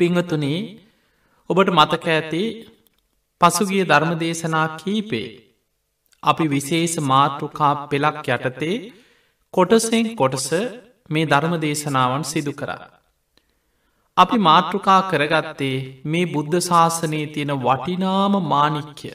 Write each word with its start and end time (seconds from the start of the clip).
පිංහතුනේ 0.00 0.60
ඔබට 1.50 1.70
මතක 1.70 2.06
ඇති 2.10 2.42
පසුගිය 3.40 3.84
ධර්ම 3.84 4.12
දේශනා 4.16 4.66
කීපේ 4.76 5.28
අපි 6.22 6.44
විශේෂ 6.46 6.94
මාතෘකා 7.04 7.72
පෙළක් 7.86 8.28
යටතේ 8.28 8.76
කොටසෙන් 9.54 10.06
කොටස 10.14 10.48
මේ 11.10 11.26
ධර්ම 11.26 11.54
දේශනාවන් 11.58 12.24
සිදු 12.24 12.52
කරා. 12.52 12.86
අපි 14.16 14.38
මාතෘකා 14.40 15.00
කරගත්තේ 15.08 15.76
මේ 16.04 16.26
බුද්ධ 16.26 16.58
ශාසනයේ 16.60 17.26
තියෙන 17.26 17.52
වටිනාම 17.58 18.34
මානික්‍ය. 18.44 19.12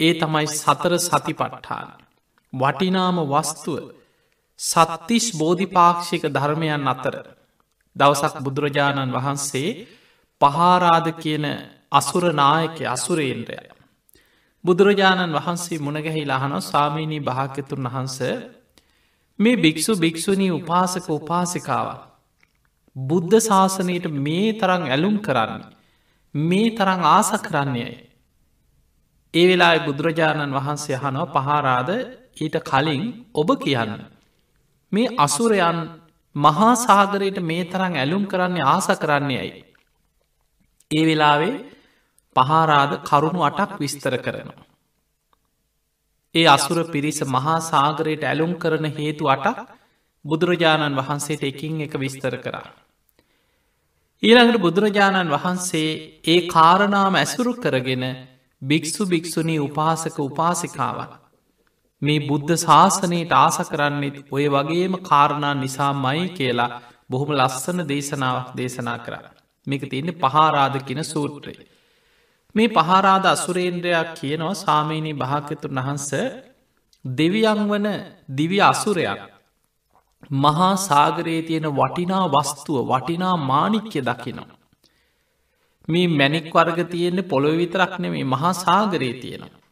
ඒ 0.00 0.12
තමයි 0.14 0.46
සතර 0.52 0.92
සතිපට්ඨාන. 1.00 1.88
වටිනාම 2.52 3.16
වස්තුව 3.26 3.84
සත්තිස් 4.60 5.26
බෝධිපාක්ෂික 5.34 6.24
ධර්මයන් 6.30 6.88
අතර 6.88 7.14
දවසක් 7.96 8.34
බුදුරජාණන් 8.40 9.12
වහන්සේ 9.12 9.70
පහාරාධ 10.40 11.10
කියන 11.14 11.44
අසුරනායක 11.92 12.78
අසුරේන්ද්‍රය. 12.86 13.58
බුදුරජාණන් 14.64 15.36
වහන්සේ 15.36 15.78
මුණගැහි 15.78 16.22
ලහන 16.24 16.52
ස්වාමීණී 16.62 17.22
භාක්‍යතුන් 17.22 17.86
වහන්ස 17.86 18.18
මේ 19.38 19.56
භික්‍ෂු 19.56 19.92
භික්‍ෂුණී 19.96 20.52
උපාසක 20.52 21.06
උපාසිකාව. 21.10 21.88
බුද්ධ 22.96 23.36
ශාසනයට 23.40 24.06
මේ 24.18 24.48
තරං 24.52 24.82
ඇලුම් 24.86 25.16
කරන්න. 25.18 25.62
මේ 26.34 26.68
තරං 26.70 27.00
ආස 27.06 27.30
කරන්නේය. 27.40 27.94
ඒ 29.34 29.46
වෙලා 29.48 29.76
බුදුරජාණන් 29.80 30.56
වහන්සේ 30.56 30.96
හනව 30.96 31.26
පහාරාද 31.34 31.90
ඊට 32.36 32.56
කලින් 32.62 33.02
ඔබ 33.34 33.48
කියන්න. 33.56 33.92
මේ 34.92 35.12
අසුරයන් 35.18 35.78
මහා 36.36 36.74
සාගරයට 36.78 37.38
මේ 37.42 37.64
තරං 37.64 37.94
ඇලුම් 37.94 38.24
කරන්නේ 38.26 38.64
ආස 38.64 38.88
කරන්නේ 38.96 39.38
ඇයි. 39.38 39.64
ඒ 40.90 41.04
වෙලාවේ 41.04 41.54
පහාරාද 42.36 42.92
කරුණු 43.02 43.40
අටක් 43.42 43.72
විස්තර 43.78 44.14
කරනවා. 44.18 44.66
ඒ 46.34 46.46
අසුර 46.46 46.78
පිරිස 46.86 47.20
මහා 47.26 47.58
සාගරයට 47.62 48.22
ඇලුම් 48.24 48.52
කරන 48.54 48.86
හේතු 48.92 49.24
අටක් 49.26 49.58
බුදුරජාණන් 50.24 50.98
වහන්සේට 50.98 51.42
එකින් 51.42 51.80
එක 51.80 51.94
විස්තර 51.96 52.34
කරා. 52.38 52.66
ඊළඟට 54.22 54.60
බුදුරජාණන් 54.60 55.34
වහන්සේ 55.34 55.90
ඒ 56.24 56.40
කාරණාම 56.48 57.14
ඇසුරු 57.14 57.52
කරගෙන 57.56 58.04
භික්‍ෂු 58.62 59.02
භික්‍ෂුණී 59.06 59.60
උපාසක 59.60 60.16
උපාසිකාවන්. 60.20 61.10
මේ 62.02 62.18
බුද්ධ 62.20 62.52
ශාසනයට 62.56 63.32
ආස 63.34 63.58
කරන්නෙත් 63.68 64.16
ඔය 64.30 64.44
වගේම 64.48 64.94
කාරණා 65.02 65.54
නිසා 65.54 65.92
මයි 65.96 66.26
කියලා 66.28 66.74
බොහොම 67.10 67.30
ලස්සන 67.32 67.80
දේශනාවක් 67.84 68.48
දේශනා 68.56 68.98
කර. 68.98 69.14
මේක 69.66 69.82
තියන්නේ 69.90 70.20
පහාරාධ 70.20 70.78
කියෙන 70.84 71.04
සූත්‍රයේ. 71.04 71.66
මේ 72.54 72.68
පහරාද 72.68 73.24
අසුරේන්ද්‍රයක් 73.26 74.10
කියනවා 74.20 74.54
සාමීනී 74.56 75.14
භාකතුන් 75.14 75.78
වහන්ස 75.78 76.10
දෙවියන් 77.04 77.60
වන 77.68 77.86
දිවි 78.36 78.58
අසුරයක් 78.62 79.20
මහා 80.38 80.72
සාගරයේ 80.82 81.42
තියෙන 81.42 81.68
වටිනා 81.70 82.24
වස්තුව 82.28 82.78
වටිනා 82.90 83.36
මානික්‍ය 83.42 84.00
දකිනවා. 84.00 84.56
මේ 85.88 86.08
මැනික් 86.10 86.48
වර්ග 86.54 86.78
තියෙන්නේ 86.90 87.22
පොළොව 87.22 87.56
විතරක් 87.56 87.92
නෙමේ 87.98 88.24
මහා 88.24 88.52
සාගරයේ 88.54 89.20
තියෙනවා. 89.20 89.65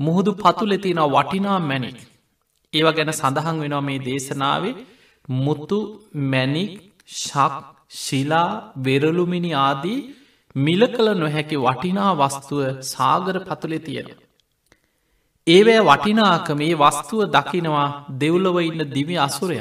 මුහුදු 0.00 0.32
පතුල 0.34 0.72
තියෙන 0.76 1.02
වටිනා 1.08 1.58
මැනික් 1.62 1.98
ඒව 2.72 2.88
ගැන 2.92 3.12
සඳහන් 3.12 3.56
වෙනවා 3.58 3.80
මේ 3.80 4.00
දේශනාවේ 4.00 4.74
මුත්තු 5.38 5.78
මැනික් 6.26 6.72
ශක් 7.16 7.54
ශිලා 7.96 8.48
වෙරලුමිනි 8.78 9.52
ආදී 9.58 9.98
මිල 10.56 10.82
කළ 10.86 11.08
නොහැකි 11.14 11.56
වටිනා 11.58 12.12
වස්තුව 12.14 12.60
සාගර 12.84 13.36
පතුලෙ 13.40 13.78
තියෙන. 13.80 14.08
ඒවෑ 15.46 15.82
වටිනාක 15.82 16.48
මේ 16.52 16.74
වස්තුව 16.76 17.20
දකිනවා 17.28 17.88
දෙව්ලව 18.16 18.56
ඉන්න 18.60 18.82
දිවි 18.88 19.16
අසුරය. 19.18 19.58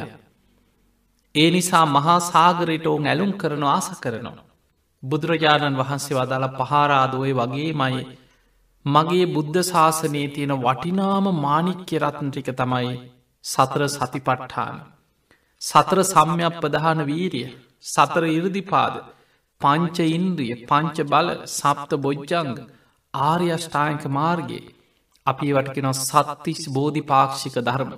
ඒ 1.36 1.50
නිසා 1.52 1.86
මහා 1.88 2.20
සාගරයට 2.22 2.86
ඔවුන් 2.86 3.08
ඇලුම් 3.08 3.32
කරන 3.34 3.64
ආස 3.66 3.88
කරනවා. 4.00 4.46
බුදුරජාණන් 5.04 5.80
වහන්සේ 5.80 6.18
වදාළ 6.18 6.48
පහාරාදුවය 6.60 7.32
වගේ 7.34 7.72
මයි 7.74 8.02
මගේ 8.86 9.26
බුද්ධ 9.28 9.60
ශාසනයේ 9.64 10.28
තියෙන 10.28 10.54
වටිනාම 10.58 11.26
මානික්‍ය 11.38 11.98
රත්නටික 11.98 12.50
තමයි 12.54 12.94
සතර 13.46 13.82
සතිපට්ඨාන. 13.88 14.76
සතර 15.62 16.00
සම්යක් 16.06 16.56
ප්‍රධාන 16.56 17.02
වීරිය 17.06 17.50
සතර 17.86 18.24
ඉරදිපාද 18.30 18.96
පංච 19.62 19.98
ඉන්ද්‍රිය 20.10 20.54
පංච 20.66 20.98
බල 21.06 21.30
සප්ත 21.50 21.92
බොජ්ජංග 21.98 22.54
ආර්යෂ්ඨායක 23.14 24.04
මාර්ගයේ 24.10 24.72
අපි 25.26 25.48
වටකෙන 25.50 25.90
සත්තිස් 25.96 26.62
බෝධි 26.70 27.02
පාක්ෂික 27.04 27.56
ධර්ම. 27.60 27.92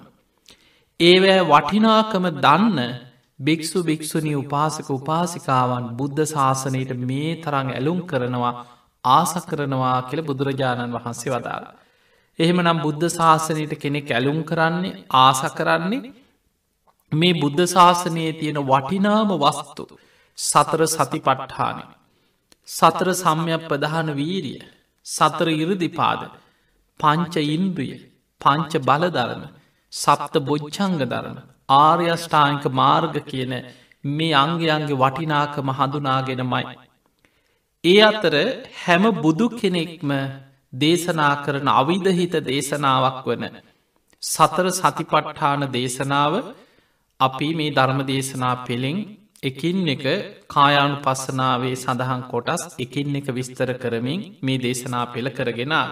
ඒවෑ 0.99 1.41
වටිනාකම 1.45 2.25
දන්න 2.37 2.79
භික්‍ෂු 3.39 3.79
භික්‍ෂුණී 3.83 4.35
උපාසක 4.35 4.87
උපාසිකාවන් 4.91 5.85
බුද්ධ 5.95 6.23
ශාසනයට 6.25 6.91
මේ 7.01 7.31
තරං 7.35 7.67
ඇලුම් 7.71 7.99
කරනවා 8.05 8.53
ආස 9.03 9.33
කරනවා 9.45 9.99
කියල 10.03 10.21
බුදුරජාණන් 10.21 10.93
වහන්සේ 10.93 11.31
වදාළ. 11.31 11.65
එහෙම 12.39 12.59
නම් 12.61 12.79
බුද්ධ 12.79 13.07
ශාසනයට 13.09 13.73
කෙනෙක් 13.77 14.11
ඇලුම් 14.11 14.39
කරන්නේ 14.43 14.97
ආස 15.17 15.41
කරන්නේ 15.53 16.11
මේ 17.11 17.33
බුද්ධ 17.35 17.63
ශාසනයේ 17.67 18.33
තියෙන 18.33 18.59
වටිනාම 18.63 19.31
වස්තු 19.37 19.83
සතර 20.37 20.81
සතිපට්ඨානය. 20.87 21.83
සතර 22.67 23.07
සම්යක් 23.15 23.63
ප්‍රධාන 23.67 24.09
වීරිය 24.13 24.61
සතර 25.05 25.47
ඉරදිපාද 25.55 26.21
පංච 26.99 27.35
ඉන්ද්‍රිය 27.49 27.95
පංච 28.41 28.73
බලධරම 28.81 29.43
සප්ත 29.93 30.35
බොච්චංග 30.41 30.99
දරන 31.03 31.37
ආර්යෂ්ඨානික 31.77 32.65
මාර්ග 32.73 33.15
කියන 33.25 33.53
මේ 34.11 34.33
අංගයන්ගේ 34.35 34.95
වටිනාකම 34.95 35.67
හඳුනාගෙනමයි. 35.71 36.63
ඒ 37.83 38.01
අතර 38.01 38.33
හැම 38.79 39.03
බුදු 39.17 39.45
කෙනෙක්ම 39.51 40.11
දේශනා 40.73 41.31
කරන 41.45 41.69
අවිධහිත 41.71 42.35
දේශනාවක් 42.43 43.25
වන 43.25 43.45
සතර 44.23 44.67
සතිපට්ඨාන 44.71 45.65
දේශනාව 45.71 46.35
අපි 47.19 47.49
මේ 47.53 47.71
ධර්ම 47.71 48.01
දේශනා 48.05 48.53
පෙළෙෙන් 48.67 48.99
එකින් 49.43 49.81
එක 49.87 50.05
කායානු 50.47 51.01
පස්සනාවේ 51.01 51.73
සඳහන් 51.75 52.21
කොටස් 52.27 52.67
එකින් 52.79 53.15
එක 53.15 53.27
විස්තර 53.31 53.69
කරමින් 53.75 54.21
මේ 54.41 54.59
දේශනා 54.59 55.03
පෙළ 55.07 55.29
කරගෙනාව. 55.31 55.89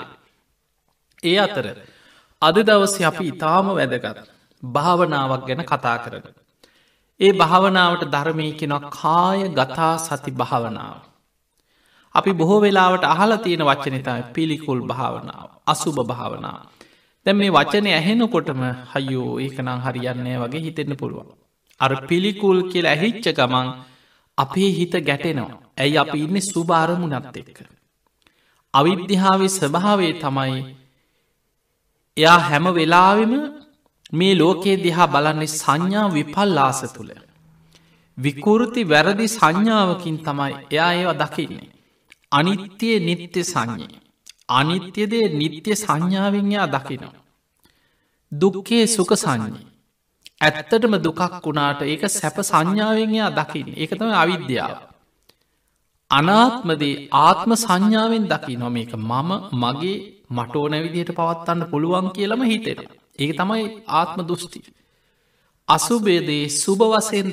ඒ 1.23 1.37
අතර 1.37 1.65
අද 2.41 2.57
දවස 2.61 2.95
අපි 3.03 3.25
ඉතාම 3.27 3.67
වැදගත් 3.71 4.17
භාවනාවක් 4.63 5.43
ගැන 5.47 5.61
කතා 5.65 5.97
කරන. 6.03 6.25
ඒ 7.19 7.33
භාවනාවට 7.33 8.09
ධර්මය 8.09 8.49
කෙනො 8.53 8.79
කාය 8.91 9.39
ගතා 9.51 9.93
සති 9.99 10.31
භාවනාව. 10.33 11.08
අපි 12.15 12.31
බොහෝ 12.33 12.59
වෙලාවට 12.61 13.03
අහල 13.05 13.31
තියෙන 13.37 13.63
වචනතයි 13.65 14.21
පිළිකුල් 14.33 14.81
භාවනාව 14.81 15.47
අසුභ 15.67 15.99
භාවනාව. 16.03 16.59
දැම් 17.25 17.37
මේ 17.37 17.51
වචනය 17.51 17.89
ඇහෙනකොටම 17.89 18.61
හයෝ 18.93 19.29
ඒකනං 19.39 19.69
හරියන්නේ 19.77 20.37
වගේ 20.37 20.61
හිතෙන්න 20.61 20.93
පුළුවන්. 20.95 21.29
අර 21.81 21.91
පිළිකුල් 22.07 22.59
කියල 22.71 22.85
ඇහිච්ච 22.85 23.25
ගමන් 23.33 23.67
අපේ 24.37 24.71
හිත 24.71 24.93
ගැටෙනවා. 25.01 25.59
ඇයි 25.77 25.97
අපි 25.97 26.17
ඉන්න 26.19 26.41
සුභාරමුණත් 26.43 27.37
එක්ක. 27.37 27.57
අවිද්‍යාවේ 28.73 29.49
ස්වභාවේ 29.49 30.13
තමයි 30.13 30.59
එයා 32.17 32.39
හැම 32.39 32.65
වෙලාවෙම 32.73 33.33
මේ 34.11 34.33
ලෝකයේ 34.35 34.77
දිහා 34.77 35.07
බලන්නේ 35.07 35.53
සංඥා 35.53 36.07
විපල්ලාස 36.13 36.81
තුළ. 36.93 37.11
විකෘති 38.17 38.81
වැරදි 38.89 39.27
සංඥාවකින් 39.29 40.17
තමයි 40.19 40.53
එයා 40.71 40.91
ඒවා 40.93 41.19
දකින්නේ. 41.21 41.69
අනිත්‍යය 42.31 42.99
නිත්‍ය 42.99 43.41
සංඥේ. 43.43 43.99
අනිත්‍යදේ 44.49 45.25
නිත්‍ය 45.31 45.71
සංඥාවෙන්යා 45.75 46.67
දකිනවා. 46.67 47.17
දුක්කේ 48.31 48.85
සුක 48.87 49.11
සංඥී. 49.15 49.65
ඇත්තටම 50.41 50.93
දුකක් 50.97 51.21
වුණාට 51.43 51.81
ඒක 51.83 52.03
සැප 52.09 52.37
සංඥාවෙන්යා 52.41 53.29
දකින්න 53.31 53.75
එකතම 53.77 54.11
අවිද්‍යාව. 54.15 54.77
අනාත්මදේ 56.11 56.95
ආත්ම 57.19 57.51
සංඥාවෙන් 57.55 58.25
දකි 58.27 58.53
නොම 58.55 58.77
එක 58.77 58.93
මම 58.99 59.29
මගේ 59.53 59.97
මටෝන 60.29 60.73
විදියට 60.75 61.11
පවත්වන්න 61.11 61.69
පුළුවන් 61.71 62.07
කියලම 62.11 62.41
හිතෙන. 62.43 62.79
ඒක 63.19 63.31
තමයි 63.37 63.65
ආත්ම 63.89 64.19
දුෘෂ්ටි. 64.21 64.59
අසුබේදේ 65.67 66.43
සුභ 66.51 66.85
වසයෙන් 66.91 67.29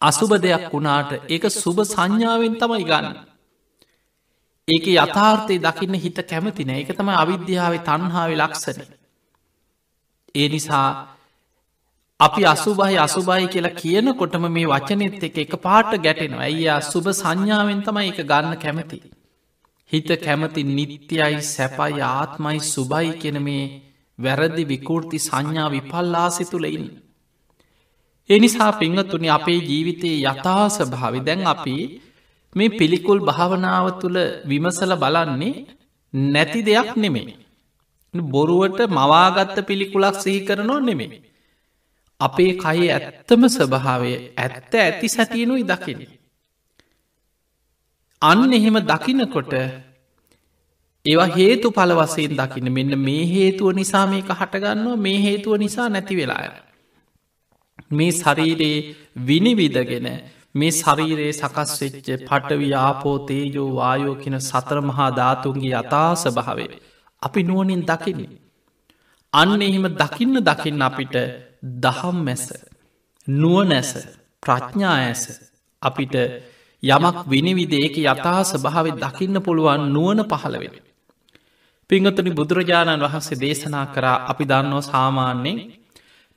දකින. 0.00 0.08
අසුභ 0.08 0.40
දෙයක් 0.40 0.72
වුණාට 0.72 1.30
ඒක 1.30 1.42
සුභ 1.42 1.84
සංඥාවෙන් 1.84 2.54
තමයි 2.56 2.84
ගන්න. 2.84 3.28
ඒක 4.68 4.86
යථාර්ථය 4.86 5.58
දකින්න 5.58 5.94
හිත 5.94 6.18
කැමතින 6.28 6.70
එක 6.70 6.96
තමයි 6.96 7.14
අවිද්‍යාව 7.14 7.74
තන්හාාව 7.84 8.30
ලක්සන. 8.32 8.80
ඒ 10.34 10.48
නිසා 10.48 11.08
අපි 12.20 12.44
අසුබයි 12.44 12.98
අසුබයි 12.98 13.48
කියලා 13.48 13.70
කියනකොටම 13.70 14.48
මේ 14.48 14.66
වචනෙත් 14.66 15.22
එක 15.22 15.38
එක 15.38 15.56
පාට 15.56 16.02
ගැටෙනවා 16.02 16.42
ඇයි 16.42 16.82
සුභ 16.82 17.12
සංඥාවෙන් 17.12 17.82
තමයි 17.82 18.08
එක 18.08 18.26
ගන්න 18.26 18.56
කැමති. 18.56 19.02
හිත 19.92 20.08
කැමති 20.24 20.64
නිත්‍යයි 20.64 21.42
සැපයි 21.42 22.00
ආත්මයි 22.00 22.60
සුබයි 22.60 23.18
කෙන 23.18 23.42
මේ 23.42 23.82
වැරදි 24.24 24.68
විකෘති 24.68 25.18
සංඥා 25.18 25.70
විපල්ලාසි 25.70 26.44
තුළඉන්න. 26.44 27.07
එනිසා 28.30 28.72
පිංහතුනි 28.72 29.28
අපේ 29.28 29.60
ජීවිතයේ 29.60 30.18
යථාස 30.26 30.76
භාවි 30.90 31.20
දැන් 31.20 31.42
අපි 31.46 31.76
මේ 32.52 32.70
පිළිකුල් 32.70 33.20
භාවනාව 33.20 33.86
තුළ 34.00 34.18
විමසල 34.46 34.92
බලන්නේ 34.94 35.54
නැති 36.14 36.60
දෙයක් 36.62 36.90
නෙමේ. 36.96 37.36
බොරුවට 38.14 38.78
මවාගත්ත 38.90 39.56
පිළිකුලක් 39.66 40.16
සිහි 40.16 40.40
කරනවා 40.40 40.80
නෙමේ. 40.80 41.10
අපේ 42.20 42.52
කයි 42.54 42.86
ඇත්තම 42.90 43.42
ස්වභාවය 43.48 44.12
ඇත්ත 44.36 44.72
ඇති 44.76 45.08
සැටියනුයි 45.08 45.64
දකින. 45.64 46.00
අන්න 48.22 48.52
එහෙම 48.52 48.76
දකිනකොට 48.82 49.52
ඒවා 51.04 51.30
හේතු 51.32 51.68
පල 51.70 51.92
වසයෙන් 51.94 52.32
දකින්න 52.34 52.72
මෙන්න 52.72 52.92
මේ 52.98 53.24
හේතුව 53.26 53.68
නිසා 53.72 54.06
මේක 54.06 54.30
හටගන්නවා 54.30 54.96
මේ 54.98 55.18
හේතුව 55.18 55.54
නිසා 55.56 55.88
නැති 55.88 56.16
වෙලාය. 56.16 56.48
මේ 57.90 58.10
ශරීරයේ 58.12 58.78
විනිවිදගෙන 59.22 60.08
මේ 60.54 60.72
ශරීරයේ 60.72 61.32
සකස් 61.32 61.72
වෙච්ච 61.82 62.08
පටවි 62.22 62.68
ආපෝ 62.76 63.16
තේජෝ 63.24 63.68
වායෝ 63.74 64.16
කියන 64.16 64.38
සතර 64.40 64.78
මහා 64.82 65.10
ධාතුන්ගේ 65.12 65.74
අතාස 65.74 66.22
භාවේ 66.30 66.70
අපි 67.22 67.40
නුවනින් 67.42 67.82
දකින්නේ. 67.84 68.38
අන්න 69.32 69.62
එහෙම 69.62 69.86
දකින්න 69.94 70.36
දකින්න 70.42 70.82
අපිට 70.82 71.16
දහම් 71.78 72.16
මැස 72.20 72.44
නුවනැස 73.26 73.90
ප්‍රඥා 74.42 74.96
ඇස 74.98 75.22
අපිට 75.82 76.14
යමක් 76.82 77.16
විනිවිදේක 77.26 77.96
යථහස 77.98 78.50
භාවෙ 78.58 78.90
දකින්න 78.96 79.36
පුළුවන් 79.40 79.82
නුවන 79.88 80.20
පහළවෙන. 80.24 80.74
පිංගතුනි 81.90 82.30
බුදුරජාණන් 82.30 83.02
වහන්සේ 83.02 83.36
දේශනා 83.36 83.86
කරා 83.86 84.16
අපි 84.26 84.44
දන්නෝ 84.44 84.82
සාමාන්‍යයෙන් 84.82 85.58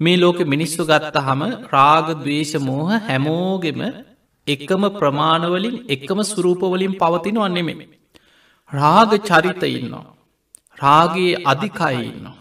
මේ 0.02 0.18
ලෝක 0.18 0.40
මිනිස්සු 0.54 0.84
ගත්ත 0.86 1.18
හම 1.18 1.42
රාග 1.74 2.08
දවේශ 2.22 2.56
මෝහ 2.60 2.90
හැමෝගෙම 3.08 3.82
එකම 4.48 4.84
ප්‍රමාණවලින් 5.00 5.76
එකම 5.88 6.20
සුරූපවලින් 6.24 6.94
පවතින 6.98 7.38
වන්නෙමෙ. 7.44 7.86
රාග 8.72 9.12
චරිත 9.30 9.64
ඉන්නවා. 9.70 10.06
රාගේ 10.78 11.34
අධිකයින්නවා. 11.46 12.36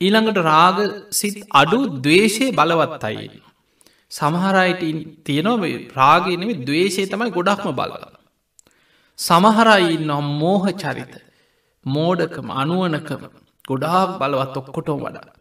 ඊළඟට 0.00 0.40
රාග 0.42 0.78
සිත් 1.10 1.38
අඩු 1.52 1.80
දවේශය 1.98 2.46
බලවත් 2.52 3.04
අයි. 3.04 3.26
සමහරයට 4.10 4.84
තියෙනව 5.24 5.64
රාගෙනම 5.96 6.50
දවේශය 6.64 7.02
තමයි 7.06 7.30
ගොඩක්ම 7.30 7.72
බලල. 7.72 8.06
සමහරයි 9.18 9.92
නම් 9.98 10.26
මෝහ 10.38 10.64
චරිත 10.82 11.12
මෝඩකම 11.86 12.48
අනුවනකම 12.62 13.22
ගොඩාක් 13.68 14.10
බලවත් 14.20 14.56
ඔක්කොටෝ 14.56 14.98
වඩා. 14.98 15.39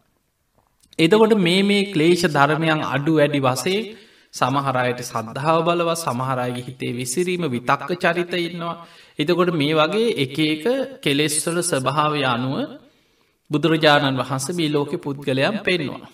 එදකොට 1.00 1.34
මේ 1.40 1.62
මේ 1.64 1.88
ක්ලේෂ 1.88 2.24
ධර්මයන් 2.30 2.82
අඩු 2.88 3.14
වැඩි 3.16 3.40
වසේ 3.42 3.80
සමහරයට 4.34 5.00
සද්ධාව 5.02 5.60
බලව 5.64 5.90
සමහරයි 5.98 6.62
හිතේ 6.62 6.94
විසිරීම 6.94 7.44
විතක්ක 7.48 7.92
චරිත 7.98 8.34
ඉන්නවා. 8.40 8.76
එතකොට 9.20 9.52
මේ 9.54 9.74
වගේ 9.76 10.10
එක 10.18 10.38
එක 10.46 10.66
කෙලෙස්වල 11.00 11.58
ස්වභාවය 11.64 12.22
අනුව 12.26 12.58
බුදුරජාණන් 13.52 14.20
වහන්ස 14.20 14.48
මේ 14.54 14.70
ලෝකෙ 14.70 14.98
පුද්ගලයම් 14.98 15.56
පෙන්වා. 15.60 16.10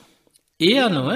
ඒ 0.59 0.77
අනුව 0.79 1.09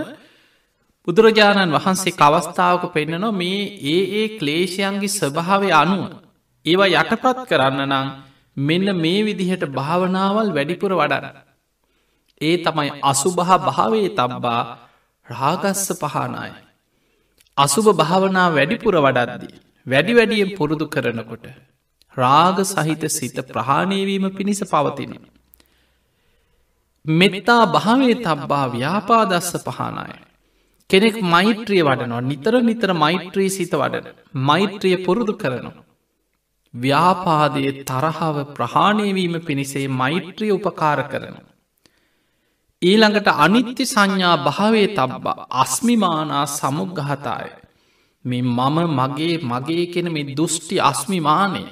බුදුරජාණන් 1.07 1.71
වහන්සේ 1.71 2.13
කවස්ථාවක 2.13 2.83
පෙන්නනවා 2.91 3.31
මේ 3.33 3.61
ඒ 3.87 4.01
ඒ 4.13 4.27
ක්ලේෂයන්ගේ 4.37 5.11
ස්වභාවය 5.11 5.69
අනුව 5.73 6.03
ඒවා 6.65 6.93
යටපත් 6.95 7.37
කරන්න 7.49 7.81
නම් 7.85 8.07
මෙන්න 8.57 8.87
මේ 8.95 9.21
විදිහට 9.23 9.63
භාවනාවල් 9.71 10.49
වැඩිපුර 10.49 10.93
වඩන. 10.93 11.48
ඒ 12.41 12.57
තමයි 12.57 12.91
අසුභහ 13.03 13.51
භාවේ 13.59 14.09
තබ්බා 14.11 14.61
රාගස්ස 15.27 15.87
පහනාය. 15.95 16.51
අසුභ 17.57 17.89
භාවනා 17.93 18.47
වැඩිපුර 18.49 18.95
වඩද්දී. 18.97 19.57
වැඩි 19.87 20.13
වැඩියෙන් 20.13 20.55
පුරුදු 20.57 20.85
කරනකොට. 20.87 21.45
රාග 22.17 22.57
සහිත 22.65 23.03
සිත 23.09 23.37
ප්‍රහාණයවීම 23.47 24.25
පිණිස 24.31 24.61
පවතින. 24.63 25.13
මෙත්තා 27.05 27.63
භාවේ 27.67 28.15
තබ්බා 28.17 28.65
ව්‍යාපාදස්ස 28.69 29.51
පහනාය. 29.67 30.15
කෙනෙක් 30.89 31.17
මෛත්‍රිය 31.25 31.83
වඩනවා 31.83 32.23
නිතර 32.23 32.53
නිතර 32.61 32.91
මෛත්‍රී 32.95 33.49
සිත 33.49 33.73
වඩන 33.73 34.07
මෛත්‍රිය 34.43 34.97
පුරුදු 35.05 35.33
කරනවා. 35.33 35.77
ව්‍යාපාදයේ 36.73 37.77
තරහාව 37.83 38.37
ප්‍රහාණයවීම 38.55 39.35
පිණිසේ 39.41 39.87
මෛත්‍රිය 39.97 40.51
උපකාර 40.51 40.99
කරනවා. 41.03 41.48
ඊළඟට 42.81 43.27
අනිත්‍ය 43.37 43.83
සංඥා 43.85 44.37
භාවේ 44.37 44.87
තබ්බා 44.89 45.47
අස්මිමානා 45.49 46.45
සමුග්ගහතාය. 46.49 47.49
මේ 48.25 48.41
මම 48.41 48.77
මගේ 48.97 49.35
මගේ 49.43 49.85
කෙන 49.85 50.07
මේ 50.11 50.29
දුෘෂ්ටි 50.37 50.75
අස්මිමානය 50.81 51.63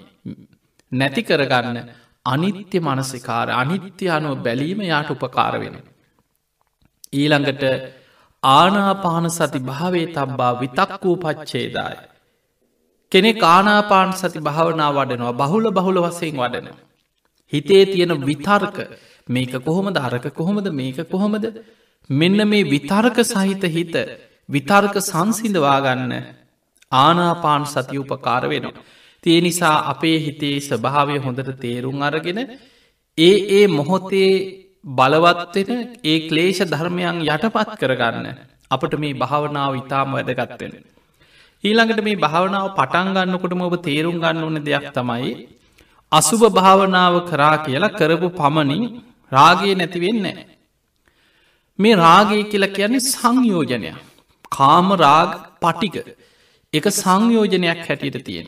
නැති 0.92 1.22
කරගන්න 1.24 1.78
අනිත්‍ය 2.26 2.78
මනසිකාර 2.80 3.48
අනිත්‍ය 3.52 4.06
අනුව 4.10 4.36
බැලීම 4.44 4.82
යාට 4.82 5.10
උපකාර 5.12 5.54
වෙන. 5.60 5.78
ඊළඟට 7.14 7.64
ආනාපාන 8.44 9.30
සති 9.30 9.60
භාවේ 9.60 10.08
තබ්බා 10.08 10.54
විතක් 10.60 10.92
වූ 11.04 11.18
පච්චේදාය. 11.18 11.98
කෙනෙ 13.12 13.32
ආනාපාන 13.46 14.12
සති 14.14 14.40
භාවනා 14.40 14.92
වඩනවා 14.92 15.34
බහුල 15.34 15.66
බහුල 15.72 15.98
වසයෙන් 16.02 16.36
වඩනවා. 16.38 16.80
හිතේ 17.54 17.84
තියෙන 17.86 18.14
විතර්ක 18.26 18.78
මේක 19.28 19.54
කොහොම 19.62 19.88
දරක 19.92 20.26
කොහොමද 20.32 20.68
මේක 20.74 21.00
කොහොමද 21.06 21.46
මෙන්න 22.10 22.40
මේ 22.46 22.64
විතර්ක 22.66 23.18
සහිත 23.26 23.64
හිත 23.70 23.96
විතර්ක 24.50 24.96
සංසිඳවාගන්න 25.02 26.14
ආනාපාන් 26.92 27.66
සති 27.66 27.98
උපකාර 27.98 28.44
වෙනවා. 28.46 28.84
තිය 29.24 29.40
නිසා 29.42 29.78
අපේ 29.88 30.18
හිතේ 30.20 30.58
ස්වභාවය 30.62 31.18
හොඳට 31.20 31.52
තේරුම් 31.58 32.02
අරගෙන 32.02 32.40
ඒ 33.18 33.36
ඒ 33.52 33.66
මොහොතේ 33.70 34.32
බලවත්වෙන 34.92 35.80
ඒ 36.04 36.18
ක්ලේෂ 36.28 36.60
ධර්මයන් 36.66 37.18
යටපත් 37.26 37.72
කරගන්න 37.78 38.28
අපට 38.72 38.94
මේ 38.96 39.14
භාවනාව 39.16 39.74
ඉතාම 39.76 40.10
වැදගත්වෙන. 40.14 40.74
ඊළඟට 41.64 42.02
මේ 42.02 42.18
භාවනාව 42.18 42.68
පටන්ගන්නකොටම 42.72 43.62
ඔබ 43.62 43.76
තේරුම් 43.82 44.18
ගන්න 44.18 44.44
ඕන 44.44 44.60
දෙයක් 44.62 44.88
තමයි 44.94 45.32
අසුභ 46.12 46.46
භාවනාව 46.52 47.16
කරා 47.26 47.56
කියලා 47.60 47.96
කරපු 47.96 48.28
පමණින් 48.32 48.84
රාගේ 49.32 49.76
නැතිවෙන්නේ. 49.76 50.46
මේ 51.80 51.96
රාගේ 51.96 52.44
කියලා 52.44 52.76
කියන්නේ 52.78 53.08
සංයෝජනය. 53.08 53.92
කාම 54.52 54.88
රාග 54.96 55.32
පටික 55.62 55.96
එක 56.74 56.86
සංයෝජනයක් 56.94 57.82
හැටියට 57.88 58.26
තියෙන. 58.26 58.48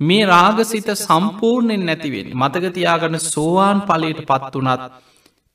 මේ 0.00 0.24
රාගසිත 0.26 0.88
සම්පූර්ණයෙන් 0.96 1.86
නැතිවෙන් 1.86 2.28
මතකතියාගන්න 2.34 3.24
සෝවාන් 3.26 3.80
පලට 3.80 4.26
පත් 4.26 4.54
වනත් 4.56 4.82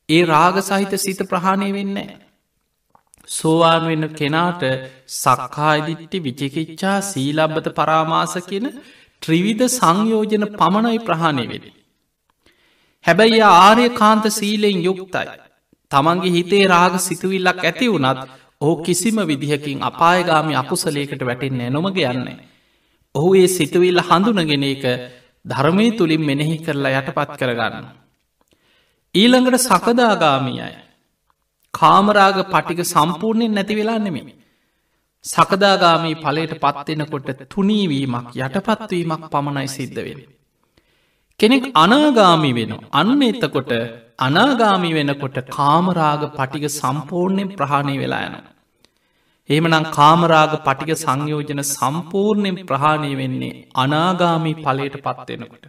ඒ 0.08 0.22
රාග 0.24 0.56
සහිත 0.60 0.92
සිත 0.96 1.20
ප්‍රහාණය 1.30 1.70
වෙන්නේ. 1.72 2.08
සෝවාන් 3.28 3.84
වෙන්න 3.88 4.06
කෙනාට 4.10 4.62
සක්කායිදිට්ටි 5.16 6.24
විචිකිච්චා 6.24 6.96
සීලබ්බත 7.02 7.66
පරාමාස 7.74 8.34
කියන 8.48 8.66
ත්‍රිවිධ 9.22 9.66
සංයෝජන 9.70 10.44
පමණයි 10.58 10.98
ප්‍රහාණය 11.00 11.44
වෙන. 11.48 11.64
හැබැයි 13.04 13.40
ආර්ය 13.42 13.86
කාන්ත 13.92 14.24
සීලෙන් 14.30 14.78
යුක්තයි. 14.84 15.26
තමන්ගේ 15.90 16.32
හිතේ 16.32 16.64
රාග 16.66 16.94
සිතුවිල්ලක් 16.98 17.60
ඇති 17.60 17.88
වුනත් 17.88 18.20
ඕ 18.60 18.74
කිසිම 18.78 19.18
විදිහකින් 19.22 19.78
අපායගාමි 19.82 20.54
අකුසලේකට 20.54 21.22
වැටෙන්නේ 21.22 21.70
නොමග 21.70 21.98
යන්නේ. 22.04 22.36
ඔහු 23.14 23.30
ඒ 23.34 23.48
සිතුවිල්ල 23.48 24.00
හඳුනගෙන 24.00 24.64
එක 24.64 24.84
ධර්මය 25.44 25.86
තුළින් 25.92 26.22
මෙනෙහි 26.22 26.56
කරලා 26.58 26.92
යටපත් 26.92 27.30
කරගන්න. 27.38 27.86
ඊළඟට 29.14 29.60
සකදාගාමියයි. 29.60 30.74
කාමරාග 31.74 32.38
පටික 32.46 32.80
සම්පූර්ණයෙන් 32.86 33.54
නැති 33.54 33.74
වෙලා 33.76 33.98
නෙමෙමි. 33.98 34.34
සකදාගාමී 35.24 36.14
පලට 36.16 36.60
පත්වෙනකොට 36.60 37.28
තුනීවීමක් 37.48 38.28
යටපත්වීමක් 38.38 39.24
පමණයි 39.30 39.68
සිද්ධ 39.68 40.00
වෙන. 40.00 40.20
කෙනෙක් 41.40 41.66
අනාගාමි 41.74 42.52
වෙන 42.52 42.72
අන්න 42.92 43.22
එතකොට 43.22 43.72
අනාගාමි 44.18 44.90
වෙනකොට 44.90 45.38
කාමරාග 45.50 46.22
පටික 46.30 46.64
සම්පූර්ණයෙන් 46.70 47.50
ප්‍රහණය 47.52 47.94
වෙලා 47.96 48.24
යන. 48.28 48.36
එහෙමනම් 49.50 49.86
කාමරාග 49.90 50.54
පටික 50.66 50.90
සංයෝජන 50.96 51.62
සම්පූර්ණයෙන් 51.66 52.58
ප්‍රහාණය 52.64 53.12
වෙන්නේ 53.14 53.54
අනාගාමී 53.76 54.56
පලයට 54.58 54.96
පත්වෙනකොට. 54.98 55.64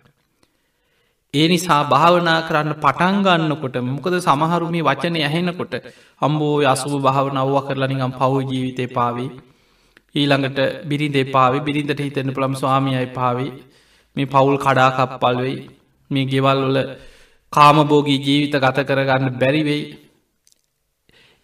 ඒ 1.33 1.45
නිසා 1.47 1.81
භාවනා 1.85 2.39
කරන්න 2.41 2.75
පටන්ගන්නකොට 2.77 3.77
මොකද 3.85 4.15
සමහරුමි 4.19 4.81
වචනය 4.81 5.19
ඇහෙනකොට 5.21 5.73
අම්බෝ 6.21 6.55
අසුභ 6.65 6.99
භාවනව්ව 6.99 7.55
කරලනිගම් 7.67 8.13
පව් 8.13 8.33
ජීවිතය 8.49 8.85
පාවී 8.89 9.29
ඊළඟට 10.15 10.59
බිරිඳ 10.85 11.17
පාවි 11.29 11.59
බිරිඳට 11.61 12.01
හිතෙන 12.01 12.35
පුළම් 12.35 12.55
ස්වාමියයි 12.55 13.09
පාවි 13.13 13.47
මේ 14.15 14.27
පවුල් 14.27 14.57
කඩාකප්පල් 14.57 15.35
වෙයි 15.37 15.57
මේ 16.11 16.25
ගෙවල් 16.25 16.61
වල 16.65 16.79
කාමබෝගී 17.53 18.19
ජීවිත 18.19 18.55
ගත 18.57 18.87
කරගන්න 18.87 19.37
බැරිවෙයි 19.37 19.83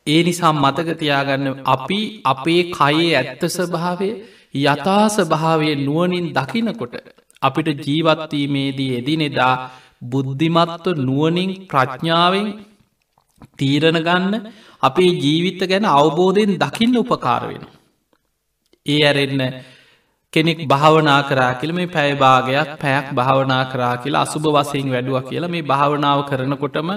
ඒ 0.07 0.21
නිසා 0.23 0.53
මතකතියාගන්න 0.55 1.47
අපි 1.67 1.99
අපේ 2.25 2.61
කයේ 2.71 3.13
ඇත්ත 3.15 3.43
ස්භාවය 3.49 4.09
යථා 4.55 5.05
ස්භාවය 5.09 5.69
නුවනින් 5.77 6.27
දකිනකොට 6.31 6.95
අපිට 7.41 7.69
ජීවත්වීමේදී 7.85 8.91
එදිනෙදා 8.99 9.53
බුද්ධිමත්ව 10.03 10.87
නුවනින් 10.99 11.51
ප්‍රඥාවෙන් 11.67 12.47
තීරණ 13.57 13.99
ගන්න 14.01 14.35
අපේ 14.83 15.11
ජීවිත 15.15 15.61
ගැන 15.63 15.85
අවබෝධයෙන් 15.91 16.53
දකින්න 16.57 16.97
උපකාර 16.97 17.43
වෙන. 17.49 17.63
ඒ 18.85 18.99
ඇරෙන්න 19.03 19.41
කෙනෙක් 20.33 20.59
භාවනා 20.65 21.21
කරා 21.23 21.51
කියල 21.59 21.71
මේ 21.71 21.87
පැයිභාගයක් 21.87 22.69
පැයක් 22.77 23.07
භාවනා 23.11 23.63
කරා 23.65 23.95
කියලා 23.97 24.23
අසුභ 24.23 24.47
වසයෙන් 24.55 24.89
වැඩුව 24.89 25.17
කියලා 25.23 25.49
මේ 25.49 25.63
භාවනාව 25.63 26.19
කරනකොටම 26.29 26.89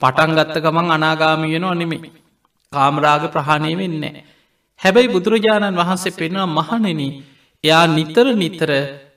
පටන්ගත්ත 0.00 0.56
ගමන් 0.58 0.88
අනාගාමියන 0.90 1.64
අනෙමේ 1.66 2.12
කාමරාග 2.72 3.24
ප්‍රහණය 3.28 3.72
වෙන්නේ. 3.74 4.14
හැබැයි 4.80 5.12
බුදුරජාණන් 5.12 5.80
වහන්සේ 5.80 6.12
පෙන්වා 6.12 6.48
මහනෙන 6.50 7.00
එයා 7.64 7.84
නිතර 7.88 8.26
නිතර 8.34 8.70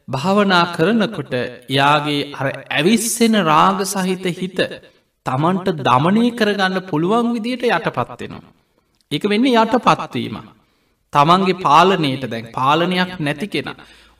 භාවනා 0.07 0.65
කරනකොට 0.71 1.33
යාගේ 1.69 2.21
අර 2.33 2.47
ඇවිස්සෙන 2.71 3.35
රාග 3.43 3.79
සහිත 3.85 4.25
හිත 4.33 4.59
තමන්ට 5.25 5.67
දමනය 5.79 6.25
කරගන්න 6.33 6.77
පුළුවන් 6.89 7.33
විදියට 7.33 7.65
යටපත්වෙනවා. 7.69 8.53
එක 9.11 9.23
වෙන්න 9.25 9.47
යට 9.47 9.75
පත්වීම. 9.81 10.37
තමන්ගේ 11.13 11.61
පාලනයට 11.61 12.23
දැන් 12.31 12.47
පාලනයක් 12.51 13.11
නැති 13.19 13.47
කෙන. 13.47 13.69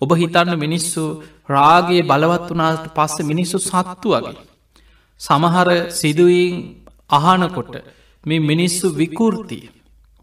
ඔබ 0.02 0.10
හිතන්න 0.14 0.54
මිනිස්සු 0.58 1.04
රාගේ 1.50 2.02
බලවත් 2.04 2.50
වනාට 2.52 2.86
පස්ස 2.96 3.28
මිනිස්සු 3.32 3.58
සත්තු 3.62 4.10
වගේ. 4.16 4.36
සමහර 5.22 5.70
සිදුවීන් 5.92 6.56
අහනකොට 7.10 7.74
මේ 8.24 8.40
මිනිස්සු 8.42 8.88
විකෘතිය 8.94 9.66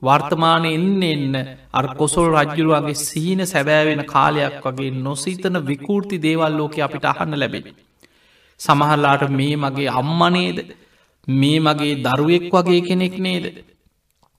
වර්තමානය 0.02 0.71
එන්න 0.71 1.02
එන්න 1.04 1.35
අර 1.75 1.87
කොසොල් 1.94 2.28
රජ්ජුරුවන්ගේ 2.35 3.02
සීන 3.02 3.40
සැබෑවෙන 3.44 4.02
කාලයක් 4.06 4.64
වගේ 4.66 4.97
නොසිතන 4.99 5.56
විකෘති 5.62 6.16
දේවල් 6.18 6.56
ලෝක 6.59 6.75
අපිට 6.78 7.04
අහන්න 7.04 7.38
ලැබෙන. 7.40 7.66
සමහරලාට 8.61 9.23
මේ 9.30 9.54
මගේ 9.56 9.94
අම්මනේද 10.00 10.59
මේ 11.28 11.59
මගේ 11.61 12.00
දරුවෙක් 12.06 12.47
වගේ 12.52 12.83
කෙනෙක් 12.83 13.16
නේද. 13.18 13.44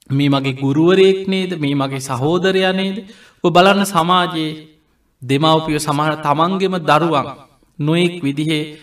මේ 0.09 0.29
මගේ 0.29 0.53
ගුරුවරයෙක් 0.53 1.27
නේද? 1.27 1.51
මේ 1.55 1.75
මගේ 1.75 1.99
සහෝදරයනේද 1.99 2.97
ඔ 3.43 3.49
බලන්න 3.49 3.85
සමාජයේ 3.85 4.67
දෙමවපිය 5.21 5.79
සමහර 5.79 6.15
තමන්ගෙම 6.21 6.75
දරුවන් 6.81 7.27
නොයෙක් 7.79 8.15
විදිහේ 8.21 8.77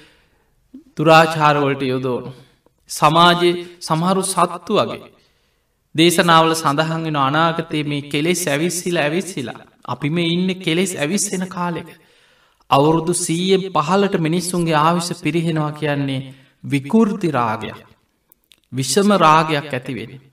දුරාචාරවලට 0.97 1.83
යොදෝනු. 1.85 2.31
සමාජයේ 2.91 3.67
සමහරු 3.81 4.23
සත්තු 4.25 4.73
වගේ 4.81 5.12
දේශනාවල 5.95 6.55
සඳහන් 6.55 7.05
වෙන 7.05 7.17
අනාගතයේ 7.19 7.85
මේ 7.85 8.02
කෙලෙස් 8.05 8.43
ඇවිස්සිල 8.47 8.97
ඇවිස්සිලා 8.97 9.61
අපි 9.85 10.09
මේ 10.11 10.29
ඉන්න 10.29 10.50
කෙලෙස් 10.57 10.93
ඇවිස්සෙන 10.97 11.47
කාලෙක. 11.49 11.88
අවුරුදු 12.71 13.14
සීයෙන් 13.17 13.64
පහලට 13.71 14.14
මිනිස්සුන්ගේ 14.19 14.76
ආවිශ 14.76 15.12
පිරිහෙනවා 15.23 15.73
කියන්නේ 15.73 16.21
විකෘති 16.64 17.29
රාගයක්. 17.31 17.79
විෂම 18.73 19.11
රාගයක් 19.17 19.71
ඇතිවෙන 19.71 20.32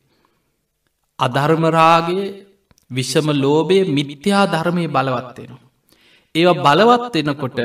අධර්මරාගේ 1.19 2.27
විෂම 2.91 3.27
ලෝබය 3.38 3.79
මිත්‍යා 3.89 4.45
ධර්මය 4.47 4.85
බලවත්වෙනවා 4.89 5.67
ඒව 6.35 6.49
බලවත් 6.57 7.15
එනකොට 7.17 7.59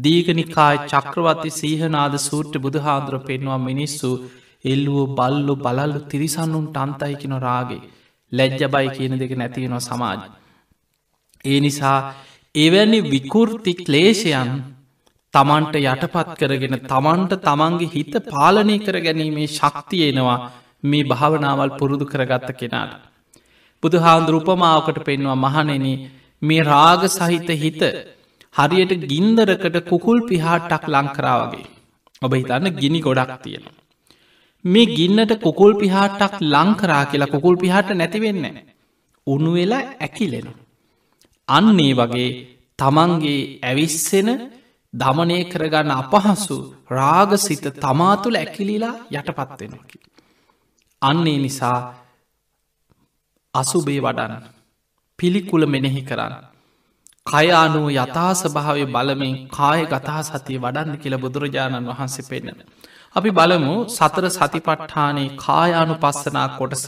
දීගනිකායි 0.00 0.84
චක්‍රවති 0.86 1.50
සීහනාද 1.52 2.14
සූට්‍ර 2.20 2.58
බුදුහාන්දුර 2.58 3.16
පෙන්වා 3.22 3.58
මිනිස්සු 3.60 4.10
එල්ලුව 4.64 5.00
බල්ලු 5.12 5.54
බලල්ලු 5.58 6.00
තිරිසන්නුන්ට 6.04 6.76
අන්තයි 6.76 7.14
කින 7.16 7.34
රාගේ 7.38 7.82
ලැජ්ජ 8.32 8.62
බයි 8.66 8.88
කියන 8.90 9.14
දෙක 9.14 9.32
නැතිවෙනවා 9.32 9.82
සමාජ. 9.82 10.20
ඒ 11.44 11.58
නිසා 11.60 11.98
එවැනි 12.54 13.00
විකෘති 13.06 13.72
ක්ලේෂයන් 13.80 14.50
තමන්ට 15.34 15.74
යටපත් 15.82 16.30
කරගෙන 16.40 16.76
තමන්ට 16.84 17.32
තමන්ගේ 17.42 17.92
හිත 17.92 18.14
පාලනය 18.26 18.76
කර 18.78 18.96
ගැනීමේ 19.00 19.48
ශක්තියනවා 19.50 20.38
මේ 20.84 21.04
භාවනාවල් 21.04 21.70
පුරුදු 21.78 22.04
කරගත්ත 22.04 22.48
කෙනාට. 22.54 22.92
බුදුහාන්දුර 23.82 24.36
උපමාවකට 24.36 24.98
පෙන්වා 25.02 25.36
මහනෙන 25.36 25.86
මේ 26.42 26.62
රාග 26.64 27.02
සහිත 27.10 27.48
හිත 27.56 27.82
හරියට 28.54 28.92
ගින්දරකට 29.04 29.76
කුකුල් 29.84 30.18
පිහාට්ටක් 30.28 30.84
ලංකරාවගේ. 30.88 31.66
ඔබ 32.22 32.32
හිතන්න 32.32 32.66
ගිනි 32.72 33.00
ගොඩක් 33.00 33.32
තියෙන. 33.42 33.64
මේ 34.64 34.86
ගින්නට 34.88 35.32
කුකුල් 35.38 35.72
පිහාටක් 35.74 36.34
ලංකරා 36.46 37.04
කියලා 37.06 37.32
කුකුල් 37.34 37.56
පිහාට 37.56 37.90
නැතිවෙන්න. 37.92 38.44
උුණු 39.26 39.50
වෙලා 39.52 39.84
ඇකිලෙන. 39.98 40.48
අන්නේ 41.48 41.92
වගේ 41.92 42.30
තමන්ගේ 42.78 43.40
ඇවිස්සෙන 43.62 44.28
දමනය 44.94 45.38
කරගන්න 45.44 45.92
අපහසු 45.92 46.56
රාගසිත 46.90 47.64
තමා 47.76 48.14
තුළ 48.16 48.36
ඇකිලිලා 48.36 48.94
යටපත්වෙනකි. 49.12 49.96
අන්නේ 51.04 51.38
නිසා 51.38 51.78
අසුබේ 53.54 54.00
වඩන්න 54.00 54.44
පිළිකුල 55.18 55.64
මෙනෙහි 55.66 56.02
කරන්න. 56.02 56.34
කයානුව 57.26 57.86
යථාස 57.94 58.40
භාවය 58.50 58.84
බලමින් 58.86 59.34
කාය 59.48 59.80
ගතා 59.86 60.22
සතිය 60.22 60.58
වඩන්න 60.58 60.98
කියල 60.98 61.14
බුදුරජාණන් 61.16 61.88
වහන්සේ 61.90 62.28
පෙන්න්න. 62.30 62.58
අපි 63.16 63.30
බලමු 63.30 63.74
සතර 63.88 64.24
සතිපට්ඨානයේ 64.28 65.34
කායානු 65.38 65.94
පස්සනා 65.96 66.48
කොටස. 66.58 66.84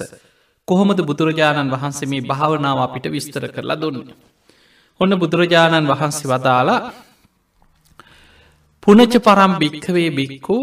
කොහොමද 0.68 1.00
බුදුරජාණන් 1.02 1.73
වහන්සේ 1.73 2.08
මේ 2.08 2.23
භාවනාව 2.23 2.78
අපිට 2.80 3.06
විස්තර 3.08 3.44
කරලා 3.49 3.80
දුන්න. 3.82 3.99
ඔන්න 5.00 5.12
බුදුරජාණන් 5.16 5.90
වහන්සේ 5.92 6.30
වදාලා 6.32 6.80
පුනච 8.82 9.14
පරම් 9.18 9.52
භික්කවේ 9.61 10.11
බික්කු 10.11 10.56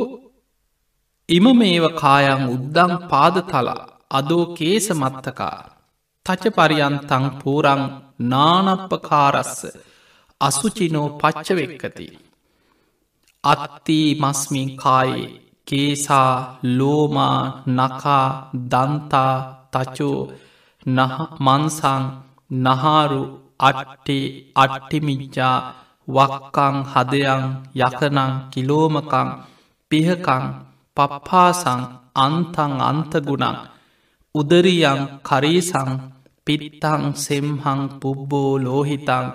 ඉම 1.30 1.46
මේව 1.54 1.86
කායන් 1.96 2.42
උද්දං 2.48 2.92
පාද 3.10 3.36
තලා 3.44 3.82
අදෝ 4.12 4.46
කේස 4.54 4.88
මත්තකා 4.94 5.60
තච 6.26 6.44
පරියන්තං 6.50 7.26
පූරං 7.40 7.82
නානප්පකාරස්ස 8.24 9.60
අසුචිනෝ 10.42 11.08
පච්චවෙක්කති. 11.16 12.08
අත්තිී 13.44 14.10
මස්මින් 14.16 14.70
කායේ 14.78 15.32
කේසා 15.68 16.34
ලෝමා 16.72 17.40
නකා 17.70 18.28
දන්තා 18.66 19.36
තචෝ 19.74 20.20
මන්සං 21.46 22.04
නහාරු 22.60 23.22
අට්ටේ 23.60 24.26
අට්ටිමිච්චා 24.56 25.58
වක්කං 26.08 26.76
හදයන් 26.92 27.44
යකනං 27.80 28.32
කිලෝමකං 28.52 29.30
පිහකං 29.92 30.46
පප්පාසං 30.98 31.82
අන්තං 32.16 32.74
අන්තගුණං 32.82 33.58
උදරියං 34.36 35.02
කරීසං 35.22 35.90
පිත්තං 36.48 37.04
සෙම්හං 37.18 37.82
පුබ්බෝ 38.02 38.52
ලෝහිතං 38.60 39.26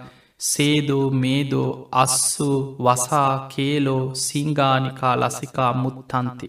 සේදෝ 0.41 1.07
මේදෝ 1.13 1.71
අස්සු 1.95 2.49
වසා 2.79 3.33
කේලෝ 3.49 4.05
සිංගානිකා 4.17 5.15
ලසිකා 5.17 5.73
මුත්තන්ති. 5.75 6.49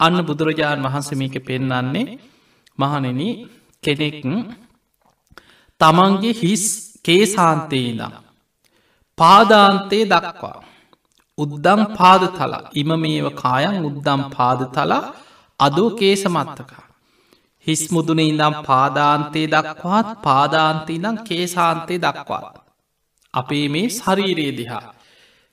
අන්න 0.00 0.18
බුදුරජාණන් 0.26 0.86
වහන්සමීක 0.86 1.36
පෙන්නන්නේ 1.40 2.06
මහනෙන 2.78 3.20
කෙනෙක් 3.82 4.16
තමන්ගේ 5.80 6.34
හිස් 6.34 6.64
කේසාන්තේදම්. 7.04 8.12
පාදාන්තේ 9.18 10.04
දක්වා. 10.04 10.58
උද්දම් 11.38 11.80
පාද 11.96 12.22
තලා 12.30 12.64
ඉම 12.74 12.90
මේව 12.96 13.26
කායන් 13.34 13.78
උද්දම් 13.84 14.20
පාද 14.30 14.60
තලා 14.72 15.02
අදෝ 15.60 15.88
කේසමත්තකා. 15.92 16.84
හිස් 17.66 17.82
මුදුන 17.90 18.20
ඉඳම් 18.22 18.54
පාදාන්තේ 18.62 19.46
දක්වාත් 19.48 20.08
පාදාන්තීදම් 20.22 21.16
කේසාන්තේ 21.28 21.98
දක්වාත්. 21.98 22.54
අපේ 23.34 23.66
මේ 23.68 23.86
ශරීරයේ 23.90 24.52
දිහා. 24.52 24.84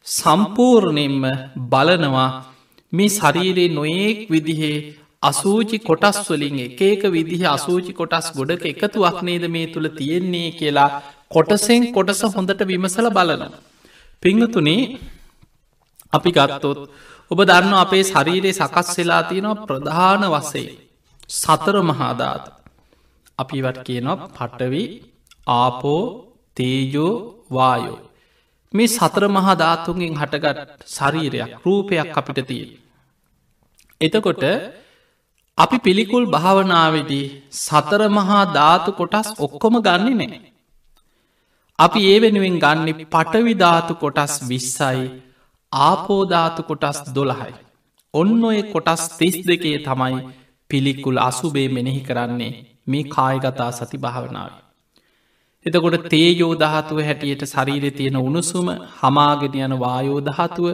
සම්පූර්ණයෙන්ම 0.07 1.23
බලනවා 1.69 2.29
මේ 2.93 3.09
ශරීරයේ 3.09 3.69
නොයෙක් 3.69 4.19
විදිහේ 4.29 4.77
අසූචි 5.23 5.77
කොටස් 5.79 6.19
වලින් 6.27 6.57
එකක 6.61 7.03
විදිහ 7.07 7.43
අසූචි 7.47 7.93
කොටස් 7.93 8.27
ගොඩක 8.31 8.63
එකතුවක් 8.65 9.17
නේද 9.21 9.45
මේ 9.47 9.67
තුළ 9.67 9.87
තියෙන්නේ 9.91 10.49
කියලා 10.51 10.89
කොටසෙන් 11.29 11.83
කොටස 11.91 12.21
හොඳට 12.29 12.61
විමසල 12.65 13.07
බලන. 13.09 13.43
පිංහතුනේ 14.23 14.81
අපි 16.13 16.31
ගත්තොත් 16.31 16.79
ඔබ 17.31 17.39
දන්න 17.41 17.73
අපේ 17.75 18.03
ශරීරයේ 18.03 18.57
සකස් 18.59 18.89
වෙලා 18.97 19.23
තියෙනවා 19.23 19.63
ප්‍රධාන 19.63 20.23
වසේ 20.33 20.69
සතර 21.33 21.75
මහාදාත 21.83 22.43
අපිවට 23.39 23.77
කියනවා 23.83 24.21
පටවි 24.29 24.83
ආපෝ 25.53 26.03
තේජෝ 26.57 27.13
වායෝ 27.51 27.99
මේ 28.73 28.89
සතර 28.89 29.25
මහා 29.29 29.55
ධාතුන්ගෙන් 29.55 30.13
හටගත් 30.13 30.87
ශරීරයක් 30.87 31.51
රූපයක් 31.63 32.09
අපිට 32.13 32.39
තිය. 32.43 32.63
එතකොට 34.01 34.43
අපි 35.57 35.77
පිළිකුල් 35.77 36.25
භාවනාවදී 36.27 37.27
සතර 37.57 38.01
මහා 38.09 38.41
ධාතු 38.51 38.91
කොටස් 38.91 39.29
ඔක්කොම 39.39 39.75
ගන්නේ 39.79 40.17
නෑ. 40.21 40.41
අපි 41.79 41.99
ඒ 42.05 42.17
වෙනුවෙන් 42.19 42.57
ගන්න 42.59 42.89
පටවිධාතු 43.05 43.93
කොටස් 43.95 44.33
විස්සයි 44.49 45.05
ආපෝධාතු 45.81 46.63
කොටස් 46.63 46.99
දොළහයි. 47.15 47.53
ඔන්න 48.13 48.43
ඔය 48.43 48.59
කොටස් 48.63 49.03
තිස් 49.17 49.35
දෙකේ 49.47 49.77
තමයි 49.79 50.17
පිළිකුල් 50.69 51.17
අසුබේ 51.19 51.67
මෙනෙහි 51.67 52.01
කරන්නේ 52.01 52.51
මේ 52.87 53.03
කායගතා 53.05 53.71
සති 53.71 53.97
භාවනාව. 53.97 54.51
එතකොට 55.65 56.07
තේයෝදහතුව 56.09 56.99
හැටියට 57.01 57.43
ශරීර 57.45 57.85
තියෙන 57.91 58.17
උණුසුම 58.17 58.67
හමාගෙන 58.99 59.59
යන 59.61 59.75
වායෝදහතුව 59.79 60.67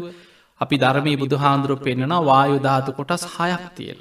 අපි 0.62 0.76
ධර්මී 0.78 1.18
බුදුහාන්දුරුව 1.18 1.80
පෙන්න්නන 1.80 2.16
වායෝධාතු 2.24 2.92
කොටස් 2.92 3.24
හයක් 3.36 3.66
තියෙන. 3.76 4.00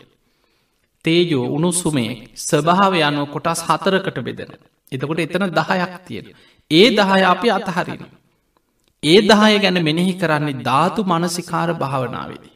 තේජෝ 1.05 1.45
උණුසුමේ 1.49 2.13
ස්වභාව 2.39 2.95
යනුව 3.01 3.27
කොටස් 3.29 3.61
හතරකට 3.63 4.19
බෙදෙන. 4.21 4.53
එතකොට 4.93 5.21
එතන 5.21 5.45
දහයක් 5.51 5.95
තියෙන. 6.07 6.27
ඒ 6.71 6.89
දහය 6.93 7.23
අපි 7.25 7.49
අතහරින. 7.51 8.03
ඒ 9.03 9.19
දහය 9.23 9.59
ගැන 9.59 9.79
මෙනෙහි 9.83 10.13
කරන්නේ 10.15 10.61
ධාතු 10.61 11.01
මනසිකාර 11.05 11.69
භාවනාවේදී. 11.75 12.55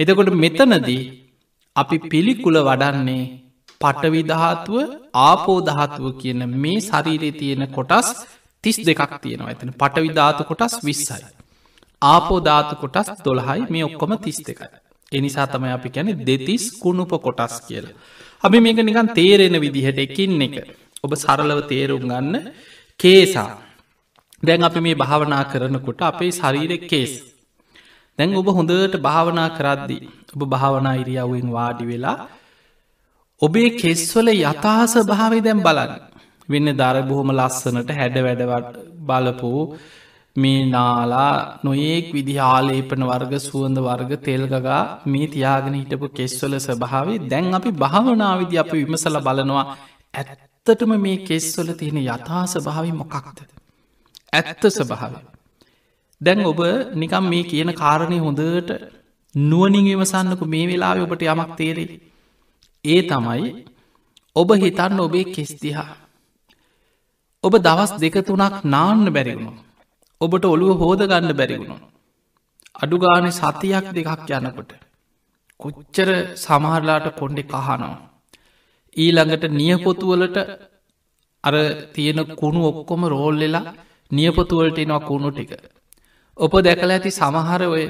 එතකොට 0.00 0.30
මෙතනදී 0.34 1.02
අපි 1.76 1.96
පිළිකුල 2.04 2.56
වඩන්නේ 2.60 3.24
පටවිධාතුව 3.80 4.76
ආපෝධාතුව 5.22 6.06
කියන 6.18 6.40
මේ 6.56 6.78
ශරීරයේ 6.80 7.38
තියෙන 7.38 7.64
කොටස් 7.68 8.08
තිස් 8.64 8.78
දෙකක් 8.80 9.12
තියෙනවා 9.22 9.50
ඇතන 9.50 9.72
පටවිධාතු 9.74 10.42
කොටස් 10.44 10.74
විස්සයි. 10.84 11.22
ආපෝධාතු 12.02 12.74
කොටස් 12.76 13.08
දොළහයි 13.24 13.62
මේ 13.70 13.84
ඔක්කොම 13.84 14.12
තිස් 14.18 14.38
දෙකයි. 14.40 14.70
එනිසා 15.12 15.46
තමයි 15.46 15.72
අපි 15.72 15.88
කැන 15.90 16.08
දෙතිස් 16.22 16.64
කුණුප 16.74 17.12
කොටස් 17.18 17.54
කියලා. 17.60 17.94
අපි 18.44 18.58
මේක 18.60 18.80
නිකන් 18.80 19.08
තේරෙන 19.10 19.56
විදිහට 19.58 19.98
එකින් 19.98 20.42
එක 20.42 20.56
ඔබ 21.04 21.12
සරලව 21.16 21.60
තේරුම් 21.68 22.04
ගන්න 22.04 22.34
කේසා 23.00 23.48
දැන් 24.42 24.62
අපි 24.62 24.80
මේ 24.80 24.96
භාවනා 24.96 25.44
කරනකොට 25.44 26.00
අපේ 26.02 26.32
ශරීරෙක් 26.32 26.84
කේස්. 26.86 27.12
දැන් 28.18 28.34
ඔබ 28.34 28.48
හොඳට 28.50 28.96
භාවනා 29.00 29.48
කරද්දී 29.50 30.02
ඔබ 30.34 30.42
භාවනා 30.46 30.96
ඉරියව්වෙන් 30.96 31.48
වාඩි 31.50 31.84
වෙලා 31.84 32.18
ඔබේ 33.42 33.70
කෙස්වල 33.74 34.28
යථහස 34.32 34.94
භාවයි 35.04 35.40
දැම් 35.42 35.60
බලන්න. 35.60 35.92
වෙන්න 36.48 36.68
දර 36.72 36.96
බොහොම 37.02 37.30
ලස්සනට 37.32 37.90
හැඩ 37.90 38.16
වැඩවට 38.18 38.76
බලපු 39.02 39.52
මේ 40.36 40.62
නාලා 40.66 41.32
නොයෙක් 41.64 42.06
විදි 42.12 42.34
ආලේපන 42.44 43.02
වර්ග 43.02 43.32
සුවඳ 43.40 43.78
වර්ග 43.80 44.12
තෙල්ගගා 44.20 44.80
මේ 45.06 45.26
තියාගෙන 45.28 45.76
හිටපු 45.76 46.08
කෙස්වල 46.12 46.56
ස්භාවේ 46.60 47.20
දැන් 47.26 47.52
අපි 47.54 47.70
භාවනාවිදි 47.74 48.56
අප 48.58 48.72
විමසල 48.74 49.16
බලනවා. 49.20 49.66
ඇත්තටම 50.14 50.92
මේ 51.00 51.22
කෙස්වල 51.24 51.70
තියෙන 51.74 52.00
යථහස 52.06 52.54
භාවි 52.66 52.92
මොකක්ද? 52.94 53.38
ඇත්ත 54.36 54.64
ස්භාව 54.70 55.14
දැන් 56.20 56.44
ඔබ 56.44 56.60
නිකම් 56.94 57.24
මේ 57.26 57.44
කියන 57.44 57.70
කාරණය 57.74 58.18
හොඳට 58.18 58.70
නුවනින් 59.34 59.86
විමසන්නකු 59.88 60.44
මේ 60.46 60.66
වෙලාව 60.66 61.02
ඔබට 61.02 61.26
යමක් 61.26 61.52
තේරේ 61.56 62.00
ඒ 62.84 63.00
තමයි 63.04 63.52
ඔබ 64.36 64.48
හිතන්න 64.56 64.98
ඔබේ 65.00 65.26
කෙස්තිහා 65.30 65.90
ඔබ 67.44 67.54
දවස් 67.60 67.92
දෙක 67.98 68.16
තුනක් 68.24 68.56
නාන්න 68.66 69.04
බැරිවුණු 69.10 69.52
ඔබට 70.20 70.44
ඔළුව 70.46 70.74
හෝද 70.78 71.00
ගන්න 71.04 71.32
බැරිවුණු 71.34 71.76
අඩුගාන 72.74 73.26
සතියක් 73.32 73.86
දෙකක් 73.94 74.30
යනකොට 74.38 74.72
කොච්චර 75.60 76.08
සමහරලාට 76.36 77.06
කොන්්ඩෙ 77.14 77.42
කහනවා. 77.44 77.94
ඊළඟට 78.96 79.44
නියපොතුවලට 79.50 80.36
අර 81.44 81.54
තියෙන 81.94 82.20
කුණු 82.34 82.60
ඔක්කොම 82.64 83.02
රෝල්ලෙලා 83.06 83.72
නියපොතුවලට 84.10 84.78
එනවා 84.78 85.00
කුණු 85.00 85.30
ටික. 85.30 85.52
ඔප 86.38 86.52
දැකල 86.60 86.90
ඇති 86.90 87.10
සමහර 87.12 87.62
ඔය 87.66 87.84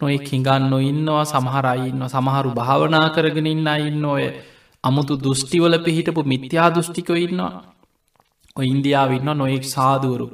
නොයි 0.00 0.18
කිඟන්න 0.20 0.64
නොඉන්නවා 0.68 1.24
සමහරයින්න 1.24 2.02
සමහරු 2.06 2.50
භාවනා 2.52 3.06
කරගෙන 3.10 3.46
ඉන්න 3.46 3.68
ඉන්න 3.80 4.04
ඔය 4.06 4.24
අමුතු 4.84 5.14
දෘෂ්ටිවල 5.16 5.76
පිහිටපු 5.78 6.22
මිත්‍යා 6.24 6.68
දෘෂ්ටිකව 6.70 7.16
ඉන්නවා. 7.18 7.52
ඔය 8.56 8.66
ඉන්දියාව 8.66 9.10
ඉන්න 9.12 9.30
නොයෙක් 9.34 9.64
සාදුවරු 9.66 10.26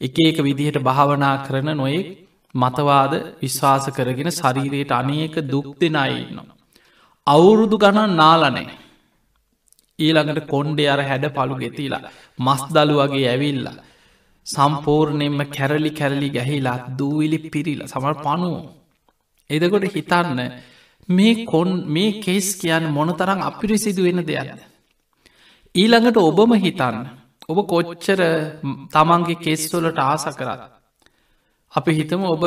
එක 0.00 0.16
එක 0.22 0.38
විදිහට 0.40 0.78
භාවනා 0.80 1.36
කරන 1.46 1.70
නොයෙක් 1.74 2.08
මතවාද 2.54 3.12
විශ්වාස 3.40 3.86
කරගෙන 3.90 4.30
ශරීරයට 4.32 4.92
අනේක 4.92 5.34
දුක් 5.44 5.68
දෙනයින්නවා. 5.76 6.52
අවුරුදු 7.26 7.76
ගණන් 7.76 8.12
නාලනේ 8.14 8.68
ඊළඟට 9.98 10.46
කොන්්ඩේ 10.46 10.88
අර 10.88 11.00
හැඩ 11.02 11.26
පළු 11.30 11.54
ගෙතිලා 11.56 12.08
මස් 12.38 12.62
දළු 12.68 12.96
වගේ 13.00 13.28
ඇවිල්ලා 13.28 13.76
සම්පූර්ණයෙන්ම 14.46 15.40
කැරලි 15.48 15.90
කැරලි 15.90 16.28
ගැහිලා 16.30 16.78
දූවිලි 16.98 17.38
පිරිල 17.50 17.80
සමර 17.84 18.14
පනුවෝ 18.24 18.64
එදකොට 19.50 19.86
හිතන්න 19.88 20.40
මේ 21.08 21.46
කොන් 21.46 21.70
මේ 21.86 22.20
කේස් 22.20 22.48
කියන්න 22.60 22.86
මොනතරං 22.90 23.40
අපිරිසිදු 23.40 24.02
වෙන 24.02 24.20
දෙයක්ද. 24.22 24.60
ඊළඟට 25.74 26.18
ඔබම 26.20 26.52
හිතන්න 26.56 26.96
ඔබ 27.48 27.58
කොච්චර 27.64 28.20
තමන්ගේ 28.92 29.42
කෙස්වලට 29.44 29.98
ආස 30.00 30.24
කරත්. 30.32 30.62
අපි 31.72 31.90
හිතම 31.98 32.22
ඔබ 32.24 32.42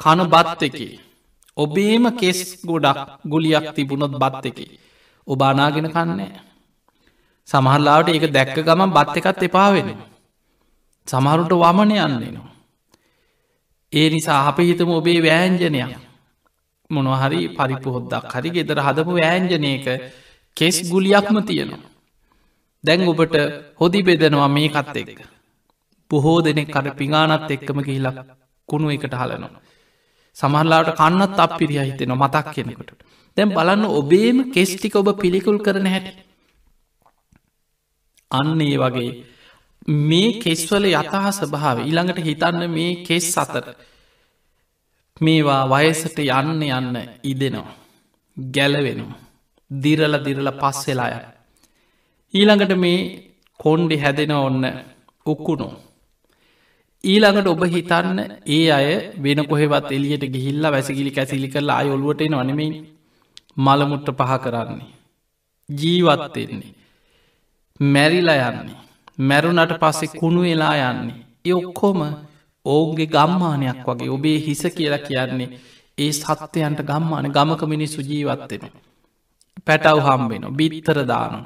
කන 0.00 0.20
බත් 0.26 0.62
එක. 0.62 0.78
ඔබේම 1.56 2.04
කෙස් 2.16 2.40
ගොඩක් 2.64 2.98
ගුලියක් 3.24 3.66
තිබුණොත් 3.74 4.14
බත් 4.14 4.44
එක. 4.46 4.58
ඔබ 5.26 5.40
අනාගෙන 5.42 5.88
කන්නේ 5.88 6.32
සමහරලාට 7.48 8.08
ඒක 8.08 8.24
දැක්ක 8.30 8.56
ගමන් 8.58 8.90
බත් 8.90 9.16
එකත් 9.20 9.42
එපාවෙන 9.42 9.88
සමහරුට 11.08 11.52
වමන 11.54 11.92
යන්නේ 11.98 12.32
නවා 12.32 12.52
ඒ 13.92 14.08
නිසා 14.10 14.40
අප 14.48 14.58
හිතම 14.60 14.90
ඔබේ 14.90 15.20
වෑන්ජනයක් 15.20 15.92
මොනොහරි 16.90 17.40
පරිපුහොද්දක් 17.50 18.32
හරි 18.32 18.50
ගෙදර 18.50 18.78
හදපු 18.80 19.12
වෑන්ජනයක 19.14 19.86
කෙස් 20.56 20.76
ගුලියක්ම 20.84 21.36
තියෙනවා. 21.42 21.90
දැන් 22.84 23.00
ඔබට 23.08 23.36
හොදි 23.80 24.00
බෙදනවා 24.02 24.48
මේකත් 24.48 24.96
එක්ක. 24.96 25.18
බොහෝ 26.10 26.38
දෙනෙක් 26.40 26.68
කට 26.68 26.96
පිගානත් 26.98 27.50
එක්කම 27.50 27.78
කියලක් 27.80 28.16
කුණු 28.68 28.88
එකට 28.90 29.14
හලනවා. 29.14 29.60
සමහරලාට 30.36 30.90
කන්නත් 30.94 31.38
අප 31.38 31.52
පිරිිය 31.58 31.84
හිතෙන 31.86 32.12
මතක් 32.14 32.46
කෙනෙකුට. 32.54 32.90
දැම් 33.36 33.50
බලන්න 33.50 33.84
ඔබේම 33.90 34.38
කෙස්ටික 34.50 34.94
ඔබ 34.94 35.08
පිළිකුල් 35.16 35.58
කරන 35.58 35.86
හැටි. 35.86 36.12
අන්න 38.30 38.60
ඒ 38.62 38.76
වගේ 38.78 39.10
මේ 39.86 40.38
කෙස්වල 40.38 40.84
යතහා 40.86 41.32
ස්භාව 41.32 41.78
ඊළඟට 41.80 42.18
හිතන්න 42.20 42.70
මේ 42.70 43.02
කෙස් 43.04 43.36
අතර 43.36 43.66
මේවා 45.20 45.68
වයසට 45.68 46.18
යන්න 46.18 46.62
යන්න 46.62 46.96
ඉදෙනවා. 47.24 47.74
ගැලවෙනවා. 48.36 49.18
දිරල 49.70 50.14
දිරල 50.24 50.48
පස්සෙලාය. 50.52 51.14
ඊළඟට 52.34 52.76
මේ 52.76 53.32
කොන්්ඩි 53.60 53.96
හැදෙන 53.96 54.32
ඔන්න 54.32 54.64
උක්කුණෝ. 55.26 55.72
ඊළඟට 57.04 57.46
ඔබ 57.46 57.64
හිතන්න 57.66 58.18
ඒ 58.48 58.70
අය 58.70 58.88
වෙන 59.18 59.46
කොහෙවත් 59.46 59.90
එලියට 59.90 60.24
ගිහිල්ල 60.26 60.64
වැසගිලි 60.64 61.10
කැසිලි 61.10 61.48
කරලා 61.48 61.78
අය 61.78 61.90
ඔල්ුවට 61.90 62.22
නොනෙමයි 62.28 62.68
මළමුට්ට 63.56 64.08
පහ 64.12 64.32
කරන්නේ. 64.44 64.92
ජීවත්වෙන්නේ. 65.68 66.74
මැරිලා 67.80 68.50
යන්නේ. 68.50 68.80
මැරුණට 69.18 69.72
පස්සෙ 69.80 70.06
කුණු 70.10 70.40
වෙලා 70.42 70.74
යන්නේ. 70.82 71.20
ඒ 71.44 71.54
ඔක්කොම 71.54 72.00
ඔවුන්ගේ 72.66 73.06
ගම්මානයක් 73.08 73.80
වගේ 73.86 74.10
ඔබේ 74.10 74.38
හිස 74.38 74.62
කියලා 74.76 74.98
කියන්නේ 75.00 75.48
ඒ 75.98 76.12
සත්‍යයන්ට 76.12 76.80
ගම්මාන 76.82 77.26
ගමක 77.28 77.62
මිනිස්සු 77.64 78.00
ජීවත්වෙන. 78.02 78.72
පැටව් 79.66 79.98
හම්බෙන 80.00 80.44
බිත්තර 80.52 80.98
දානු. 81.06 81.38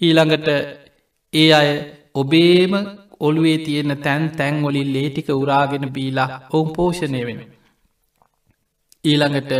ඊළඟට 0.00 0.48
ඒ 1.32 1.50
අය 1.52 1.68
ඔබේම 2.14 2.72
ඔළුවේ 3.20 3.58
තියෙන 3.58 3.92
තැන් 3.98 4.24
තැන්වොලින් 4.30 4.92
ලේටික 4.92 5.28
උරාගෙන 5.34 5.86
බීලා 5.90 6.28
ඔවුන් 6.52 6.72
පෝෂණය 6.72 7.22
වෙන. 7.26 7.40
ඊළඟට 9.04 9.52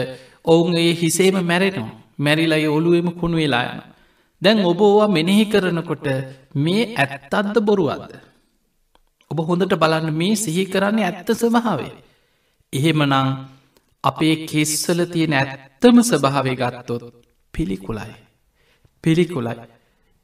ඔවුන් 0.44 0.76
ඒ 0.76 0.92
හිසේම 0.94 1.36
මැරෙනවා 1.42 1.98
මැරිලයි 2.18 2.68
ඔළුවම 2.68 3.08
කුණු 3.12 3.36
වෙලා 3.36 3.64
යන. 3.64 3.80
දැන් 4.42 4.64
ඔබ 4.64 4.80
ඕවා 4.80 5.08
මෙනෙහි 5.08 5.44
කරනකොට 5.46 6.06
මේ 6.56 6.82
ඇත්තත්ද 6.94 7.56
බොරුවත්ද. 7.60 8.12
ඔබ 9.30 9.38
හොඳට 9.40 9.74
බලන්න 9.74 10.14
මේ 10.14 10.36
සිහි 10.36 10.64
කරන්නේ 10.64 11.06
ඇත්ත 11.06 11.28
ස්වභාවේ. 11.32 11.92
එහෙමනං 12.72 13.14
අපේ 14.04 14.34
කෙස්සල 14.46 15.00
තියෙන 15.04 15.34
ඇත්තම 15.34 15.96
ස්වභාවය 16.02 16.54
ගත්තොත් 16.56 17.02
පිළිකුලයි. 17.54 18.14
පිළිකුලයි. 19.04 19.54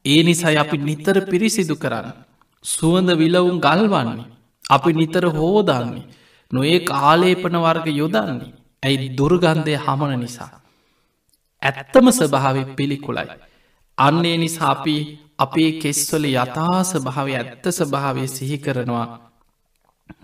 ඒ 0.05 0.21
නිසයි 0.23 0.57
අපි 0.57 0.77
නිතර 0.79 1.17
පිරිසිදු 1.27 1.77
කරන්න. 1.77 2.13
සුවඳ 2.65 3.11
විලවුන් 3.19 3.59
ගල්වන්නේ. 3.61 4.27
අපි 4.65 4.91
නිතර 4.93 5.25
හෝදන්නේ. 5.29 6.05
නොඒ 6.53 6.79
කාලේපන 6.83 7.57
වර්ග 7.57 7.87
යොදන්නේ. 7.93 8.53
ඇයි 8.83 9.09
දුර්ගන්ධය 9.19 9.75
හමන 9.77 10.13
නිසා. 10.21 10.53
ඇත්තම 11.63 12.07
ස්වභාව 12.11 12.57
පිළිකුලයි. 12.77 13.54
අන්නේ 13.99 14.37
නිසා 14.37 14.71
අපි 14.71 14.97
අපේ 15.39 15.71
කෙස්වල 15.79 16.25
යථා 16.27 16.81
ස්භාව 16.85 17.29
ඇත්ත 17.33 17.65
ස්භාවය 17.71 18.25
සිහි 18.29 18.59
කරනවා 18.59 19.07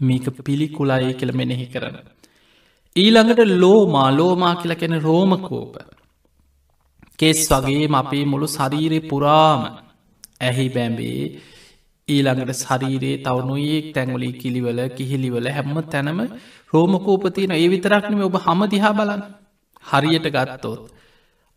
මේක 0.01 0.27
පිළිකුලායි 0.45 1.13
කියල 1.15 1.33
මෙනෙහි 1.33 1.67
කරන. 1.67 1.97
ඊළඟට 2.97 3.41
ලෝමා 3.55 4.09
ලෝමා 4.11 4.55
කියල 4.57 4.75
කෙන 4.75 4.95
රෝමකෝප. 5.01 5.75
කෙස් 7.19 7.41
වගේම 7.49 7.95
අපේ 7.95 8.25
මුළු 8.25 8.49
ශරීරය 8.49 9.01
පුරාම 9.03 9.63
ඇහි 10.41 10.67
බැම්බේ 10.69 11.21
ඊළඟට 12.09 12.61
ශරීරයේ 12.63 13.23
තවනුයෙක් 13.25 13.87
තැංගලි 13.95 14.31
කිලිවල 14.35 14.81
කිහිලිවල 14.97 15.49
හැම්ම 15.49 15.77
තැනම 15.87 16.21
රෝමකෝපතියන 16.73 17.53
ඒ 17.53 17.69
විතරක්නම 17.69 18.23
ඔබ 18.23 18.37
හම 18.39 18.61
දිහා 18.67 18.95
බලන්න 18.95 19.23
හරියට 19.85 20.27
ගත්තෝත්. 20.29 20.83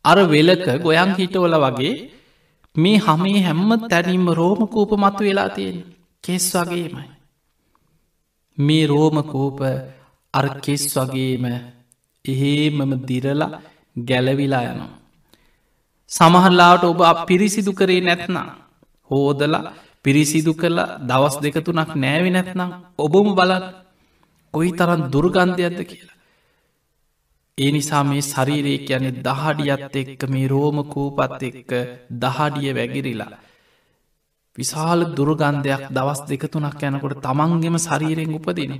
අර 0.05 0.17
වෙලක 0.27 0.65
ගොයන් 0.83 1.11
හිටවල 1.17 1.55
වගේ 1.63 1.93
මේ 2.75 2.97
හමේ 2.97 3.43
හැම්ම 3.45 3.69
තැනීම 3.89 4.25
රෝමකූප 4.31 4.91
මතු 4.97 5.23
වෙලා 5.23 5.49
තියෙන 5.49 5.77
කෙස් 6.23 6.45
වගේමයි. 6.55 7.07
මේ 8.57 8.87
රෝමකූප 8.87 9.59
අර 10.33 10.45
කෙස් 10.61 10.83
වගේම 10.95 11.45
එහෙමම 12.25 12.91
දිරලා 13.07 13.51
ගැලවිලා 13.99 14.63
යනවා. 14.71 14.91
සමහල්ලාට 16.11 16.83
ඔබ 16.83 17.01
පිරිසිදු 17.27 17.71
කරේ 17.73 18.01
නැත්නම් 18.01 18.37
හෝදලා 19.09 19.63
පිරිසිදු 20.05 20.53
කරලා 20.53 20.89
දවස් 21.09 21.35
දෙකතුනක් 21.43 21.91
නෑවි 21.95 22.29
නැත්නම් 22.29 22.71
ඔබම 22.97 23.27
බලත් 23.37 23.65
කොයි 24.53 24.71
තරන් 24.71 25.01
දුර්ගන්ධයක්ද 25.13 25.79
කියලා. 25.89 26.12
ඒ 27.57 27.71
නිසා 27.71 28.03
මේ 28.03 28.21
ශරීරය 28.23 28.73
යනෙ 28.89 29.09
දහඩියත් 29.25 29.95
එක්ක 29.95 30.21
මේ 30.27 30.47
රෝමකූපත් 30.47 31.43
එක්ක 31.43 31.71
දහඩිය 32.23 32.71
වැගිරිලා. 32.73 33.31
විශාල 34.57 35.01
දුරගන්ධයක් 35.17 35.83
දවස් 35.91 36.21
දෙකතුනක් 36.29 36.81
යැනකොට 36.81 37.21
තමන්ගෙම 37.21 37.77
ශරීරයෙන් 37.77 38.33
උපදින. 38.39 38.73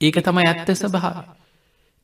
ඒක 0.00 0.16
තමයි 0.20 0.46
ඇත්ත 0.46 0.70
සභහා. 0.72 1.24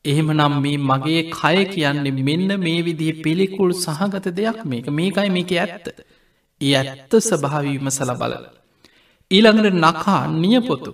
එහෙම 0.04 0.28
නම් 0.32 0.54
මේ 0.64 0.78
මගේ 0.80 1.22
කය 1.30 1.58
කියන්නේ 1.66 2.16
මෙන්න 2.20 2.50
මේ 2.58 2.80
විදිහ 2.82 3.14
පිළිකුල් 3.22 3.72
සහගත 3.76 4.26
දෙයක් 4.32 4.58
මේක 4.64 4.86
මේකයි 4.90 5.30
මේක 5.30 5.50
ඇත්ත. 5.54 5.86
ඒ 6.60 6.74
ඇත්ත 6.76 7.12
ස්භාවීම 7.22 7.88
සල 7.90 8.12
බලල. 8.20 8.44
ඊළඟට 9.30 9.80
නකා 9.84 10.22
නියපොතු. 10.34 10.90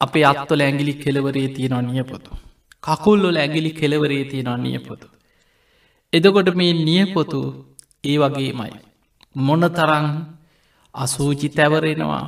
අපේ 0.00 0.24
අත්වල 0.24 0.60
ඇගිලි 0.62 0.94
කෙලවරේ 1.02 1.48
තියෙනවා 1.56 1.86
නියපොතු. 1.90 2.51
කකුල්ලොල 2.82 3.36
ඇගිලි 3.36 3.70
කෙලවරේ 3.70 4.24
තියෙනවා 4.24 4.58
නියපොතු. 4.58 5.06
එදකොට 6.12 6.48
මේ 6.54 6.72
නියපොතු 6.80 7.40
ඒ 8.04 8.16
වගේමයි. 8.18 8.72
මොන 9.36 9.62
තරං 9.68 10.06
අසූචි 10.94 11.48
තැවරෙනවා 11.48 12.24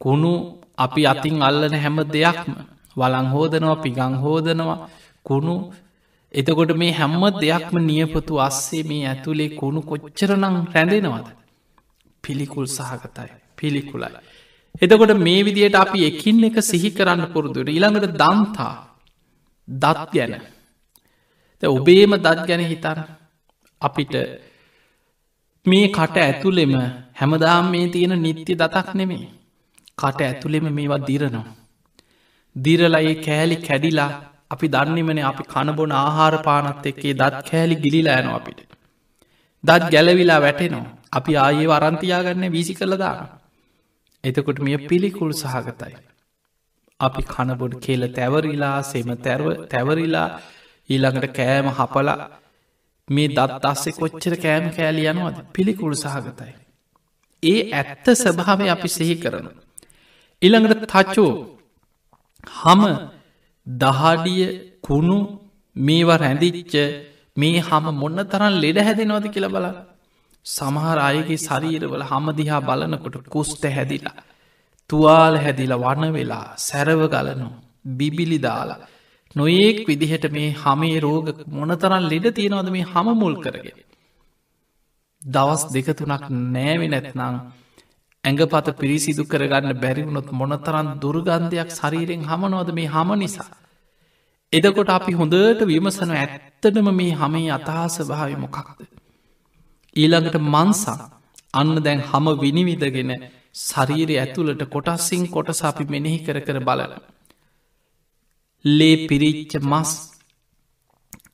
කුණු 0.00 0.32
අපි 0.78 1.02
අතින් 1.06 1.36
අල්ලන 1.42 1.74
හැම 1.74 1.98
දෙයක්ම 2.06 2.52
වලං 2.96 3.26
හෝදනවා 3.26 3.76
පිගං 3.76 4.14
හෝදනවා 4.14 4.78
කුණු 5.26 5.54
එතකොට 6.34 6.72
මේ 6.76 6.92
හැම්ම 6.92 7.22
දෙයක්ම 7.36 7.74
නියපොතු 7.80 8.40
අස්සේ 8.40 8.82
මේ 8.82 9.02
ඇතුළේ 9.06 9.50
කුණු 9.50 9.80
කොච්චරනං 9.82 10.56
රැඳෙනවද 10.74 11.28
පිළිකුල් 12.24 12.66
සහගතයි 12.68 13.30
පිළිකුලයි. 13.56 14.10
එතකොට 14.82 15.12
මේ 15.18 15.40
විදියට 15.44 15.74
අපි 15.74 15.98
එකින් 16.04 16.44
එක 16.44 16.56
සිහි 16.62 16.90
කරන්න 16.90 17.22
පුරුදුර 17.32 17.66
ඊළඟට 17.68 18.14
දන්තා 18.14 18.74
දත් 19.74 20.06
ගැන 20.12 20.34
ඔබේම 21.62 22.12
දත් 22.18 22.46
ගැන 22.46 22.62
හිතර 22.62 22.98
අපිට 23.80 24.14
මේ 25.66 25.86
කට 25.88 26.16
ඇතුළෙම 26.18 26.72
හැමදාම් 27.14 27.70
මේ 27.70 27.86
තියෙන 27.88 28.14
නිත්‍ය 28.18 28.52
දතක් 28.54 28.94
නෙමේ 28.94 29.24
කට 29.98 30.20
ඇතුළෙම 30.20 30.66
මේවා 30.70 31.00
දිරනවා. 31.00 31.46
දිරලයි 32.56 33.14
කෑලි 33.16 33.56
කැඩිලා 33.58 34.10
අපි 34.50 34.66
දන්නෙමන 34.68 35.20
අපි 35.22 35.42
කණබොන 35.44 35.92
ආහාර 35.94 36.34
පානත් 36.42 36.86
එක්කේ 36.86 37.14
දත් 37.14 37.36
කෑලි 37.50 37.76
ගිලිලා 37.76 38.20
යන 38.22 38.30
අපිට. 38.30 38.60
දත් 39.64 39.82
ගැලවිලා 39.92 40.40
වැටෙනවා 40.40 40.86
අපි 41.12 41.32
ආයේ 41.36 41.68
වරන්තියාගන්න 41.68 42.52
වීසි 42.52 42.74
කළදාන. 42.74 43.18
එතකොට 44.24 44.58
මෙය 44.58 44.76
පිළිකුල් 44.88 45.32
සහගතයි. 45.34 45.94
අපි 47.00 47.22
කණබොඩ 47.24 47.74
කියල 47.84 48.02
තැවරිලා 48.10 48.76
සෙම 48.82 49.10
තැරව 49.18 49.46
තැවරිලා 49.66 50.28
ඊළඟට 50.90 51.26
කෑම 51.32 51.66
හපලා 51.78 52.18
මේ 53.08 53.28
දත් 53.28 53.64
අස්සේ 53.64 53.94
කොච්චර 53.94 54.34
කෑම 54.36 54.66
කෑලි 54.70 55.04
යනවද 55.12 55.38
පිළිකුල් 55.54 55.94
සහගතයි. 55.96 56.52
ඒ 57.42 57.60
ඇත්ත 57.72 58.06
ස්වභාවය 58.14 58.66
අපි 58.68 58.88
සිහි 58.88 59.16
කරන. 59.16 59.46
ඉළඟට 60.42 60.82
තච්චෝ 60.86 61.32
හම 62.54 62.82
දහඩිය 63.66 64.44
කුණු 64.82 65.18
මේවා 65.76 66.16
රැඳිච්ච 66.16 66.74
මේ 67.36 67.60
හම 67.60 67.86
මොන්න 67.94 68.20
තරන් 68.32 68.54
ලෙඩ 68.56 68.78
හැදෙනවද 68.80 69.26
කියල 69.34 69.46
බල 69.48 69.66
සමහර 70.46 70.98
අයගේ 71.00 71.38
ශරීරවල 71.38 72.02
හම 72.02 72.26
දිහා 72.32 72.60
බලනකොට 72.60 73.16
කුස්ට 73.28 73.64
හැදිලා 73.68 74.16
තුවාල 74.90 75.34
හැදිල 75.36 75.74
වන 75.76 76.04
වෙලා 76.12 76.46
සැරව 76.58 77.02
ගලනු 77.08 77.48
බිබිලි 77.94 78.38
දාලා 78.38 78.80
නොඒක් 79.36 79.78
විදිහට 79.86 80.26
මේ 80.30 80.50
හමේ 80.54 80.98
රෝග 81.00 81.26
මොනතරන් 81.50 82.04
ලෙඩ 82.04 82.26
තියෙනවද 82.32 82.68
මේ 82.70 82.84
හම 82.84 83.08
මුල් 83.14 83.36
කරගෙන 83.36 83.78
දවස් 85.22 85.62
දෙකතුනක් 85.68 86.24
නෑවෙ 86.48 86.86
නැත්නං 86.88 87.34
ඇඟපත 88.24 88.66
පිරිසිදු 88.74 89.22
කරගන්න 89.24 89.72
බැරිවුණොත් 89.76 90.28
මොනතරන් 90.32 90.88
දුර්ගන්ධයක් 90.98 91.70
ශරීරෙන් 91.70 92.22
හමනෝද 92.22 92.70
මේ 92.72 92.88
හම 92.88 93.10
නිසා. 93.16 93.50
එදකොට 94.52 94.90
අපි 94.90 95.12
හොඳට 95.12 95.60
විමසන 95.64 96.10
ඇත්තටම 96.12 96.88
මේ 96.92 97.14
හමේ 97.14 97.50
අතහස 97.50 97.96
භාවි 98.04 98.36
මොකක්ද. 98.36 98.78
ඊළඟට 99.96 100.36
මන්සා 100.46 100.98
අන්න 101.54 101.74
දැන් 101.78 102.00
හම 102.02 102.26
විනිවිදගෙන 102.36 103.10
ශරීරය 103.54 104.16
ඇතුළට 104.16 104.62
කොටස්සිං 104.68 105.24
කොටස 105.28 105.60
අපි 105.64 105.84
මෙනෙහි 105.86 106.18
කර 106.20 106.38
කර 106.40 106.58
බලන. 106.60 106.92
ලේ 108.64 109.06
පිරිච්ච 109.06 109.52
මස් 109.62 109.90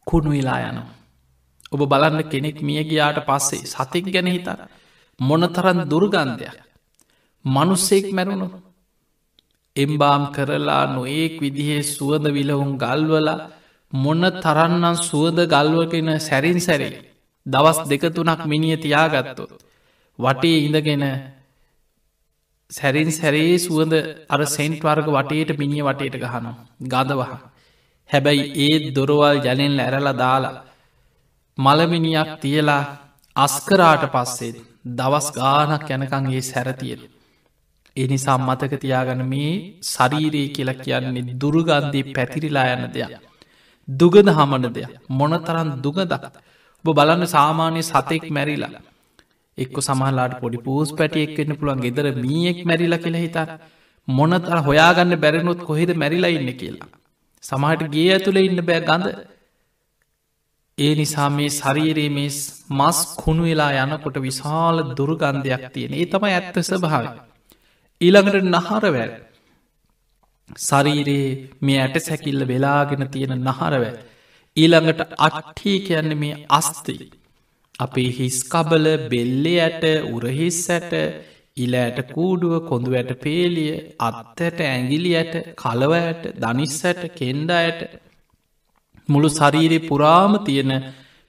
කුණු 0.04 0.30
වෙලා 0.30 0.60
යනවා. 0.62 0.92
ඔබ 1.72 1.80
බලන්න 1.84 2.20
කෙනෙක් 2.24 2.58
මිය 2.62 2.82
ගියාට 2.84 3.18
පස්සේ 3.22 3.66
සතෙක් 3.66 4.06
ගැන 4.08 4.28
හිතර 4.28 4.58
මොනතරන් 5.20 5.80
දුර්ගන්ධයක් 5.84 6.56
මනුස්සෙක් 7.44 8.06
මැරුණු 8.12 8.48
එම්බාම් 9.76 10.22
කරලා 10.32 10.84
නොඒක් 10.88 11.34
විදිහේ 11.40 11.82
සුවද 11.86 12.24
විලවුන් 12.28 12.72
ගල්වල 12.76 13.28
මොන්න 13.92 14.24
තරන්නම් 14.36 14.96
සුවද 15.00 15.38
ගල්වකෙන 15.46 16.08
සැරින් 16.20 16.60
සැරේ 16.60 17.02
දවස් 17.46 17.78
දෙකතුනක් 17.84 18.40
මිනිිය 18.44 18.78
තියාගත්තොත් 18.78 19.52
වටේ 20.18 20.58
ඉඳගෙන 20.60 21.04
සැරින් 22.70 23.10
සැරේ 23.10 23.58
සුවද 23.58 23.92
අර 24.28 24.40
සෙන්ට් 24.46 24.80
වර්ග 24.82 25.08
වටේට 25.08 25.58
මිනිිය 25.58 25.82
වටේට 25.82 26.16
ගහනු 26.22 26.52
ගදවහ 26.86 27.32
හැබැයි 28.10 28.46
ඒත් 28.64 28.86
දොරවල් 28.94 29.38
ජලෙන් 29.40 29.76
ඇරල 29.80 30.08
දාලා 30.14 30.56
මළමිනියක් 31.58 32.30
තියලා 32.42 32.82
අස්කරාට 33.36 34.04
පස්සේ 34.14 34.64
දවස් 34.92 35.28
ගානක් 35.32 35.86
යැනකංගේ 35.90 36.42
සැරතියෙන 36.42 37.06
එනිසා 37.96 38.38
මතක 38.38 38.72
තියාගන 38.76 39.22
මේ 39.24 39.52
ශරීරයේ 39.84 40.48
කියලා 40.48 40.76
කියන්නේ 40.76 41.36
දුරුගන්දී 41.36 42.04
පැතිරිලා 42.10 42.66
යන 42.74 42.84
දෙයක්. 42.94 43.14
දුගද 43.88 44.28
හමන 44.30 44.66
දෙයක්. 44.70 44.92
මොනතරන් 45.10 45.70
දුගදක් 45.84 46.24
ඔබ 46.84 46.94
බලන්න 46.94 47.24
සාමාන්‍ය 47.28 47.82
සතෙක් 47.84 48.24
මැරිලා 48.30 48.82
එක්ක 49.58 49.76
සමහලාට 49.80 50.34
පොඩි 50.40 50.58
පූස් 50.58 50.90
පැටියෙක් 50.92 51.32
වෙන්න 51.38 51.58
පුළුවන් 51.58 51.84
ගෙදර 51.84 52.06
මීයෙක් 52.16 52.58
මැරිලා 52.64 52.98
කියලා 52.98 53.22
හිතා 53.22 53.46
මොනතර 54.08 54.58
හොයාගන්න 54.60 55.14
බැරනොත් 55.16 55.60
කොහෙද 55.64 55.90
මැරිලා 55.94 56.30
ඉන්න 56.30 56.50
කියලා. 56.54 56.90
සමහට 57.42 57.90
ගේ 57.90 58.10
ඇතුළ 58.12 58.40
ඉන්න 58.40 58.60
බෑ 58.62 58.80
ගඳ. 58.80 59.06
ඒ 60.78 60.92
නිසා 60.94 61.28
මේ 61.30 61.50
ශරීරයේ 61.50 62.10
මේ 62.10 62.30
මස් 62.70 62.98
කුණු 63.16 63.44
වෙලා 63.44 63.70
යනකොට 63.84 64.18
විශාල 64.20 64.82
දුර්ගන්ධයක් 64.92 65.64
තියෙන. 65.72 65.94
ඒ 65.94 66.06
තම 66.06 66.26
ඇත්ත 66.26 66.58
ස්භාවයි. 66.62 67.14
ඊළඟට 68.00 68.46
නහරවැල්. 68.46 69.12
සරීරයේ 70.60 71.30
මේ 71.62 71.78
ඇට 71.78 71.96
සැකිල්ල 72.00 72.42
වෙලාගෙන 72.46 73.08
තියෙන 73.08 73.34
නහරවැ 73.42 73.92
ඊළඟට 74.56 75.00
අට්ටී 75.18 75.78
කියන්න 75.80 76.12
මේ 76.16 76.34
අස්ති. 76.50 76.94
අපේ 77.78 78.10
හිස්කබල 78.10 78.86
බෙල්ලෙ 79.10 79.54
ඇට 79.60 79.84
උරහිස් 80.08 80.60
ඇට 80.70 80.92
ඉල 81.56 81.74
ඇට 81.74 81.98
කූඩුව 82.08 82.54
කොඳු 82.68 82.90
ඇට 82.92 83.12
පේලිය 83.20 83.72
අත්තඇට 84.00 84.60
ඇගිලි 84.62 85.12
ඇට 85.14 85.34
කලව 85.54 85.92
ඇට 85.98 86.24
දනිස් 86.36 86.76
ඇට 86.84 87.02
කෙන්ඩ 87.14 87.50
ඇට. 87.52 87.80
මුළු 89.08 89.28
ශරීරය 89.30 89.78
පුරාම 89.88 90.32
තියෙන 90.44 90.72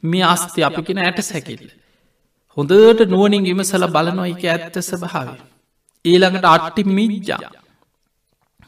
මේ 0.03 0.25
අස්ති 0.25 0.63
අපි 0.63 0.81
කෙන 0.83 0.99
ඇට 0.99 1.19
සැකිල්ල. 1.21 1.67
හොඳට 2.57 3.05
නුවනින් 3.05 3.43
විමසල 3.43 3.87
බලනො 3.89 4.23
එක 4.25 4.43
ඇත්ත 4.45 4.75
ස්භාව 4.81 5.29
ඊළඟට 6.05 6.45
අට්ටි 6.45 6.83
මිජ්ජා. 6.89 7.51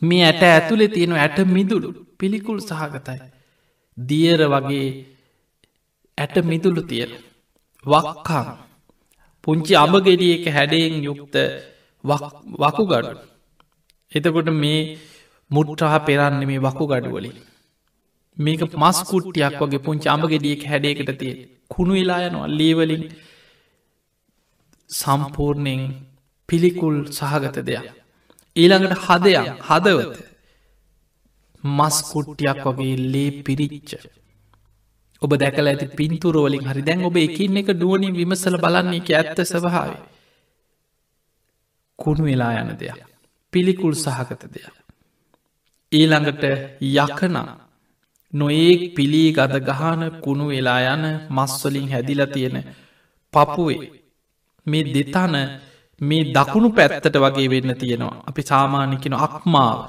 මේ 0.02 0.26
ඇට 0.26 0.44
ඇතුළෙ 0.46 0.88
තියෙන 0.88 1.15
ඇට 1.18 1.39
මිදුළු 1.48 1.89
පිළිකුල් 2.20 2.60
සහගතයි. 2.62 3.20
දියර 3.98 4.42
වගේ 4.48 4.88
ඇට 6.18 6.36
මිදුළු 6.44 6.84
තියෙන 6.84 7.12
වක්කා 7.84 8.46
පුංචි 9.44 9.74
අඹගෙඩියක 9.76 10.46
හැඩයෙන් 10.48 10.96
යුක්ත 11.04 11.36
වකුගඩු. 12.62 13.12
එතකොට 14.12 14.50
මේ 14.54 14.82
මුට්ටහ 15.52 15.96
පෙරන්න 16.08 16.42
මේ 16.50 16.60
වකුගඩුවලින් 16.60 17.38
මේක 18.38 18.62
මස්කුට්ටියක් 18.76 19.56
වගේ 19.62 19.84
පුංචි 19.86 20.08
අඹගෙඩියක 20.10 20.62
හැඩයකට 20.63 21.12
තිය 21.20 21.34
කුණු 21.70 21.94
වෙලා 21.94 22.22
යනවා 22.28 22.50
ලීවලින් 22.50 23.04
සම්පූර්ණයෙන් 24.89 25.82
පිළිකුල් 26.50 26.98
සහගත 27.10 27.58
දෙයක්. 27.68 27.86
ඊළඟට 28.56 29.02
හදයක් 29.06 29.48
හදවත. 29.68 30.15
මස්කුට්ටියක් 31.63 32.60
වගේ 32.68 32.96
ලේ 33.13 33.32
පිරිච්ච 33.44 33.92
ඔබ 35.22 35.32
දැකල 35.36 35.68
ඇති 35.68 35.88
පින්තුරෝලින් 35.90 36.66
හරි. 36.66 36.82
දැන් 36.82 37.04
ඔබ 37.04 37.16
එකින් 37.18 37.58
එක 37.58 37.70
ඩුවනින් 37.72 38.14
විමසල 38.14 38.56
බලන්නේ 38.58 39.00
එක 39.00 39.10
ඇත්ත 39.12 39.40
සභාව 39.46 39.92
කුණු 42.00 42.24
වෙලා 42.26 42.54
යන 42.62 42.72
දෙයක්. 42.74 43.00
පිළිකුල් 43.54 43.96
සහගත 43.96 44.44
දෙයක්. 44.48 44.76
ඊළඟට 45.92 46.44
යකනා. 46.82 47.50
නොඒක් 48.34 48.82
පිළී 48.96 49.30
ගද 49.32 49.54
ගහන 49.62 50.02
කුණු 50.22 50.46
වෙලා 50.48 50.82
යන 50.88 51.04
මස්වලින් 51.30 51.88
හැදිල 51.90 52.22
තියෙන 52.28 52.58
පපුුවේ. 53.34 53.92
මේ 54.66 54.84
දෙතන 54.86 55.36
මේ 56.02 56.30
දකුණු 56.32 56.70
පැත්තට 56.72 57.16
වගේ 57.16 57.50
වෙන්න 57.50 57.72
තියෙනවා. 57.76 58.24
අපි 58.28 58.42
සාමාන්‍යකෙන 58.44 59.16
අක්මාව. 59.20 59.80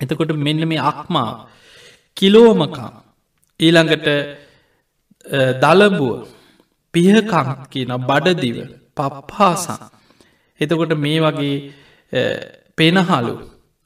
එතකොට 0.00 0.32
මෙන්න 0.36 0.62
මේ 0.68 0.82
අක්මා 0.82 1.30
කිලෝමකා 2.16 3.07
ඊළඟට 3.60 4.08
දලබුව 5.62 6.16
පිහකං 6.94 7.48
කියන 7.70 7.92
බඩදිව 8.04 8.58
පප්පාසා 8.96 9.90
එතකොට 10.60 10.92
මේ 10.96 11.18
වගේ 11.20 11.56
පෙනහලු 12.78 13.34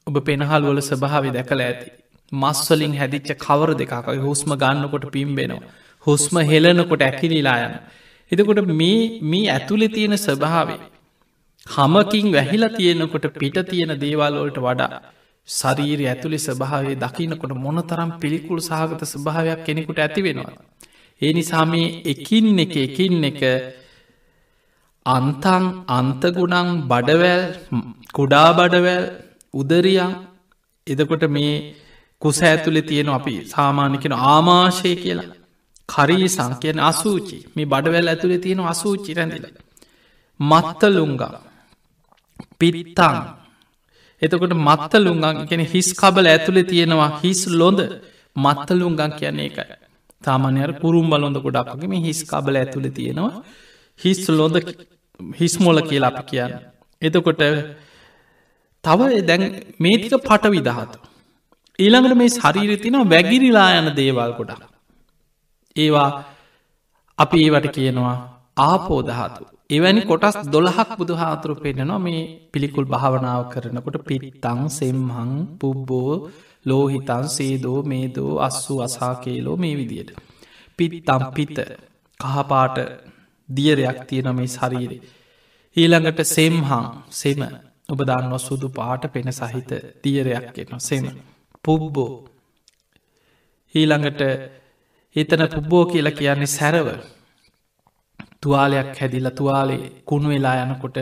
ඔබ 0.07 0.15
පෙනහල් 0.21 0.63
වල 0.63 0.81
ස්භාවි 0.81 1.29
දැකල 1.31 1.61
ඇති. 1.61 1.89
මස්වලින් 2.31 2.93
හැදිච්ච 2.93 3.29
කවර 3.37 3.69
දෙකක 3.73 4.07
හුස්ම 4.21 4.51
ගන්නකොට 4.55 5.05
පිම්බෙනවා. 5.07 5.63
හුස්ම 6.07 6.35
හෙලනකොට 6.43 7.01
ඇකිලිලා 7.01 7.57
යන 7.59 7.75
එතකොට 8.31 8.61
මේ 8.73 8.97
මේ 9.23 9.45
ඇතුළෙ 9.49 9.87
තියෙන 9.87 10.15
ස්වභාවේ 10.17 10.81
හමකින් 11.67 12.27
වැහිලා 12.31 12.71
තියෙනකොට 12.71 13.27
පිට 13.33 13.57
තියෙන 13.69 13.93
දේවල්වලට 13.97 14.57
වඩා 14.59 14.91
ශරීරය 15.47 16.05
ඇතුළි 16.07 16.39
ස්භාවේ 16.39 16.95
දකිනකොට 16.95 17.53
මොනතරම් 17.57 18.11
පිළිකුල් 18.19 18.59
සහගත 18.61 19.01
ස්භාවයක් 19.05 19.59
කෙනෙකුට 19.65 19.99
ඇති 19.99 20.21
වෙනවා. 20.21 20.53
ඒ 21.21 21.31
නිසාමේ 21.33 21.87
එකින් 22.05 22.47
එක 22.59 22.75
එකින් 22.77 23.23
එක 23.23 23.41
අන්තං 25.05 25.65
අන්තගුණං 25.89 26.69
බඩවැල් 26.87 27.43
කුඩා 28.13 28.49
බඩවැල් 28.53 29.05
උදරියන් 29.53 30.13
එදකොට 30.87 31.23
මේ 31.27 31.53
කුස 32.21 32.39
ඇතුළෙ 32.41 32.81
තියෙන 32.81 33.09
අපි 33.09 33.35
සාමාන්‍යකෙන 33.45 34.13
ආමාශය 34.25 34.91
කියලා. 34.95 35.35
කරී 35.89 36.27
සංකයන 36.29 36.79
අසූචි. 36.81 37.37
මේ 37.55 37.65
බඩවැල් 37.65 38.07
ඇතුළේ 38.07 38.37
තියෙන 38.37 38.61
අසූචි 38.65 39.11
රැඳල. 39.13 39.45
මත්තලුංගා 40.39 41.35
පිත්තං 42.59 43.17
එතකොට 44.23 44.53
මත්තලුංගන් 44.59 45.39
කෙන 45.49 45.61
හිස් 45.67 45.89
කබල 45.93 46.27
ඇතුළේ 46.27 46.69
තියෙනවා 46.71 47.09
හිස් 47.21 47.41
ලොඳ. 47.51 47.79
මත්තලුංගන් 48.35 49.01
කියන්නේ 49.13 49.47
එකයි 49.49 49.65
තාමානයර 50.23 50.71
පුරුම් 50.81 51.07
බලොඳ 51.09 51.37
ගොඩක්ගේම 51.37 51.93
හිස් 51.99 52.19
කබල 52.23 52.55
ඇතුළ 52.55 52.89
තියෙනවා. 52.89 53.33
හිස් 53.99 54.21
ලොඳ 54.29 54.55
හිස්මොල 55.39 55.79
කියලා 55.83 56.11
අපි 56.11 56.23
කියන්න. 56.29 56.53
එතකොට 57.01 57.41
තව 58.83 58.99
දැන් 59.21 59.43
මේතික 59.79 60.13
පට 60.21 60.43
විදහතු 60.49 60.97
ඊළඟට 61.79 62.15
මේ 62.15 62.31
ශරීර 62.31 62.71
තින 62.77 62.97
වැගිරිලා 63.05 63.69
යන 63.79 63.89
දේවල් 63.95 64.33
ගොඩක්. 64.39 64.61
ඒවා 65.75 66.09
අපි 67.17 67.37
ඒවට 67.45 67.67
කියනවා 67.71 68.15
ආපෝදහතු 68.61 69.43
එවැනි 69.73 70.01
කොටස් 70.03 70.37
දොළහක් 70.47 70.89
බුදු 70.97 71.13
හාතුරු 71.15 71.53
පෙන්නවා 71.55 71.99
මේ 71.99 72.21
පිළිකුල් 72.51 72.85
භාවනාව 72.85 73.41
කරනකොට 73.51 73.97
පිත්තං 74.03 74.61
සෙම්හං 74.69 75.31
පුබ්බෝ 75.59 76.11
ලෝහිතන් 76.65 77.25
සේදෝ 77.29 77.79
මේදෝ 77.83 78.31
අස්සු 78.39 78.73
අසාකේලෝ 78.81 79.57
මේ 79.57 79.75
විදියට. 79.77 80.09
පිත්තම් 80.79 81.23
පිත. 81.31 81.57
කහපාට 82.19 82.77
දියරයක් 83.49 83.99
තියෙන 84.07 84.29
මේ 84.35 84.49
ශරීරේ. 84.49 85.01
ඊළඟට 85.75 86.19
සෙම්හං 86.27 86.85
සෙම. 87.11 87.41
ඔබ 87.89 87.99
දන්න 88.01 88.33
සුදු 88.39 88.67
පාට 88.71 89.03
පෙන 89.13 89.29
සහිත 89.31 89.71
තියරයක් 90.01 90.57
එන 90.61 90.79
සෙම. 90.79 91.05
පුබ්බෝ. 91.65 92.11
ඊළඟට 93.75 94.21
එතන 95.15 95.43
පුබ්බෝ 95.49 95.83
කියලා 95.85 96.11
කියන්නේ 96.13 96.49
සැරව 96.49 96.87
තුවාලයක් 98.43 98.89
හැදිල 98.99 99.29
තුවාලේ 99.31 99.81
කුණු 100.05 100.29
වෙලා 100.29 100.55
යනකොට 100.63 100.97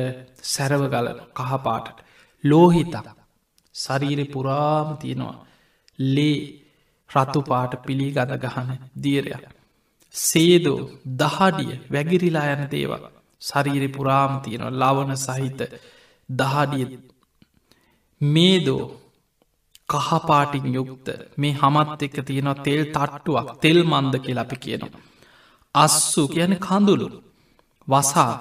සැරව 0.46 0.84
ගලන 0.88 1.20
කහපාටට. 1.40 1.98
ලෝහිතා 2.44 3.16
ශරීරෙ 3.76 4.26
පුරාම 4.26 4.90
තියෙනවා. 4.98 5.38
ලේ 6.00 6.38
රතු 7.10 7.40
පාට 7.42 7.74
පිළි 7.86 8.08
ගද 8.12 8.32
ගහන 8.44 8.70
දීරයක් 9.04 9.44
සේදෝ 10.16 10.80
දහඩිය 11.18 11.74
වැගිරිලා 11.92 12.48
යන 12.54 12.64
දේවල්. 12.72 13.04
ශරීරෙ 13.42 13.88
පුරාම 13.88 14.34
තියෙනවා. 14.42 14.78
ලවන 14.82 15.12
සහිත 15.18 15.62
දහඩිය. 16.30 16.90
මේදෝ 18.22 18.84
කහපාටින් 19.90 20.68
යුක්ත. 20.74 21.08
මේ 21.38 21.54
හමත් 21.54 22.02
එක 22.02 22.18
තියෙනවා 22.26 22.64
තෙල් 22.64 22.84
තට්ටුවක්. 22.88 23.48
තෙල් 23.62 23.80
මන්ද 23.84 24.14
කියලපි 24.20 24.58
කියනවා. 24.58 25.02
අස්සු 25.76 26.22
කියන 26.28 26.54
කඳුළු. 26.60 27.08
වසා. 27.88 28.34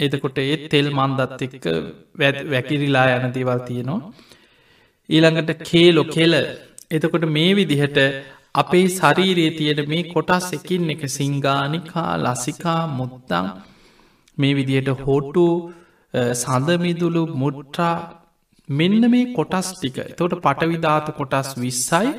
එතකොට 0.00 0.38
ඒත් 0.40 0.62
තෙල් 0.70 0.88
මන්දත් 0.90 1.40
එක්ක 1.46 1.66
වැකිරිලා 2.52 3.06
යන 3.16 3.34
දේවල් 3.34 3.60
තියෙනවා. 3.68 4.00
ඊළඟට 5.08 5.50
කේලො 5.62 6.04
කෙල. 6.06 6.34
එතකොට 6.90 7.26
මේ 7.28 7.52
විදිහට 7.54 7.98
අපේ 8.54 8.86
ශරීරයේ 8.90 9.52
තියෙන 9.58 9.82
මේ 9.88 10.08
කොටස් 10.14 10.48
එකින් 10.52 10.90
එක 10.94 11.04
සිංගානිකා 11.10 12.10
ලසිකා 12.24 12.80
මුත්තං 12.98 13.46
මේ 14.38 14.56
විදිහට 14.58 14.90
හොටු 15.06 15.46
සඳමිදුළු 16.34 17.22
මුට්ටා 17.34 17.94
මෙන්න 18.68 19.02
මේ 19.10 19.30
කොටස් 19.34 19.68
ටික. 19.72 19.98
තොට 20.18 20.34
පටවිධාතු 20.44 21.12
කොටස් 21.12 21.48
විස්සයි 21.56 22.10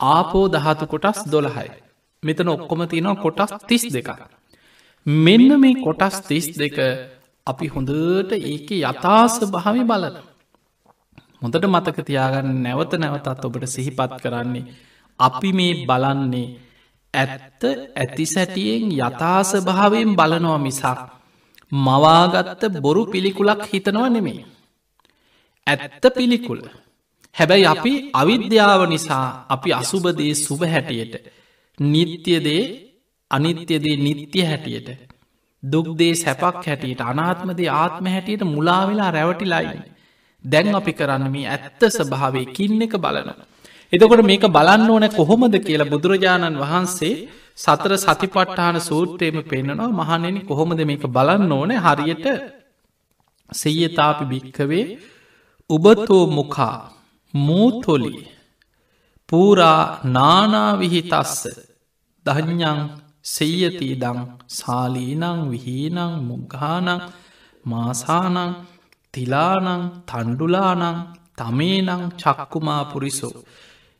ආපෝ 0.00 0.46
දහතු 0.48 0.84
කොටස් 0.86 1.20
දොළහයි. 1.32 1.70
මෙතන 2.22 2.48
ඔක්කොම 2.48 2.80
තියෙනවා 2.86 3.22
කොටස් 3.24 3.50
තිස් 3.68 3.84
දෙක 3.96 4.10
මෙන්න 5.06 5.60
මේ 5.60 5.74
කොටස් 5.76 6.16
තිස් 6.22 6.46
දෙක 6.54 6.78
අපි 7.46 7.66
හොඳට 7.68 8.32
ඒක 8.32 8.68
යථාස 8.70 9.34
භාවි 9.46 9.82
බලන. 9.82 10.16
හොඳට 11.40 11.64
මතක 11.66 11.98
තියාගන්න 12.02 12.62
නැවත 12.62 12.92
නැවතත් 12.94 13.44
ඔබට 13.44 13.64
සිහිපත් 13.66 14.12
කරන්නේ 14.22 14.68
අපි 15.18 15.50
මේ 15.52 15.84
බලන්නේ 15.84 16.48
ඇත්ත 17.14 17.62
ඇති 17.96 18.26
සැටියෙන් 18.26 18.84
යථාස 18.98 19.50
භාවයෙන් 19.60 20.12
බලනවා 20.14 20.58
මිසක් 20.58 21.00
මවාගත්ත 21.72 22.62
බොරු 22.80 23.02
පිළිකුලක් 23.06 23.62
හිතනවා 23.64 24.08
නෙමේ 24.08 24.44
ඇත්ත 25.66 26.04
පිළිකුල. 26.14 26.60
හැබැයි 27.36 27.66
අපි 27.66 27.92
අවිද්‍යාව 28.12 28.82
නිසා 28.86 29.26
අපි 29.48 29.70
අසුබදේ 29.72 30.32
සුභ 30.36 30.64
හැටියට 30.66 31.14
නිත්‍යදේ 31.78 32.89
අනිත්‍යදේ 33.30 33.96
නිත්‍ය 33.98 34.40
හැටියට. 34.42 34.88
දුක්දේ 35.62 36.14
සැපක් 36.14 36.64
හැටියට 36.64 37.00
අනාත්මදේ 37.02 37.70
ආත්ම 37.74 38.06
හැටියට 38.06 38.44
මුලාවෙලා 38.46 39.10
රැවටිලායි. 39.10 39.80
දැන් 40.44 40.74
අපි 40.74 40.92
කරන්න 40.92 41.26
මේ 41.28 41.46
ඇත්ත 41.46 41.82
ස්භාවේ 41.90 42.46
කින්න 42.48 42.82
එක 42.82 42.94
බලනවා. 42.96 43.46
එතකොට 43.92 44.22
මේක 44.22 44.44
බලන්න 44.48 44.90
ඕන 44.90 45.06
කොහොමද 45.10 45.54
කියලා 45.58 45.90
බුදුරජාණන් 45.92 46.60
වහන්සේ 46.60 47.14
සතර 47.58 47.92
සතිපට්ඨාන 47.98 48.76
සූත්‍රයම 48.80 49.36
පෙන්න්නනවා 49.44 49.90
මහනෙන 50.00 50.36
කොහොමද 50.42 50.80
මේක 50.82 51.04
බලන්න 51.08 51.52
ඕන? 51.52 51.70
හරියට 51.78 52.26
සෙයතාපි 53.52 54.24
භික්කවේ 54.24 54.84
උබතෝ 55.70 56.24
මුකා 56.28 56.76
මූතොලි 57.34 58.14
පූරා 59.28 59.82
නානාවිහිතස්ස 60.06 61.34
දඥ්ඥං 62.26 62.80
සෙයතිීදං 63.24 64.18
සාලීනං 64.50 65.24
විහීනං 65.46 66.00
මුග්ගානං 66.22 66.88
මාසානං 67.64 68.38
තිලානං 69.14 69.68
තණ්ඩුලානං 70.04 70.84
තමේනං 71.36 71.90
චක්කුමා 72.16 72.82
පුරිසෝ 72.92 73.34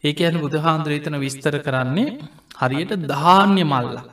ඒක 0.05 0.21
ඇන 0.21 0.37
බුදුහාන්ද්‍රේතන 0.37 1.17
විස්තර 1.19 1.57
කරන්නේ 1.59 2.17
හරියට 2.57 2.93
ධාන්‍ය 3.07 3.65
මල්ලා. 3.65 4.05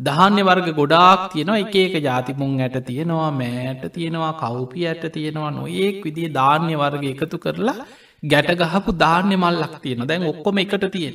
දහන්‍ය 0.00 0.42
වර්ග 0.42 0.68
ගොඩාක් 0.72 1.20
තියෙනවා. 1.30 1.60
එක 1.60 1.74
එක 1.76 1.94
ජාතිමුන් 2.02 2.54
ඇට 2.60 2.78
තියෙනවා 2.82 3.30
මෑට 3.32 3.84
තියෙනවා 3.92 4.32
කවුපි 4.34 4.80
ඇට 4.84 5.04
තියෙනවා. 5.08 5.50
නොඒක් 5.52 5.98
විදිේ 6.04 6.32
ධාන්‍ය 6.32 6.74
වර්ග 6.76 7.04
එකතු 7.06 7.38
කරලා 7.38 7.86
ගැට 8.22 8.50
ගහපු 8.62 8.90
ධාන්‍ය 8.94 9.36
මල්ලක් 9.36 9.74
තියෙන 9.82 10.02
දැන් 10.04 10.26
ඔක්කොම 10.26 10.58
එකට 10.58 10.86
තියෙන 10.90 11.14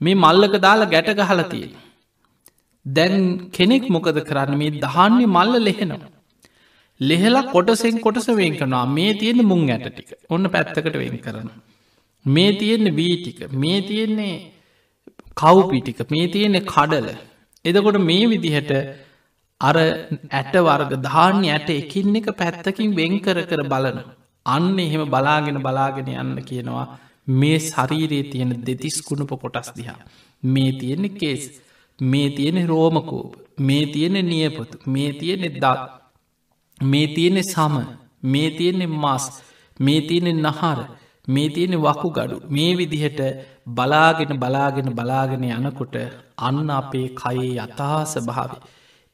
මේ 0.00 0.16
මල්ලක 0.16 0.54
දාලා 0.58 0.88
ගැට 0.88 1.10
ගහල 1.14 1.42
තියෙන 1.52 1.72
දැන් 2.86 3.50
කෙනෙක් 3.50 3.88
මොකද 3.88 4.18
කරන්න? 4.22 4.58
මේ 4.58 4.70
දහන්නේ 4.78 5.26
මල්ල 5.28 5.54
ලෙහෙනවා. 5.60 6.10
ලෙහෙලා 7.00 7.50
කොටසෙන් 7.52 8.00
කොටස 8.00 8.28
වෙන් 8.30 8.56
කරනවා. 8.56 8.86
මේ 8.88 9.14
තියෙන 9.14 9.44
මුං 9.44 9.70
ඇට 9.70 9.88
ටික. 9.88 10.12
ඔන්න 10.30 10.44
පැත්තකට 10.48 10.94
වෙන් 10.94 11.18
කරන 11.18 11.48
මේ 12.26 12.52
තියෙන්නේ 12.52 12.92
වී 12.92 13.16
ටික. 13.16 13.40
මේ 13.54 13.80
තියෙන්නේ 13.82 14.34
කව්පිටික 15.34 15.98
මේ 16.10 16.28
තියෙන්නේ 16.28 16.64
කඩල. 16.64 17.08
එදකොට 17.64 17.98
මේ 18.00 18.24
විදිහට 18.26 18.72
අර 19.60 19.76
ඇට 20.32 20.54
වර්ග 20.60 20.92
ධාන්‍ය 21.02 21.48
ඇට 21.48 21.68
එකින් 21.72 22.16
එක 22.16 22.30
පැත්තකින් 22.34 22.96
වෙන් 22.96 23.18
කර 23.20 23.38
කර 23.42 23.62
බලන 23.64 23.98
අන්න 24.46 24.78
එහෙම 24.78 25.04
බලාගෙන 25.06 25.60
බලාගෙන 25.60 26.10
යන්න 26.14 26.40
කියනවා. 26.42 26.86
මේ 27.28 27.58
ශරීරයේ 27.60 28.30
තියෙන 28.32 28.50
දෙතිස් 28.62 28.98
කුණුප 29.02 29.32
කොටස් 29.36 29.70
දිහා. 29.76 30.00
මේ 30.42 30.72
තියෙන්නේ 30.72 31.18
කේස්. 31.20 31.44
මේ 31.98 32.28
තියෙන 32.30 32.58
රෝමකෝප 32.66 33.30
මේ 33.58 33.84
තියෙන 33.86 34.16
නියපොතු 34.24 34.76
මේ 34.86 35.10
තියෙනෙ 35.12 35.48
දත් 35.54 35.80
මේ 36.84 37.06
තියෙනෙ 37.06 37.42
සම 37.44 37.74
මේ 38.24 38.50
තියෙන්නේ 38.50 38.92
මස් 38.94 39.24
මේ 39.80 40.00
තියෙනෙ 40.00 40.32
නහර 40.34 40.78
මේ 41.28 41.48
තියෙනෙ 41.48 41.76
වකු 41.78 42.08
ගඩු 42.10 42.36
මේ 42.48 42.72
විදිහට 42.74 43.20
බලාගෙන 43.68 44.32
බලාගෙන 44.38 44.88
බලාගෙන 44.92 45.44
යනකොට 45.50 45.96
අන්න 46.38 46.70
අපේ 46.70 47.06
කයේ 47.14 47.52
යථහස 47.58 48.12
භාව 48.26 48.52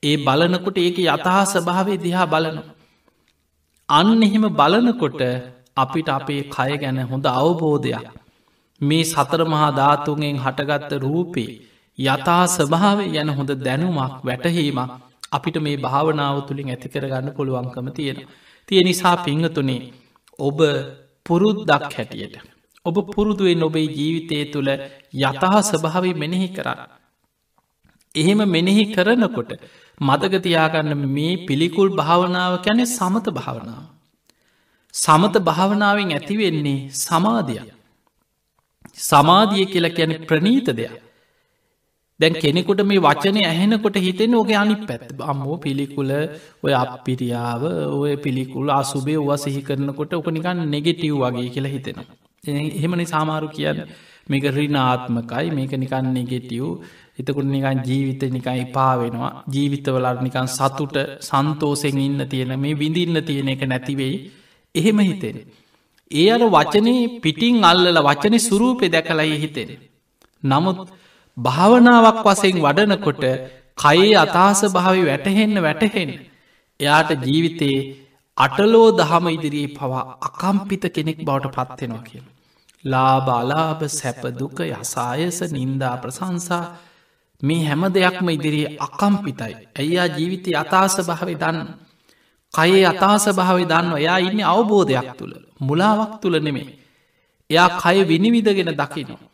ඒ 0.02 0.16
බලනකොට 0.18 0.78
ඒක 0.78 0.96
යථහස 1.00 1.52
භාවේ 1.60 1.98
දිහා 1.98 2.26
බලනවා. 2.26 2.70
අන්න 3.88 4.22
එහෙම 4.22 4.44
බලනකොට 4.52 5.20
අපිට 5.76 6.08
අපේ 6.08 6.42
කය 6.50 6.72
ගැන 6.76 6.98
හොඳ 7.04 7.26
අවබෝධයක්. 7.32 8.06
මේ 8.80 9.04
සතර 9.04 9.42
මහා 9.44 9.70
ධාතුන්ගෙන් 9.72 10.36
හටගත්ත 10.38 10.92
රූපේ 10.98 11.50
යථා 11.98 12.44
ස්භාව 12.48 12.98
යන 13.12 13.28
හොඳ 13.30 13.50
දැනුමක් 13.58 14.24
වැටහීමක් 14.24 14.90
අපිට 15.30 15.56
මේ 15.58 15.76
භාවනාව 15.78 16.36
තුළින් 16.48 16.70
ඇති 16.70 16.88
කරගන්න 16.88 17.34
පුළුවන්කම 17.36 17.88
තියෙන. 17.90 18.18
තිය 18.68 18.82
නිසා 18.82 19.16
පිංහතුනේ 19.18 19.92
ඔබ 20.38 20.58
පුරුද්දක් 21.26 21.84
හැටියට. 21.88 22.34
ඔබ 22.86 22.96
පුරුදුවෙන් 23.14 23.62
ඔබේ 23.62 23.88
ජීවිතය 23.88 24.36
තුළ 24.52 24.70
යතහා 25.22 25.60
ස්භාවි 25.62 26.12
මෙනෙහි 26.14 26.48
කරන්න. 26.48 26.80
එහෙම 28.14 28.40
මෙනෙහි 28.46 28.84
කරනකොට 28.94 29.52
මදගතියාගන්න 30.00 30.92
මේ 31.08 31.34
පිළිකුල් 31.46 31.90
භාවනාව 31.92 32.54
කැනෙ 32.64 32.84
සමත 32.88 33.26
භාවනාව. 33.30 33.84
සමත 34.94 35.34
භාවනාවෙන් 35.40 36.10
ඇතිවෙන්නේ 36.10 36.90
සමාධිය. 36.96 37.62
සමාධිය 39.00 39.66
කියලා 39.66 39.96
කියන 39.96 40.12
ප්‍රනීත 40.26 40.68
දෙයක්. 40.72 41.11
දැන් 42.20 42.34
කෙනෙකුට 42.36 42.80
මේ 42.84 43.00
වචනය 43.00 43.40
ඇහෙනකොට 43.42 43.96
හිතෙන 43.98 44.34
ඕක 44.34 44.50
අනි 44.54 44.76
පැත් 44.82 45.04
අම්මෝ 45.24 45.56
පිළිකුල 45.58 46.10
ඔය 46.62 46.74
අපිරියාව 46.74 47.62
ඔය 47.96 48.14
පිළිකුල් 48.18 48.70
අසුබේ 48.72 49.18
ඔව 49.18 49.30
සිහි 49.36 49.62
කරනකොට 49.62 50.12
ඕක 50.12 50.28
නිකන් 50.30 50.62
නෙගෙටව් 50.68 51.14
වගේ 51.22 51.48
කියලා 51.48 51.74
හිතෙනවා. 51.74 52.06
එහෙමනි 52.74 53.06
සාමාරු 53.06 53.48
කියන්න 53.48 53.80
මේක 54.28 54.44
රිනාත්මකයි 54.50 55.48
මේක 55.52 55.72
නිකන් 55.74 56.06
නෙගෙටව් 56.10 56.66
එතකුට 57.14 57.46
නිකන් 57.46 57.82
ජීවිත 57.82 58.22
නිකන් 58.30 58.56
ඉපා 58.58 58.92
වෙනවා 58.98 59.32
ජීවිතවලට 59.48 60.22
නිකන් 60.22 60.48
සතුට 60.50 60.96
සන්තෝසෙන් 61.22 61.98
ඉන්න 62.00 62.22
තියෙන 62.26 62.54
මේ 62.58 62.74
විඳින්න 62.76 63.18
තියෙන 63.22 63.48
එක 63.48 63.62
නැතිවෙයි 63.64 64.16
එහෙම 64.74 64.98
හිතෙන. 65.00 65.36
ඒ 66.10 66.28
අර 66.30 66.42
වචනේ 66.50 67.20
පිටිං 67.20 67.64
අල්ලල 67.64 67.98
වචන 68.00 68.36
සුරූපය 68.40 68.86
දැකලයි 68.88 69.38
හිතෙන. 69.38 69.70
නමුත් 70.42 70.78
භාවනාවක් 71.36 72.18
වසෙන් 72.24 72.56
වඩනකොට 72.58 73.24
කයේ 73.78 74.14
අතාස 74.16 74.60
භාවි 74.68 75.02
වැටහෙන්න 75.04 75.54
වැටහෙන්න. 75.58 76.10
එයාට 76.80 77.10
ජීවිතයේ 77.22 77.80
අටලෝ 78.36 78.88
දහම 78.92 79.26
ඉදිරියේ 79.28 79.74
පවා 79.76 80.04
අකම්පිත 80.20 80.84
කෙනෙක් 80.90 81.18
බවට 81.18 81.54
පත්වෙනවා 81.68 82.02
කියල. 82.02 82.24
ලාබ 82.84 83.26
අලාභ 83.30 83.82
සැපදුක 83.90 84.58
යසායස 84.72 85.38
නින්දා 85.50 85.96
ප්‍රසංසා 85.96 86.64
මේ 87.42 87.64
හැම 87.64 87.82
දෙයක්ම 87.88 88.28
ඉදිරියේ 88.28 88.76
අකම්පිතයි. 88.78 89.54
ඇයියා 89.72 90.08
ජීවිතය 90.08 90.50
අතාස 90.54 90.96
භාවි 91.00 91.34
දන්න. 91.34 91.68
කයේ 92.54 92.84
අතාස 92.86 93.24
භාවි 93.30 93.64
දන්න 93.64 93.96
එයා 93.96 94.18
ඉන්න 94.20 94.40
අවබෝධයක් 94.44 95.08
තුළ 95.18 95.34
මුලාවක් 95.60 96.12
තුළ 96.20 96.36
නෙමේ. 96.38 96.68
එයා 97.50 97.68
කය 97.80 97.98
විනිවිදගෙන 98.04 98.72
දකිනවා. 98.74 99.31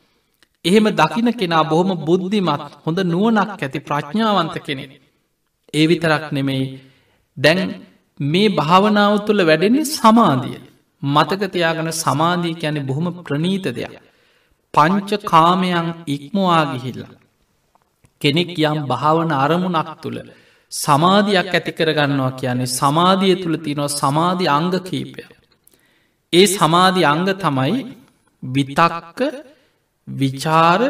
එහෙම 0.64 0.87
දකින 0.92 1.29
කෙනා 1.33 1.64
බොහොම 1.64 1.90
බුද්ධිමත් 2.01 2.64
හොඳ 2.85 2.99
නුවනක් 3.05 3.51
ඇති 3.57 3.79
ප්‍රඥාවන්ත 3.81 4.57
කෙනෙ. 4.59 4.85
ඒ 5.75 5.87
විතරක් 5.87 6.25
නෙමෙයි 6.33 6.64
දැන් 7.37 7.61
මේ 8.21 8.49
භාවනාව 8.51 9.14
තුළ 9.27 9.40
වැඩෙන්නේ 9.44 9.90
සමාධිය. 9.92 10.59
මතකතියාගන 11.03 11.90
සමාධී 11.94 12.57
යැනෙ 12.57 12.81
බොහොම 12.81 13.07
ප්‍රනීත 13.23 13.66
දෙයක්. 13.68 13.94
පංච 14.75 15.11
කාමයන් 15.25 15.88
ඉක්මවා 16.07 16.64
ගිහිල්ලා. 16.73 17.18
කෙනෙක් 18.21 18.51
යම් 18.61 18.79
භාවන 18.87 19.31
අරමුණක් 19.35 19.90
තුළ 20.03 20.18
සමාධයක් 20.73 21.49
ඇති 21.49 21.73
කරගන්නවා 21.73 22.33
කියන්නේ 22.33 22.73
සමාධිය 22.73 23.37
තුළ 23.42 23.57
තියනවා 23.57 23.94
සමාධි 23.94 24.47
අංග 24.49 24.73
කීපය. 24.81 25.23
ඒ 26.33 26.47
සමාධි 26.49 27.03
අංග 27.05 27.29
තමයි 27.37 27.77
විතක්ක 28.42 29.21
විචාර 30.16 30.81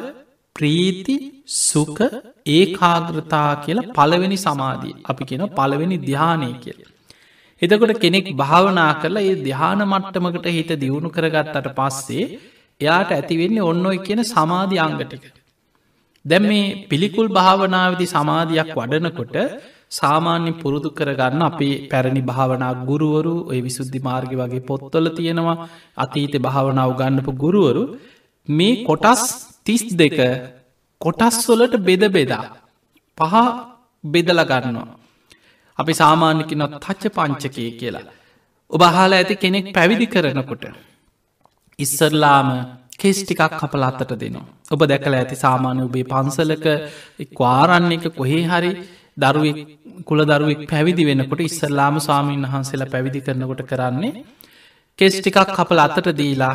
ප්‍රීති 0.57 1.17
සුක 1.61 1.99
ඒකාග්‍රතා 2.49 3.51
කියලා 3.65 3.89
පළවෙනි 3.93 4.39
සමාධී 4.39 4.95
අපි 5.05 5.25
කියෙන 5.25 5.45
පළවෙනි 5.51 5.99
ධ්‍යානය 6.01 6.51
කියල. 6.61 6.79
එතකොට 7.63 7.95
කෙනෙක් 7.97 8.29
භාවනා 8.37 8.93
කරලා 9.01 9.25
ඒ 9.25 9.37
ධ්‍යාන 9.39 9.83
මට්ටමකට 9.85 10.47
හිත 10.49 10.71
දියුණු 10.77 11.11
කරගත්තට 11.11 11.69
පස්සේ 11.75 12.27
එයාට 12.81 13.11
ඇතිවෙන්නේ 13.11 13.63
ඔන්න 13.63 13.87
ඔයි 13.87 13.99
කියන 14.01 14.23
සමාධි 14.27 14.79
අංගටික. 14.79 15.25
දැම් 16.25 16.45
මේ 16.45 16.77
පිළිකුල් 16.89 17.29
භාවනාවදි 17.31 18.07
සමාධයක් 18.07 18.71
වඩනකොට 18.77 19.37
සාමාන්‍ය 19.91 20.53
පුරුදු 20.53 20.89
කරගන්න 20.91 21.43
අපේ 21.43 21.75
පැරණි 21.89 22.23
භාවනා 22.23 22.73
ගුරුවරු 22.85 23.35
ඔය 23.51 23.59
විසුද්ධි 23.61 24.01
මාර්ග 24.01 24.33
වගේ 24.33 24.63
පොත්තොල 24.63 25.09
තියෙනවා 25.11 25.57
අතීත 25.97 26.35
භාවනාව 26.39 26.91
ගන්නපු 26.93 27.33
ගුරුවරු 27.35 27.83
මේ 28.49 28.85
කොටස් 28.85 29.23
තිස් 29.65 29.85
දෙක 29.95 30.19
කොටස්වලට 31.01 31.75
බෙද 31.81 32.03
බෙදා 32.11 32.45
පහ 33.19 33.35
බෙදල 34.05 34.41
ගන්නවා. 34.43 34.89
අපි 35.79 35.93
සාමාන්‍යකිනොත් 35.95 36.75
තච්ච 36.77 37.05
පංචකය 37.11 37.65
කියලා. 37.81 38.13
ඔබ 38.71 38.83
හාල 38.89 39.13
ඇති 39.13 39.35
කෙනෙක් 39.37 39.67
පැවිදි 39.73 40.07
කරනකොට. 40.07 40.65
ඉස්සරලාම 41.79 42.49
කෙස් 42.99 43.19
ටිකක් 43.21 43.43
කපල 43.53 43.83
අත්තට 43.83 44.13
දෙනවා. 44.15 44.47
ඔබ 44.71 44.81
දැකල 44.85 45.15
ඇති 45.15 45.37
සාමාන්‍ය 45.37 45.83
ඔබේ 45.83 46.05
පන්සලක 46.05 46.67
වාරන්න 47.37 47.93
එක 47.93 48.07
කොහේ 48.13 48.43
හරි 48.45 48.73
දරුවෙක් 49.17 49.59
කුල 50.05 50.21
දරුවෙක් 50.25 50.61
පැවිදි 50.67 51.05
වෙනකොට 51.05 51.41
ඉස්සල්ලාම 51.41 51.95
ස්වාමීන් 51.99 52.45
වහන්සේලා 52.47 52.93
පැවිදි 52.95 53.21
කරනකොට 53.21 53.63
කරන්නේ 53.65 54.15
කෙස් 54.99 55.15
ටිකක් 55.17 55.39
කපල 55.57 55.81
අතට 55.81 56.09
දීලා 56.13 56.55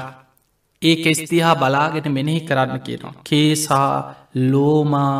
ඒ 0.84 0.95
කෙස්තිහා 1.03 1.55
බලාගෙන 1.55 2.07
මෙනෙහි 2.11 2.41
කරන්න 2.41 2.79
කියනවා. 2.79 3.13
කේසා 3.23 3.91
ලෝමා 4.51 5.17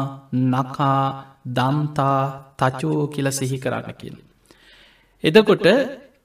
නකා 0.52 1.02
දම්තා 1.48 2.20
තචෝ 2.60 3.02
කියල 3.08 3.30
සිහි 3.32 3.58
කරන්න 3.58 3.98
කියල. 4.00 4.16
එදකොට 5.24 5.68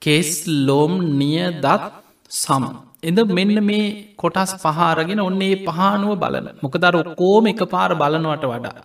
කෙස් 0.03 0.31
ලෝම් 0.69 0.93
නිය 1.19 1.39
දත් 1.61 1.83
සම. 2.31 2.65
එද 3.03 3.19
මෙන්න 3.31 3.57
මේ 3.63 3.89
කොටස් 4.17 4.53
පහාරගෙන 4.57 5.21
ඔන්නේ 5.21 5.55
පහනුව 5.67 6.15
බලන 6.17 6.47
මොකදර 6.63 6.95
ඔක්කෝම 6.97 7.47
එක 7.47 7.63
පාර 7.67 7.91
බලනවට 7.95 8.47
වඩා. 8.47 8.77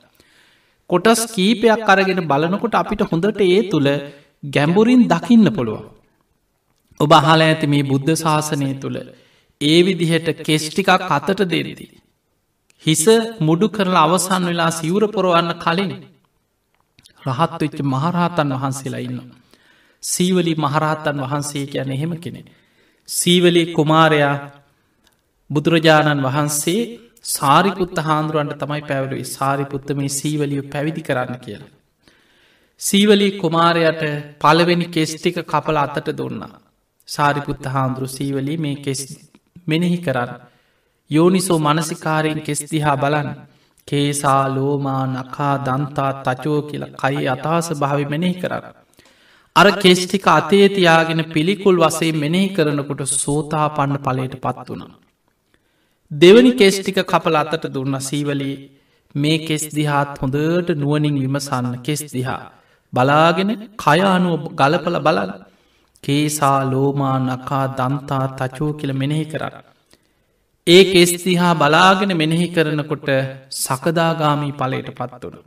කොටස් 0.89 1.21
කීපයක් 1.33 1.89
අරගෙන 1.89 2.21
බලනකොට 2.27 2.75
අපිට 2.75 3.03
හොඳට 3.03 3.41
ඒ 3.47 3.59
තුළ 3.69 3.89
ගැම්බුරින් 4.49 5.03
දකින්න 5.07 5.49
පුළුවන්. 5.49 5.83
ඔබ 6.99 7.11
අහල 7.11 7.41
ඇති 7.41 7.67
මේ 7.67 7.83
බුද්ධ 7.83 8.13
ශාසනය 8.15 8.69
තුළ 8.75 8.97
ඒ 9.61 9.79
විදිහට 9.81 10.27
කෙස්්ටිකක් 10.39 10.89
අතට 11.09 11.39
දෙරදී. 11.45 11.91
හිස 12.83 13.03
මුඩු 13.39 13.67
කරලා 13.69 14.05
අවසන් 14.05 14.43
වෙලා 14.43 14.71
සිවුර 14.71 15.03
පොරවන්න 15.09 15.51
කලින් 15.57 15.93
රහත් 17.27 17.53
වෙච්ච 17.61 17.77
මහරහතන් 17.85 18.49
වහන්සේලා 18.53 19.01
ඉන්න. 19.01 19.19
සීවලි 20.03 20.53
මහරහතන් 20.57 21.17
වහන්සේ 21.23 21.65
කියන 21.67 21.91
එහෙම 21.91 22.13
කෙනෙ. 22.17 22.41
සීවලි 23.09 23.63
කුමාරයා 23.73 24.35
බුදුරජාණන් 25.49 26.23
වහන්සේ 26.23 26.81
සාරිපුත්ත 27.27 27.97
හාන්දුරුවන්ට 27.99 28.59
තමයි 28.59 28.81
පැවරුයි 28.81 29.25
සාරිපුත්ත 29.27 29.87
මේ 29.93 30.09
සීවලිය 30.11 30.61
පැවිදි 30.65 31.01
කරන්න 31.01 31.39
කියලා. 31.39 31.71
සීවලී 32.81 33.31
කුමාරයට 33.33 34.01
පලවෙනි 34.39 34.87
කෙස්ටික 34.87 35.37
කපල 35.43 35.77
අතට 35.77 36.07
දුන්නා. 36.13 36.53
සාරිපුත්ත 37.07 37.65
හාන්දුරු 37.67 38.07
සීවලී 38.09 38.57
මේ 38.57 38.75
කෙස් 38.77 39.01
මෙනෙහි 39.68 39.97
කරන්න. 39.97 40.32
යෝනිසෝ 41.11 41.59
මනසිකාරයෙන් 41.59 42.41
කෙස්තිහා 42.41 42.97
බලන්න. 42.97 43.30
කේසා 43.88 44.43
ලෝමා 44.49 45.03
නකා 45.07 45.55
දන්තා 45.66 46.11
තචෝ 46.26 46.59
කියල 46.61 46.86
කයි 47.01 47.28
අතාස 47.28 47.68
භාවි 47.76 48.05
මෙනෙහි 48.05 48.36
කරන්න. 48.36 48.66
අර 49.55 49.68
කෙස්ටික 49.78 50.28
අතේතියාගෙන 50.30 51.24
පිළිකුල් 51.34 51.78
වසේ 51.78 52.11
මෙනෙහි 52.16 52.49
කරනකොට 52.49 53.01
සෝතා 53.16 53.68
පන්න 53.70 53.99
පලට 53.99 54.36
පත් 54.41 54.68
වුණා. 54.70 54.93
දෙවනි 56.11 56.51
කෙස්ටික 56.53 56.97
කපල 57.03 57.36
අතට 57.36 57.66
දුන්න 57.68 57.95
සීවලී 58.01 58.55
මේ 59.16 59.38
කෙස් 59.39 59.64
දිහාත් 59.70 60.14
හොඳට 60.18 60.70
නුවනින් 60.76 61.16
විමසන්න 61.16 61.68
කෙස් 61.82 62.01
දිහා. 62.14 62.41
බලාගෙන 62.93 63.51
කයානුව 63.78 64.41
ගලපල 64.53 64.97
බලන්න 64.99 65.32
කේසා 66.03 66.59
ලෝමා 66.65 67.17
නකා 67.19 67.65
දන්තා 67.71 68.25
තචෝ 68.39 68.71
කියල 68.73 68.93
මෙනෙහි 68.93 69.25
කරන්න. 69.25 69.55
ඒ 70.67 70.83
කෙස්තිහා 70.85 71.53
බලාගෙන 71.55 72.11
මෙනෙහි 72.15 72.47
කරනකොට 72.49 73.09
සකදාගාමී 73.55 74.53
පලයට 74.53 74.89
පත් 74.91 75.21
වුණ. 75.23 75.45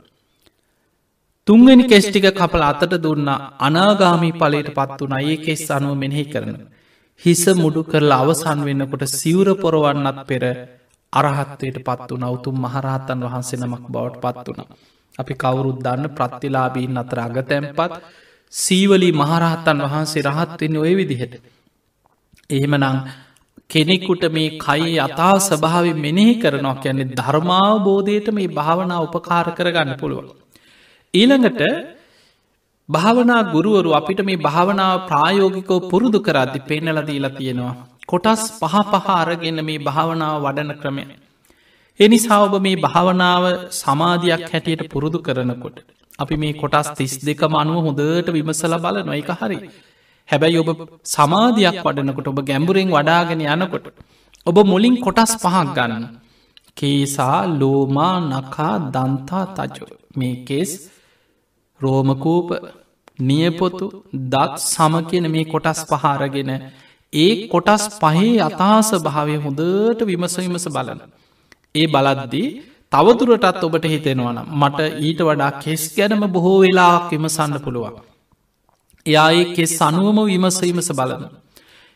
තුන්වෙනි 1.47 1.83
කෙස්්ටික 1.85 2.27
කපල 2.31 2.63
අතට 2.63 2.93
දුන්න 2.99 3.29
අනාගාමී 3.59 4.33
පලට 4.33 4.69
පත් 4.71 4.99
වුන 5.01 5.15
ඒ 5.19 5.37
කෙස් 5.37 5.63
අනුව 5.71 5.95
මෙනෙහි 5.95 6.25
කරන. 6.25 6.51
හිස 7.21 7.43
මුඩු 7.55 7.81
කරලා 7.83 8.19
අවසන් 8.19 8.59
වෙන්නකොට 8.61 9.03
සිවුර 9.11 9.49
පොරවන්නත් 9.55 10.19
පෙර 10.27 10.43
අරහත්වයට 11.13 11.77
පත් 11.81 12.09
වන 12.11 12.25
උතුම් 12.29 12.57
මහරහතන් 12.59 13.25
වහන්සේ 13.25 13.59
නමක් 13.59 13.85
බවට 13.87 14.21
පත් 14.23 14.45
වුණ. 14.47 14.69
අපි 15.15 15.33
කවුරුත් 15.35 15.79
දන්න 15.79 16.05
ප්‍රත්තිලාබීන් 16.11 16.97
අතර 16.97 17.19
අගතැම්පත් 17.19 17.93
සීවලී 18.53 19.11
මහරහත්තන් 19.11 19.81
වහන්සේ 19.83 20.23
රහත්වෙන්න 20.23 20.77
ඔය 20.77 20.93
විදිහට. 20.95 21.33
එහෙමනං 22.49 22.85
කෙනෙකුට 23.69 24.23
මේ 24.31 24.49
කයි 24.57 24.93
අතා 24.99 25.35
ස්භාව 25.39 25.85
මෙනෙහි 25.97 26.33
කරනවා 26.35 26.75
කියන්නේ 26.75 27.11
ධර්මාවබෝධයට 27.11 28.27
මේ 28.31 28.47
භාවනා 28.49 29.03
උපකාර 29.03 29.47
කරගන්න 29.51 29.91
පුළුවන්. 29.99 30.27
ඊළඟට 31.13 31.61
භාවනා 32.89 33.41
ගුරුවරු 33.53 33.91
අපිට 33.91 34.21
මේ 34.21 34.39
භාවනාව 34.39 35.05
ප්‍රායෝගිකෝ 35.09 35.79
පුරුදු 35.91 36.19
කරද්දි 36.19 36.59
පෙන්නල 36.61 36.99
දීලා 37.01 37.35
තියෙනවා. 37.37 37.75
කොටස් 38.07 38.43
පහ 38.61 38.75
පහ 38.91 39.07
අරගෙන 39.15 39.59
මේ 39.65 39.79
භාවනාව 39.79 40.35
වඩන 40.41 40.73
ක්‍රමය. 40.81 41.05
එනිසා 41.99 42.39
ඔබ 42.39 42.55
මේ 42.61 42.77
භාවනාව 42.77 43.43
සමාධයක් 43.73 44.43
හැටියට 44.51 44.89
පුරුදු 44.89 45.19
කරනකොට. 45.19 45.77
අපි 46.19 46.35
මේ 46.37 46.53
කොටස් 46.53 46.87
තිස් 46.97 47.13
දෙකම 47.19 47.53
අනුව 47.55 47.77
හොඳට 47.85 48.29
විමසල 48.29 48.73
බල 48.77 48.97
නොයික 49.03 49.31
හරි. 49.39 49.57
හැබැයි 50.29 50.61
ඔබ 50.63 50.69
සමාධයක් 51.07 51.77
වඩනකොට 51.85 52.27
ඔබ 52.27 52.39
ගැඹුරෙන් 52.49 52.89
වඩාගෙන 52.89 53.43
යනකොට. 53.47 53.85
ඔබ 54.45 54.57
මුලින් 54.65 54.95
කොටස් 55.01 55.33
පහක් 55.43 55.67
ගන්න. 55.77 56.05
කේසා 56.77 57.39
ලෝමා 57.59 58.15
නකා 58.23 58.75
දන්තා 58.93 59.45
තජෝ 59.57 59.89
මේ 60.17 60.35
කෙස් 60.47 60.71
රෝමකූප 61.79 62.49
නියපොතු 63.19 63.87
දත් 64.25 64.53
සම 64.63 64.93
කියන 65.09 65.25
මේ 65.31 65.45
කොටස් 65.45 65.79
පහාරගෙන 65.91 66.51
ඒ 67.13 67.31
කොටස් 67.47 67.83
පහේ 67.99 68.33
අතාස 68.39 68.89
භාවය 68.99 69.35
හොඳට 69.37 70.01
විමස 70.03 70.35
විමස 70.37 70.65
බලන. 70.69 70.99
ඒ 71.75 71.87
බලද්දී 71.87 72.49
තවදුරටත් 72.91 73.63
ඔබට 73.63 73.85
හිතෙනවන 73.85 74.37
මට 74.53 74.79
ඊට 74.99 75.21
වඩා 75.21 75.51
කෙස් 75.59 75.83
ගැනම 75.93 76.23
බොහෝ 76.29 76.59
වෙලාක් 76.59 77.11
විමසන්න 77.11 77.55
පුළුවන්. 77.59 77.95
එයා 79.05 79.29
ඒ 79.31 79.45
කෙස් 79.53 79.73
අනුවම 79.81 80.19
විමසීමස 80.25 80.89
බලන. 80.91 81.23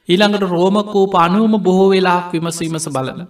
ඊළඟට 0.10 0.46
රෝමකෝප 0.50 1.14
අනුවම 1.18 1.56
බොහෝ 1.60 1.90
වෙලාක් 1.90 2.34
විමසීමස 2.34 2.88
බලන. 2.90 3.22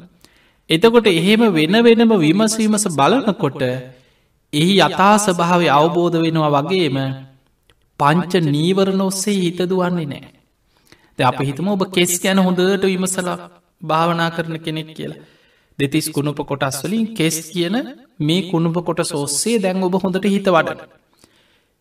එතකොට 0.69 1.07
එහෙම 1.09 1.43
වෙන 1.51 1.75
වෙනම 1.81 2.13
විමසීමස 2.19 2.85
බලනකොට 2.91 3.61
එහි 4.53 4.73
යථා 4.79 5.15
ස්භාව 5.19 5.61
අවබෝධ 5.71 6.17
වෙනවා 6.17 6.51
වගේම 6.59 6.97
පංච 7.99 8.33
නීවරණ 8.47 9.01
ඔස්සේ 9.01 9.37
හිතදුවන්නේ 9.37 10.07
නෑ. 10.07 10.31
ද 11.17 11.19
අප 11.21 11.37
හිතම 11.41 11.67
ඔබ 11.67 11.83
කෙස් 11.89 12.13
ගැන 12.19 12.39
හොඳට 12.39 12.83
විමසලා 12.85 13.37
භාවනා 13.81 14.29
කරන 14.29 14.57
කෙනෙක් 14.59 14.89
කියලා. 14.93 15.21
දෙතිස් 15.81 16.07
කුණුප 16.15 16.39
කොටස් 16.45 16.79
වලින් 16.83 17.05
කෙස් 17.15 17.37
කියන 17.49 17.77
මේ 18.19 18.41
කුණුප 18.49 18.77
කොට 18.87 19.01
සෝස්සේ 19.05 19.59
දැන් 19.59 19.83
ඔබ 19.83 19.95
හොඳට 20.03 20.27
හිත 20.33 20.47
වඩන. 20.47 20.81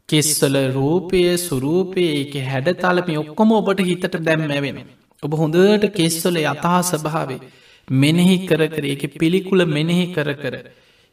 කෙස්වල 0.09 0.57
රූපය 0.75 1.23
සුරූපය 1.39 2.05
ඒක 2.13 2.35
හැඩ 2.45 2.69
තලමි 2.77 3.17
ඔක්කොම 3.23 3.51
ඔබට 3.53 3.81
හිතට 3.83 4.17
දැම්මැවෙන. 4.21 4.79
ඔබ 5.23 5.33
හොඳට 5.35 5.89
කෙස්වල 5.93 6.37
යථා 6.45 6.81
ස්භාවේ 6.85 7.41
මෙනෙහි 7.89 8.37
කර 8.47 8.63
කර 8.69 8.85
එක 8.95 9.03
පිළිකුල 9.15 9.65
මෙනෙහි 9.69 10.07
කර 10.15 10.31
කර. 10.35 10.55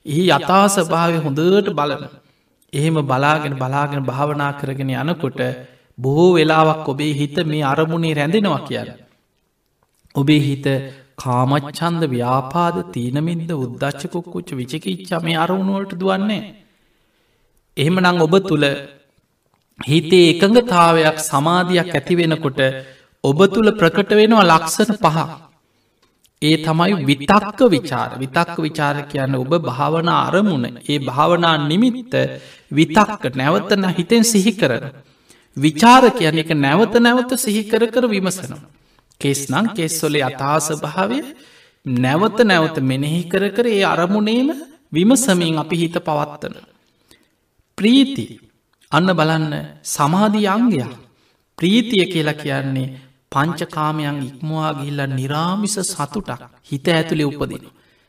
එහි 0.05 0.23
යථා 0.29 0.65
ස්භාවය 0.69 1.17
හොඳට 1.19 1.71
බලන. 1.71 2.05
එහෙම 2.73 3.01
බලාගෙන 3.03 3.55
බලාගෙන 3.55 4.03
භාවනා 4.03 4.51
කරගෙන 4.59 4.93
යනකොට 4.95 5.41
බොහෝ 5.97 6.29
වෙලාවක් 6.33 6.87
ඔබේ 6.87 7.13
හිත 7.13 7.37
මේ 7.45 7.63
අරමුණේ 7.63 8.13
රැඳෙනවා 8.13 8.61
කියන්න. 8.61 8.95
ඔබේ 10.15 10.41
හිත 10.41 10.67
කාමච්චන්ද 11.17 12.03
ව්‍යාපාද 12.07 12.75
තීනමින්ද 12.93 13.51
උද්දච්චකුක්කුච්ච 13.55 14.49
විචකිච්චා 14.51 15.21
මේ 15.21 15.37
අරමුණුවලට 15.37 15.93
දුවන්නේ. 15.95 16.43
එහෙම 17.77 17.97
නං 18.01 18.21
ඔබ 18.21 18.35
තුළ 18.43 18.65
හිතේ 19.79 20.27
එකඟතාවයක් 20.27 21.17
සමාධයක් 21.21 21.89
ඇතිවෙනකොට 21.91 22.61
ඔබ 23.23 23.39
තුළ 23.47 23.69
ප්‍රකට 23.73 24.11
වෙනවා 24.11 24.45
ලක්සන 24.45 24.93
පහ. 24.97 25.17
ඒ 26.41 26.55
තමයි 26.59 26.93
විතක්ක 27.03 27.59
විචාර 27.67 28.09
විතක්ක 28.15 28.55
විචාර 28.59 28.95
කියන්න 29.07 29.35
ඔබ 29.35 29.51
භාවනා 29.63 30.21
අරමුණ 30.23 30.65
ඒ 30.85 30.99
භාවනා 31.01 31.55
නිමිත්ත 31.65 32.13
විතක්ක 32.71 33.23
නැවතන 33.35 33.85
හිතෙන් 33.91 34.23
සිහි 34.25 34.53
කරන. 34.53 34.83
විචාර 35.57 36.03
කියන 36.11 36.37
එක 36.37 36.51
නැවත 36.57 36.93
නැවත 36.99 37.31
සිහිකර 37.37 37.83
කර 37.87 38.05
විමසනවා. 38.07 38.65
කෙස්නං 39.21 39.67
කෙස්සොලේ 39.75 40.23
අතාස 40.23 40.67
භාවය 40.81 41.19
නැවත 41.85 42.39
නැවත 42.41 42.77
මෙනෙහි 42.81 43.21
කර 43.23 43.43
කර 43.49 43.67
ඒ 43.67 43.83
අරමුණේම 43.85 44.49
විමසමින් 44.93 45.57
අපි 45.57 45.75
හිත 45.75 45.97
පවත්වන. 45.99 46.55
ප්‍රීති 47.77 48.25
අන්න 48.91 49.09
බලන්න 49.11 49.53
සමාධියංගයක් 49.85 50.93
ප්‍රීතිය 51.57 52.05
කියලා 52.05 52.33
කියන්නේ 52.35 52.93
පංචකාමයන් 53.31 54.19
ඉක්මවා 54.21 54.71
ගිල්ල 54.73 55.01
නිරාමිස 55.09 55.75
සතුටක් 55.83 56.41
හිත 56.63 56.87
ඇතුළෙ 56.89 57.25
උපදින. 57.25 57.63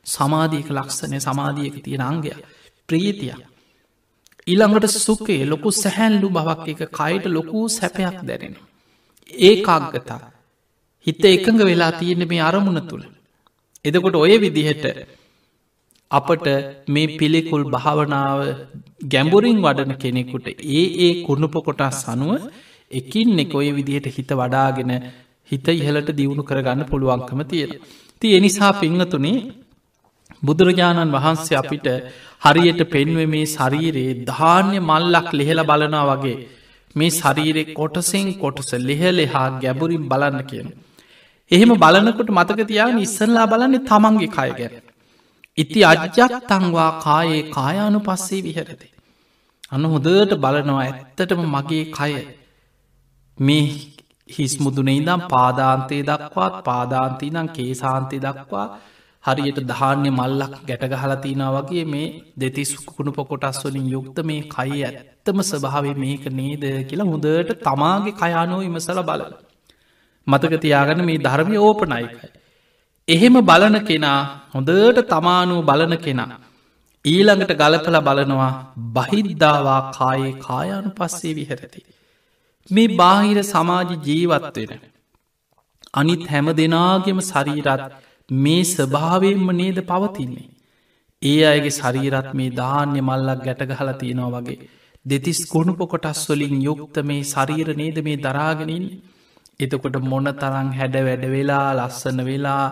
සමාධීක 0.06 0.68
ලක්ෂණය 0.70 1.18
සමාධියක 1.20 1.76
තියෙන 1.84 2.02
අංගය 2.02 2.32
ප්‍රීතිය. 2.88 3.34
ඊළඟට 4.46 4.96
සුකේ 4.98 5.42
ලොකු 5.46 5.70
සැහැල්ලු 5.72 6.28
බවක් 6.30 6.66
එක 6.68 6.82
කයට 6.90 7.24
ලොකූ 7.28 7.64
සැපයක් 7.70 8.18
දැනෙන. 8.22 8.54
ඒ 9.28 9.54
කාග්ගතා 9.62 10.20
හිත 11.08 11.22
එකඟ 11.26 11.62
වෙලා 11.64 11.92
තියෙන 11.98 12.24
මේ 12.26 12.42
අරමුණ 12.42 12.80
තුළ. 12.86 13.04
එදකොට 13.84 14.16
ඔය 14.16 14.34
විදිහට 14.38 14.84
අපට 16.10 16.46
මේ 16.88 17.12
පිළිකුල් 17.16 17.64
භාවනාව 17.66 18.40
ගැඹුරින් 19.04 19.58
වඩන 19.58 19.94
කෙනෙකුට 19.96 20.46
ඒ 20.48 20.84
ඒ 20.98 21.12
කුණුප 21.24 21.56
කොටා 21.60 21.90
සනුව 21.92 22.32
එකින් 22.90 23.38
එක 23.38 23.54
ඔය 23.54 23.68
විදිහට 23.70 24.08
හිත 24.08 24.30
වඩාගෙන 24.32 24.92
හිත 25.50 25.68
ඉහලට 25.70 26.10
දියුණු 26.12 26.42
කරගන්න 26.42 26.82
පුළුවන්කම 26.84 27.40
තියෙන. 27.44 27.72
ති 28.22 28.34
එනිසා 28.34 28.72
පිංහතුනේ 28.74 29.36
බුදුරජාණන් 30.42 31.14
වහන්සේ 31.14 31.56
අපිට 31.56 31.86
හරියට 32.42 32.82
පෙන්ව 32.86 33.18
මේ 33.26 33.46
ශරීරයේ 33.46 34.18
ධාන්‍ය 34.24 34.76
මල්ලක් 34.82 35.28
ලෙහෙල 35.32 35.60
බලනා 35.64 36.04
වගේ 36.10 36.36
මේ 36.96 37.10
ශරීරෙ 37.12 37.64
කොටසෙන් 37.72 38.28
කොටස 38.34 38.70
ලෙහලෙ 38.82 39.24
හා 39.26 39.48
ගැබුරින් 39.60 40.04
බලන්න 40.08 40.42
කියන. 40.50 40.68
එහෙම 41.50 41.72
බලනකොට 41.76 42.30
මතක 42.30 42.60
තියාගෙන 42.66 42.98
ඉස්සරලා 42.98 43.46
බලන්නේ 43.46 43.84
තමන්ගේ 43.84 44.30
කය 44.30 44.50
ගැන. 44.52 44.74
ඉති 45.58 45.80
අජ්ජක් 45.84 46.32
තංවා 46.46 46.90
කායේ 47.00 47.42
කායානු 47.50 48.00
පස්සේ 48.00 48.42
විහරති. 48.42 48.88
අන්න 49.70 49.84
හොදට 49.84 50.34
බලනවා 50.36 50.82
ඇත්තටම 50.82 51.40
මගේ 51.46 51.84
කය 51.92 52.12
මේ 53.38 53.64
හිස්මුදුනේ 54.28 54.96
ඉදම් 54.96 55.22
පාදාන්තය 55.26 55.98
දක්වාත් 56.02 56.54
පාදාන්තිනම් 56.64 57.48
කේසාන්තය 57.48 58.16
දක්වා 58.18 58.66
හරියට 59.24 59.60
ධාන්‍ය 59.66 60.10
මල්ලක් 60.10 60.54
ගැටගහලතිනා 60.66 61.50
වගේ 61.56 61.84
මේ 61.84 62.06
දෙතිස් 62.36 62.72
කුණු 62.88 63.10
පොකොටස් 63.12 63.60
වලින් 63.64 63.86
යුක්ත 63.86 64.18
මේ 64.22 64.40
කයි 64.48 64.78
ඇත්තම 64.84 65.38
ස්භාවේ 65.42 65.96
මේක 65.96 66.24
නේද 66.32 66.64
කියලා 66.88 67.08
මුදට 67.08 67.52
තමාගේ 67.62 68.14
කයානෝ 68.14 68.60
ඉමසල 68.60 69.00
බලල. 69.02 69.47
මතක 70.28 70.60
තියාගන 70.60 71.00
මේ 71.04 71.18
ධර්මය 71.18 71.56
ඕපනයිකයි. 71.58 72.28
එහෙම 73.08 73.36
බලන 73.42 73.76
කෙනා 73.84 74.20
හොඳට 74.54 75.00
තමානුව 75.06 75.60
බලන 75.64 75.94
කෙනා. 75.98 76.30
ඊළඟට 77.04 77.52
ගලපල 77.54 77.98
බලනවා 78.00 78.52
බහිද්දාවා 78.94 79.80
කායේ 79.92 80.34
කායානු 80.40 80.90
පස්සේ 80.90 81.34
විහැරති. 81.34 81.80
මේ 82.70 82.88
බාහිර 82.96 83.44
සමාජ 83.44 83.90
ජීවත්වෙන. 84.04 84.80
අනිත් 85.94 86.24
හැම 86.26 86.48
දෙනාගෙම 86.52 87.20
සරීරත් 87.22 87.84
මේ 88.30 88.62
ස්භාවයෙන්ම 88.66 89.50
නේද 89.52 89.78
පවතින්නේ. 89.86 90.48
ඒ 91.22 91.38
අයගේ 91.44 91.70
ශරීරත් 91.72 92.28
මේ 92.34 92.50
ධාන්‍ය 92.52 93.00
මල්ලක් 93.00 93.44
ගැටගහල 93.44 93.92
තියෙනවා 93.94 94.32
වගේ. 94.38 94.58
දෙතිස් 95.06 95.40
කුණුප 95.46 95.80
කොටස් 95.86 96.24
වලින් 96.28 96.56
යුක්ත 96.62 96.98
මේ 97.02 97.22
ශරීර 97.24 97.68
නේද 97.76 97.98
මේ 98.00 98.18
දරාගෙනින් 98.18 98.84
එතකොට 99.60 99.96
මොන 100.02 100.26
තරං 100.34 100.68
හැඩ 100.72 100.96
වැඩ 101.00 101.24
වෙලා 101.28 101.66
ලස්සන 101.74 102.20
වෙලා 102.22 102.64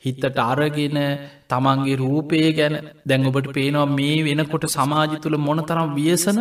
හිතට 0.00 0.38
අරගෙන 0.42 0.98
තමන්ගේ 1.46 1.96
රූපය 1.96 2.40
ගැන 2.52 2.74
දැඟොබට 3.04 3.48
පේනවා 3.52 3.88
මේ 3.90 4.16
වෙනකොට 4.22 4.64
සමාජි 4.68 5.16
තුළ 5.18 5.36
මොන 5.38 5.60
තරම් 5.62 5.90
වියසන? 5.94 6.38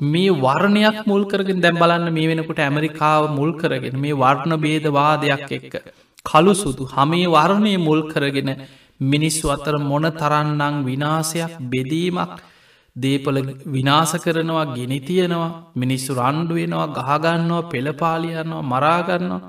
මේ 0.00 0.30
වර්ණයක් 0.38 0.98
මුල් 1.06 1.24
කරගෙන 1.24 1.60
දැම් 1.60 1.76
බලන්න 1.76 2.08
මේ 2.10 2.28
වෙනකොට 2.28 2.60
ඇමරිකාව 2.60 3.22
මුල් 3.30 3.52
කරගෙන 3.54 3.96
මේ 3.96 4.14
වර්ණ 4.14 4.54
බේදවාදයක් 4.58 5.50
එක්ක 5.50 5.74
කළු 6.24 6.54
සුදු 6.54 6.84
හමේ 6.86 7.26
වර්ණය 7.28 7.74
මුල් 7.78 8.00
කරගෙන 8.08 8.50
මිනිස්සු 9.02 9.46
අතර 9.48 9.74
මොන 9.80 10.06
තරන්නං 10.12 10.76
විනාසයක් 10.84 11.52
බෙදීමක් 11.66 12.40
දේපල 13.02 13.38
විනාස 13.66 14.12
කරනවා 14.24 14.66
ගෙනතියනවා 14.68 15.50
මිනිස්සු 15.74 16.10
රණ්ඩුවෙනවා 16.14 16.88
ගහගන්නවා 16.96 17.68
පෙළපාලියන්නවා 17.70 18.62
මරාගන්නවා 18.64 19.42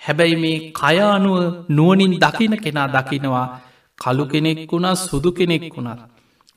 හැබැයි 0.00 0.36
මේ 0.36 0.56
කයානුව 0.72 1.38
නුවනින් 1.70 2.14
දකින 2.16 2.56
කෙනා 2.58 2.88
දකිනවා 2.88 3.46
කළු 3.98 4.24
කෙනෙක් 4.26 4.60
වුණා 4.70 4.96
සුදු 4.98 5.30
කෙනෙක් 5.32 5.64
වුණත් 5.70 6.02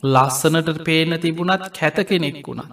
ලස්සනට 0.04 0.70
පේන 0.84 1.12
තිබුණත් 1.20 1.64
කැත 1.72 1.98
කෙනෙක් 2.06 2.38
වුණා 2.48 2.70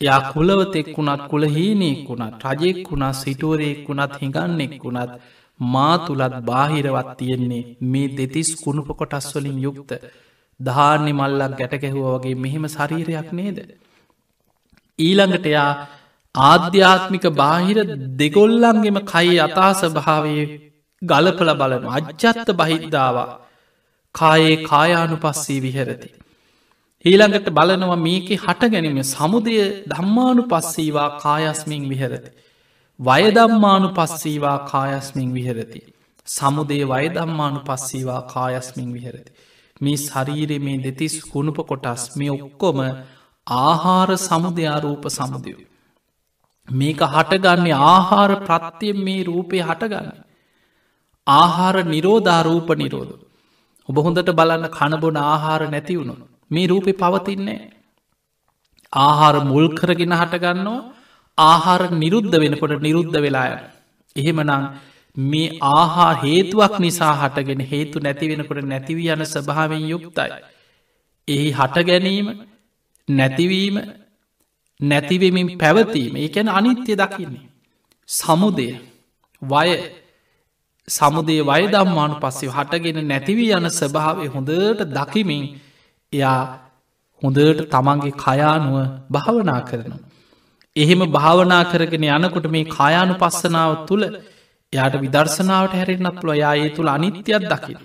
යා 0.00 0.20
කුලවතෙක් 0.32 0.88
වුණත් 0.88 1.22
කුලහීනෙක් 1.30 2.00
වුණත් 2.08 2.44
රජෙක් 2.44 2.80
වුණා 2.84 3.12
සිටුවරයෙක් 3.14 3.80
වුණත් 3.88 4.12
හිඟන්නෙක් 4.20 4.74
වුණත් 4.82 5.12
මා 5.60 5.94
තුළත් 5.98 6.34
බාහිරවත් 6.44 7.10
තියෙන්නේ 7.16 7.64
මේ 7.82 8.08
දෙතිස් 8.10 8.50
කුණුප 8.56 8.88
කොටස්වලින් 8.92 9.58
යුක්ත. 9.58 9.90
ධාන්‍ය 10.60 11.12
මල්ලක් 11.12 11.58
ගැටකැහුව 11.58 12.06
වගේ 12.14 12.36
මෙහෙම 12.36 12.64
ශරීරයක් 12.66 13.32
නේද. 13.32 13.58
ඊළඟට 14.98 15.46
එයා 15.46 15.70
ආධ්‍යාත්මික 16.34 17.26
බාහිර 17.34 17.78
දෙගොල්ලන්ගෙම 18.16 18.98
කයි 19.04 19.38
අතාස 19.38 19.80
භාවය 19.92 20.36
ගලපල 21.02 21.50
බලන 21.54 21.84
අජ්ජත්ත 21.90 22.48
බහිද්දාවා 22.52 23.28
කායේ 24.14 24.56
කායානු 24.64 25.16
පස්සේ 25.16 25.60
විහරති. 25.60 26.08
ඊළඟට 27.04 27.48
බලනවා 27.50 27.98
මේක 27.98 28.28
හට 28.36 28.70
ගැනීම 28.72 29.00
සමුදය 29.04 29.56
ධම්මානු 29.86 30.42
පස්සීවා 30.42 31.10
කායස්මින් 31.20 31.84
විහරති. 31.88 32.30
වයදම්මානු 33.00 33.88
පස්සීවා 33.90 34.58
කායස්මින් 34.66 35.30
විහරති. 35.34 35.80
සමුදේ 36.26 36.84
වයදම්මානු 36.84 37.60
පස්සීවා 37.60 38.22
කායස්මින් 38.24 38.90
විහරති. 38.92 39.30
මේ 39.80 39.96
ශරීරය 39.98 40.58
මේ 40.58 40.78
දෙතිස් 40.78 41.14
කුණුප 41.24 41.58
කොටස් 41.66 42.02
මේ 42.16 42.30
ඔක්කොම 42.30 42.78
ආහාර 43.46 44.10
සමුදයාරූප 44.18 45.04
සමුදයෝ. 45.08 45.66
මේක 46.68 47.00
හටගන්නේ 47.06 47.76
ආහාර 47.88 48.30
ප්‍රත්තියෙන් 48.40 49.04
මේ 49.04 49.22
රූපය 49.22 49.58
හටගන්න. 49.60 50.08
ආහාර 51.26 51.76
නිරෝධාරූප 51.84 52.68
නිරෝධ. 52.74 53.14
ඔබ 53.88 53.96
හොඳට 53.98 54.30
බලන්න 54.32 54.66
කණබොන 54.70 55.16
ආහාර 55.24 55.62
නැතිවුණු 55.70 56.14
මේ 56.50 56.66
රූපය 56.66 56.92
පවතින්නේ. 56.94 57.62
ආහාර 58.92 59.36
මුල් 59.44 59.66
කරගෙන 59.74 60.12
හටගන්නවා 60.12 60.80
ආහාර 61.38 61.82
නිරුද්ධ 61.92 62.34
වෙනකොට 62.34 62.80
නිරුද්ධ 62.80 63.18
වෙලාය. 63.18 63.52
එහෙමනං 64.16 64.52
මේ 65.16 65.58
ආහා 65.62 66.12
හේතුවක් 66.14 66.74
නිසා 66.80 67.14
හටගෙන 67.14 67.60
හේතු 67.62 68.00
නැති 68.00 68.28
වෙනකොට 68.28 68.64
නැතිව 68.64 68.98
යන 69.06 69.24
ස්භාවෙන් 69.26 69.84
යුක්තයි. 69.88 70.30
එහි 71.28 71.48
හට 71.52 71.76
ගැනීම 71.84 72.26
නැතිවීම 73.08 73.76
නැතිවෙමින් 74.80 75.48
පැවතීම 75.58 76.16
ඒැන 76.16 76.48
අනිත්‍ය 76.50 76.92
දකින්නේ. 76.94 77.46
සමුදය 78.08 78.68
වය 79.42 79.70
සමුදේ 80.88 81.42
වයදම්මානු 81.42 82.20
පස්සේ 82.20 82.50
හටගෙන 82.50 82.98
නැතිවී 83.04 83.52
යන 83.52 83.68
ස්භාවය 83.70 84.26
හොඳට 84.26 84.80
දකිමින් 84.90 85.44
එයා 86.12 86.40
හොඳට 87.22 87.60
තමන්ගේ 87.70 88.18
කයානුව 88.18 88.76
භාවනා 89.10 89.60
කරනවා. 89.60 90.00
එහෙම 90.76 91.00
භාවනා 91.10 91.64
කරගෙන 91.64 92.04
යනකොට 92.06 92.46
මේ 92.46 92.64
කායානු 92.68 93.14
පස්සනාව 93.14 93.72
තුළ 93.86 94.04
එයාට 94.72 94.96
විදර්ශනාවට 95.02 95.74
හැරෙන්න්නත් 95.74 96.20
පුළ 96.20 96.32
යාඒ 96.34 96.68
තුළ 96.76 96.88
අනිත්‍යයක් 96.88 97.44
දකින. 97.44 97.78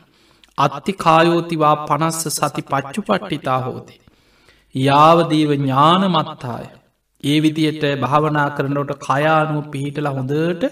අත්ති 0.57 0.93
කායෝතිවා 0.95 1.75
පනස්ස 1.87 2.37
සති 2.37 2.61
පච්චු 2.63 3.01
පට්ටිතා 3.01 3.59
හෝති. 3.59 3.95
යාවදීව 4.75 5.51
ඥාන 5.53 6.05
මත්තාය. 6.09 6.65
ඒ 7.23 7.37
විදියට 7.41 7.83
භාවනා 8.01 8.49
කරනට 8.49 8.93
කයානුව 8.99 9.65
පිහිටල 9.71 10.09
හොඳට 10.09 10.63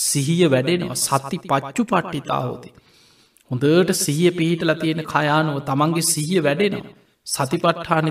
සිහිය 0.00 0.50
වැඩෙනවා 0.50 0.98
සති 0.98 1.38
පච්චු 1.48 1.82
පට්ටිතා 1.84 2.40
හෝති. 2.40 2.70
හොඳට 3.50 3.90
සිහිය 3.94 4.30
පිහිටල 4.30 4.72
තියෙන 4.74 5.02
කයානුව 5.06 5.58
තමන්ගේ 5.62 6.08
සිහිය 6.12 6.42
වැඩෙනවා. 6.42 6.96
සතිපට්ඨාන 7.26 8.08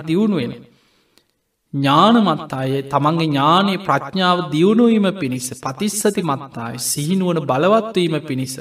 දියුණුවෙන. 1.76 2.15
ඥානමත්තාය 2.15 2.82
තමන්ගේ 2.84 3.28
ඥානය 3.28 3.73
ප්‍රඥාව 3.78 4.39
දියුණුවීම 4.51 5.07
පිණිස 5.19 5.47
පතිස්සති 5.55 6.21
මත්තාය 6.23 6.76
සිහිනුවන 6.80 7.39
බලවත්වීම 7.41 8.15
පිණිස. 8.21 8.55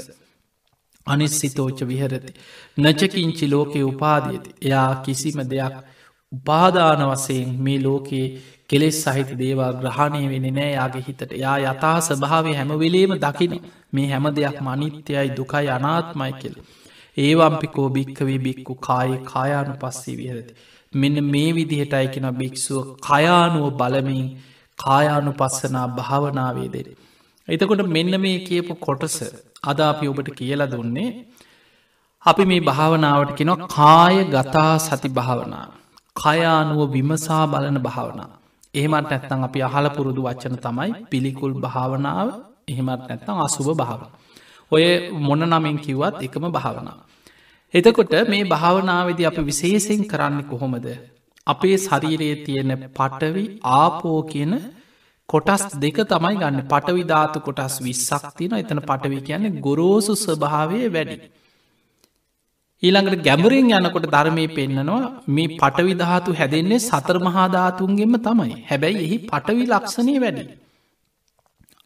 අනිස්සිතෝච 1.06 1.78
විහරති. 1.82 2.32
නචකින්චි 2.78 3.46
ලෝකයේ 3.46 3.84
උපාදියති. 3.84 4.50
එයා 4.62 4.94
කිසිම 4.96 5.38
දෙයක් 5.42 5.74
උපාදාන 6.32 7.02
වසයෙන් 7.10 7.50
මේ 7.58 7.82
ලෝකයේ 7.82 8.40
කෙලෙස් 8.68 9.04
සහිත 9.04 9.30
දේවා 9.38 9.72
ග්‍රහණය 9.72 10.28
වෙන 10.28 10.54
නෑ 10.54 10.72
යාගේ 10.72 11.04
හිතට 11.08 11.32
යා 11.34 11.58
යතා 11.64 11.98
ස්භාවය 12.00 12.54
හැමවෙලේම 12.54 13.12
දකින 13.16 13.54
මේ 13.92 14.08
හැම 14.08 14.26
දෙයක් 14.32 14.58
මනිත්‍යයයි 14.60 15.36
දුකයි 15.36 15.68
අනාත්මයි 15.68 16.32
කෙල්. 16.32 16.54
ඒවම්පිකෝ 17.16 17.88
භික්කවී 17.88 18.38
බික්කු 18.38 18.74
කායි 18.74 19.18
කායානු 19.24 19.74
පස්සේ 19.80 20.16
විහරති. 20.16 20.54
මෙන්න 20.94 21.16
මේ 21.24 21.50
විදිහටයි 21.52 22.06
කෙන 22.06 22.26
භික්‍ෂුව 22.32 22.82
කයානුව 23.00 23.66
බලමින් 23.72 24.26
කායානු 24.78 25.30
පස්සනා 25.32 25.86
භාවනාවේදෙන. 25.88 26.88
එතකොට 27.48 27.82
මෙන්න 27.86 28.14
මේ 28.20 28.38
කියපු 28.40 28.74
කොටස 28.76 29.16
අදාපි 29.62 30.08
ඔබට 30.08 30.28
කියලා 30.30 30.70
දුන්නේ 30.70 31.10
අපි 32.26 32.44
මේ 32.44 32.60
භාවනාවට 32.60 33.36
කෙනවා 33.36 33.68
කාය 33.68 34.16
ගතා 34.26 34.72
සති 34.78 35.08
භාවනා. 35.10 35.66
කයානුව 36.16 36.80
විමසා 36.92 37.44
බලන 37.46 37.78
භාවනා. 37.80 38.30
එහෙමත් 38.74 39.08
නැත්තං 39.10 39.44
අපි 39.44 39.58
අහල 39.62 39.86
පුරුදු 39.88 40.20
වච්චන 40.22 40.56
තමයි 40.56 40.90
පිළිකුල් 41.10 41.54
භාවනාව 41.60 42.28
එහෙමත් 42.68 43.02
නැත්තං 43.08 43.38
අසුභ 43.38 43.70
භාවන. 43.74 44.08
ඔය 44.72 44.84
මොන 45.20 45.42
නමින් 45.44 45.76
කිව්වත් 45.78 46.16
එකම 46.22 46.44
භාවනා. 46.50 46.98
එතකොට 47.74 48.14
මේ 48.26 48.44
භාවනාවද 48.44 49.20
අප 49.24 49.38
විශේසිෙන් 49.42 50.02
කරන්න 50.04 50.40
කොහොමද. 50.44 50.86
අපේ 51.46 51.76
ශරීරයේ 51.78 52.36
තියෙන 52.44 52.72
පටවි 52.92 53.44
ආපෝ 53.74 54.18
කියන 54.24 54.52
කොටස් 55.28 55.64
දෙක 55.76 55.98
තමයි 56.04 56.34
ගන්න 56.34 56.60
පටවිධාතු 56.64 57.38
කොටස් 57.40 57.76
විස්සක් 57.78 58.26
තින 58.36 58.54
එතන 58.54 58.80
පටවි 58.80 59.18
කියන්නේ 59.20 59.56
ගොරෝසු 59.60 60.14
ස්වභාවය 60.16 60.78
වැඩි. 60.88 61.16
ඊළඟට 62.82 63.22
ගැඹරින් 63.22 63.72
යනකොට 63.72 64.06
ධර්මය 64.06 64.46
පෙන්න්නනවා 64.50 65.02
මේ 65.28 65.48
පටවිධාතු 65.56 66.30
හැදෙන්නේ 66.32 66.80
සතර 66.80 67.18
මහාධාතුන්ගෙන්ම 67.20 68.14
තමයි 68.20 68.60
හැබැයි 68.70 69.04
එහි 69.06 69.18
පටවි 69.26 69.66
ලක්ෂණය 69.66 70.16
වැඩි. 70.20 70.44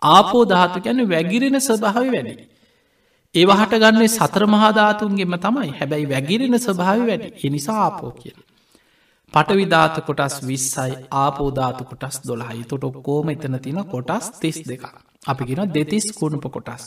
ආපෝ 0.03 0.45
ධාතු 0.47 0.79
ගැන 0.81 1.03
වැගිරෙන 1.07 1.61
ස්වභාව 1.61 2.07
වැඩි. 2.09 2.35
ඒවහට 3.35 3.75
ගන්නේ 3.77 4.09
සතර 4.09 4.45
මහාධාතුන්ගෙන්ම 4.49 5.35
තමයි 5.39 5.73
හැබැයි 5.73 6.07
වැගිරෙන 6.07 6.59
ස්වභාව 6.59 7.01
වැඩි 7.03 7.29
එනිසා 7.45 7.79
ආපෝ 7.81 8.13
කියල. 8.13 8.39
පටවිධාත 9.35 9.97
කොටස් 10.03 10.37
විස්සයි 10.43 10.95
ආපෝධාතු 11.17 11.85
කොටස් 11.85 12.17
දොළහයි 12.23 12.65
තොට 12.65 12.85
ඔක්කෝම 12.85 13.31
එතන 13.31 13.59
තින 13.59 13.81
කොටස් 13.87 14.27
තිස් 14.37 14.59
දෙක. 14.63 14.85
අපිගෙන 15.25 15.63
දෙතිස් 15.71 16.07
කුණුප 16.13 16.47
කොටස්. 16.49 16.83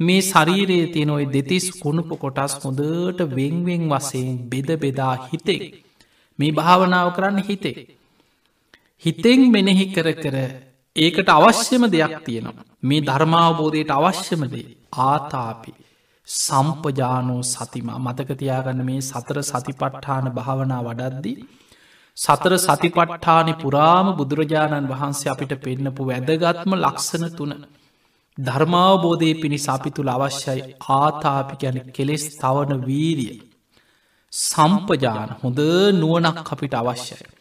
මේ 0.00 0.20
ශරීරයේ 0.22 0.86
තියෙන 0.88 1.10
ඔයි 1.10 1.26
දෙතිස් 1.28 1.66
කුණුප 1.78 2.10
කොටස් 2.18 2.52
හොඳට 2.62 3.20
වෙංවෙන් 3.30 3.84
වසයෙන් 3.90 4.36
බෙද 4.48 4.68
බෙදා 4.78 5.14
හිතෙක්. 5.24 5.62
මේ 6.38 6.52
භාවනාව 6.52 7.08
කරන්න 7.16 7.40
හිතේ. 7.42 7.76
හිතෙන් 9.02 9.40
මෙනෙහි 9.50 9.86
කර 9.88 10.08
කර 10.14 10.36
ඒකට 10.96 11.28
අවශ්‍යම 11.30 11.82
දෙයක් 11.88 12.14
තියෙනවා. 12.24 12.64
මේ 12.82 13.00
ධර්මාවබෝධයට 13.00 13.90
අවශ්‍යමදේ 13.90 14.66
ආතාපි 15.00 15.72
සම්පජානෝ 16.28 17.42
සතිමා 17.44 17.98
මතකතියාගන්න 17.98 18.82
මේ 18.84 19.00
සතර 19.00 19.38
සතිපට්ඨාන 19.42 20.26
භාවනා 20.30 20.82
වඩද්දී. 20.82 21.36
සතර 22.16 22.54
සතිපට්ඨානි 22.58 23.54
පුරාම 23.54 24.06
බුදුරජාණන් 24.16 24.90
වහන්සේ 24.92 25.32
අපිට 25.32 25.54
පෙන්නපු 25.58 26.08
වැදගත්ම 26.08 26.72
ලක්ෂණ 26.76 27.26
තුන. 27.36 27.52
ධර්මාවබෝධය 28.38 29.30
පිණිස 29.42 29.66
අපි 29.68 29.90
තුළ 29.90 30.12
අවශ්‍යයි 30.16 30.62
ආතාපි 30.92 31.60
ගැන 31.62 31.78
කෙලෙස් 31.92 32.24
තවන 32.36 32.72
වීරිය. 32.86 33.36
සම්පජාන 34.32 35.30
හොඳ 35.40 35.60
නුවනක් 36.00 36.48
අපිට 36.48 36.74
අවශ්‍යයි. 36.74 37.39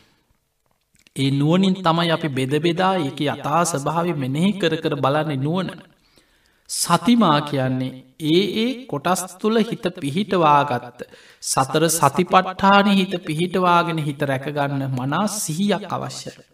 ඒ 1.15 1.31
නුවනින් 1.31 1.75
තමයි 1.75 2.11
අපි 2.11 2.29
බෙදබෙදා 2.29 2.95
එක 3.01 3.19
අතා 3.35 3.61
ස්භාවි 3.65 4.13
මෙනෙහි 4.13 4.51
කර 4.61 4.73
කර 4.83 4.95
බලන්න 4.95 5.41
නුවන. 5.43 5.69
සතිමා 6.69 7.39
කියන්නේ 7.41 7.91
ඒ 8.27 8.43
ඒ 8.63 8.69
කොටස් 8.85 9.23
තුළ 9.41 9.57
හිත 9.61 9.85
පිහිටවාගත්ත. 10.01 10.99
සතර 11.43 11.83
සතිපට්ඨාන 11.89 12.87
හිත 12.91 13.13
පිහිටවාගෙන 13.25 13.99
හිත 13.99 14.21
රැකගන්න 14.21 14.83
මනා 14.91 15.25
සිහියක් 15.35 15.85
අවශ්‍යයි. 15.89 16.47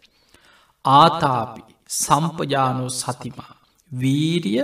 ආතාපි 0.84 1.62
සම්පජානෝ 1.94 2.90
සතිමා. 2.92 3.52
වීරිය 3.92 4.62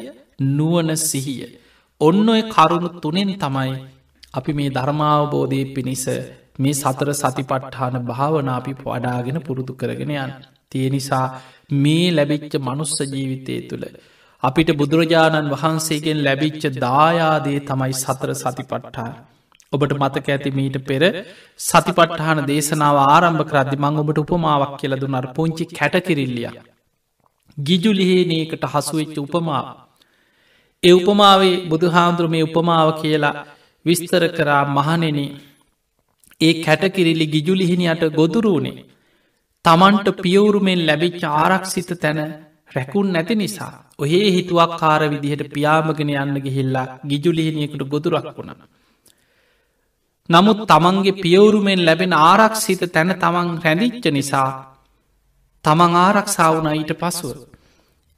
නුවන 0.51 0.91
සිහිය. 0.99 1.43
ඔන්න 2.01 2.29
ඔය 2.29 2.43
කරුණු 2.55 2.89
තුනෙන් 3.03 3.33
තමයි 3.39 3.73
අපි 4.35 4.53
මේ 4.53 4.71
ධර්මාවබෝධය 4.71 5.61
පිණිස 5.75 6.05
මේ 6.59 6.75
සතර 6.75 7.11
සතිපට්ඨාන 7.15 7.97
භාවනාපි 8.05 8.73
වඩාගෙන 8.81 9.39
පුරුදු 9.41 9.73
කරගෙන 9.75 10.13
යන්න. 10.17 10.33
තිය 10.71 10.87
නිසා 10.91 11.27
මේ 11.79 12.07
ලැබිච්ච 12.11 12.55
මනුස්ස 12.61 12.97
ජීවිතය 13.07 13.57
තුළ. 13.69 13.85
අපිට 14.43 14.71
බුදුරජාණන් 14.75 15.53
වහන්සේගෙන් 15.53 16.19
ලැබිච්ච 16.21 16.65
දායාදේ 16.79 17.61
තමයි 17.63 17.93
සතර 17.95 18.31
සතිපට්ඨාන. 18.35 19.13
ඔබට 19.73 19.93
මතක 19.95 20.27
ඇති 20.29 20.51
මීට 20.51 20.77
පෙර 20.83 21.03
සතිපට්ඨාන 21.61 22.41
දේශනාව 22.47 22.97
ආරම්භ 23.05 23.45
කරදදි 23.45 23.77
මං 23.79 24.01
ඔබට 24.03 24.19
උපමාවක් 24.19 24.75
කියලදු 24.81 25.07
නර 25.09 25.27
පුංචි 25.33 25.65
කැටකිරිල්ලිය. 25.71 26.51
ගිජුලිහේනයකට 27.59 28.65
හසුවෙච්ච 28.67 29.17
උපමාව. 29.19 29.67
ඒ 30.83 30.93
උපමාවේ 30.93 31.57
බුදුහාන්දුර 31.67 32.27
මේ 32.29 32.43
උපමාව 32.43 32.89
කියලා 33.01 33.35
විස්තර 33.87 34.25
කරා 34.31 34.63
මහනෙන 34.71 35.19
ඒ 36.43 36.53
කැටකිරිලි 36.61 37.27
ගිජුලිහිනියට 37.29 38.05
ගොදුරුවනේ. 38.13 38.85
තමන්ට 39.65 40.09
පියවුරුමෙන් 40.19 40.81
ලැබිච්ච 40.83 41.23
ආරක්ෂිත 41.35 41.91
තැන 41.97 42.21
රැකුන් 42.71 43.09
නැති 43.09 43.35
නිසා 43.37 43.73
ඔහේ 43.99 44.29
හිතුවක් 44.31 44.73
කාර 44.77 45.03
විදිහට 45.07 45.51
පියාමගෙන 45.51 46.11
යන්න 46.17 46.37
ගිහිල්ලා 46.41 46.87
ගිජුලිහිනියකට 47.05 47.83
ගොදුරක් 47.87 48.29
වුණ. 48.33 48.51
නමුත් 50.29 50.61
තමන්ගේ 50.67 51.19
පියවුරුමෙන් 51.19 51.81
ලැබෙන 51.81 52.13
ආරක්ෂිත 52.23 52.83
තැන 52.89 53.11
තමන් 53.17 53.49
රැඳිච්ච 53.59 54.05
නිසා 54.11 54.51
තමන් 55.65 55.95
ආරක්ෂාවුන 55.99 56.69
ඊට 56.71 56.93
පසුව. 56.97 57.37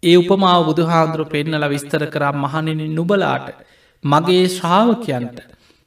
ඒ 0.03 0.16
උපමාව 0.16 0.61
බුදුහාන්දුර 0.64 1.22
පෙන්නල 1.27 1.64
විස්තර 1.68 2.03
කරා 2.09 2.33
මහනෙන 2.35 2.81
නුබලාට 2.91 3.47
මගේ 4.05 4.47
ශ්‍රාවකයන්ට 4.49 5.39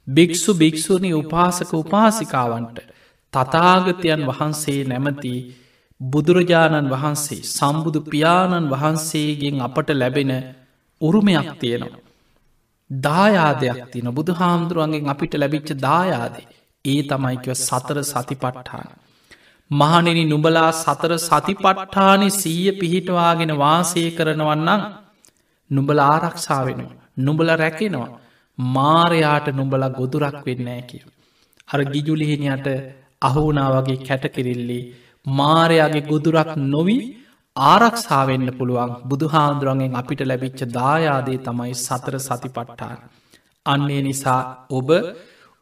භික්‍ෂු 0.08 0.52
භික්‍ෂූණි 0.54 1.10
උපාසක 1.12 1.70
උපාසිකාවන්ට 1.74 2.78
තතාගතයන් 3.32 4.22
වහන්සේ 4.28 4.80
නැමති 4.84 5.32
බුදුරජාණන් 6.00 6.90
වහන්සේ 6.90 7.40
සම්බුදු 7.48 8.00
පියාණන් 8.02 8.70
වහන්සේගෙන් 8.70 9.56
අපට 9.60 9.88
ලැබෙන 9.92 10.32
උරුමයක් 11.00 11.48
තියෙනවා. 11.60 12.04
දායාදයක් 12.90 13.80
තින 13.92 14.08
බුදු 14.10 14.32
හාමුදුරුවන්ගෙන් 14.34 15.10
අපිට 15.10 15.34
ලැබිච්ච 15.34 15.70
දායාදේ 15.78 16.46
ඒ 16.84 17.00
තමයිකව 17.02 17.52
සතර 17.58 17.98
සතිපට්ඨාන. 18.02 18.88
මහනෙනි 19.70 20.24
නුබලා 20.24 20.70
සතර 20.74 21.12
සතිපට්ඨානෙ 21.18 22.28
සීය 22.32 22.70
පිහිටවාගෙන 22.72 23.52
වාසය 23.56 24.04
කරනවන්නම් 24.10 24.82
නුබල 25.70 25.98
ආරක්ෂා 26.04 26.62
වෙනවා. 26.66 26.96
නුබල 27.18 27.48
රැකෙනවා. 27.54 28.10
මාරයාට 28.58 29.48
නුඹල 29.50 29.84
ගොදුරක් 29.90 30.38
වෙන්නෑ 30.46 30.82
කිය. 30.82 31.04
අර 31.68 31.80
ගිජුලිහිනියට 31.84 32.66
අහුනා 33.22 33.68
වගේ 33.76 33.98
කැටකිරිල්ලි 33.98 34.80
මාරයාගේ 35.32 36.02
ගොදුරක් 36.02 36.52
නොවී 36.66 37.00
ආරක්ෂාවෙන්න 37.56 38.48
පුළුවන් 38.52 38.92
බුදුහාන්දුරන්ගෙන් 39.04 39.96
අපිට 39.96 40.20
ලැබිච්ච 40.22 40.60
දායාදේ 40.70 41.38
තමයි 41.38 41.74
සතර 41.76 42.14
සතිපට්ඨාන. 42.18 42.98
අන්නේ 43.66 44.02
නිසා 44.02 44.40
ඔබ 44.70 44.90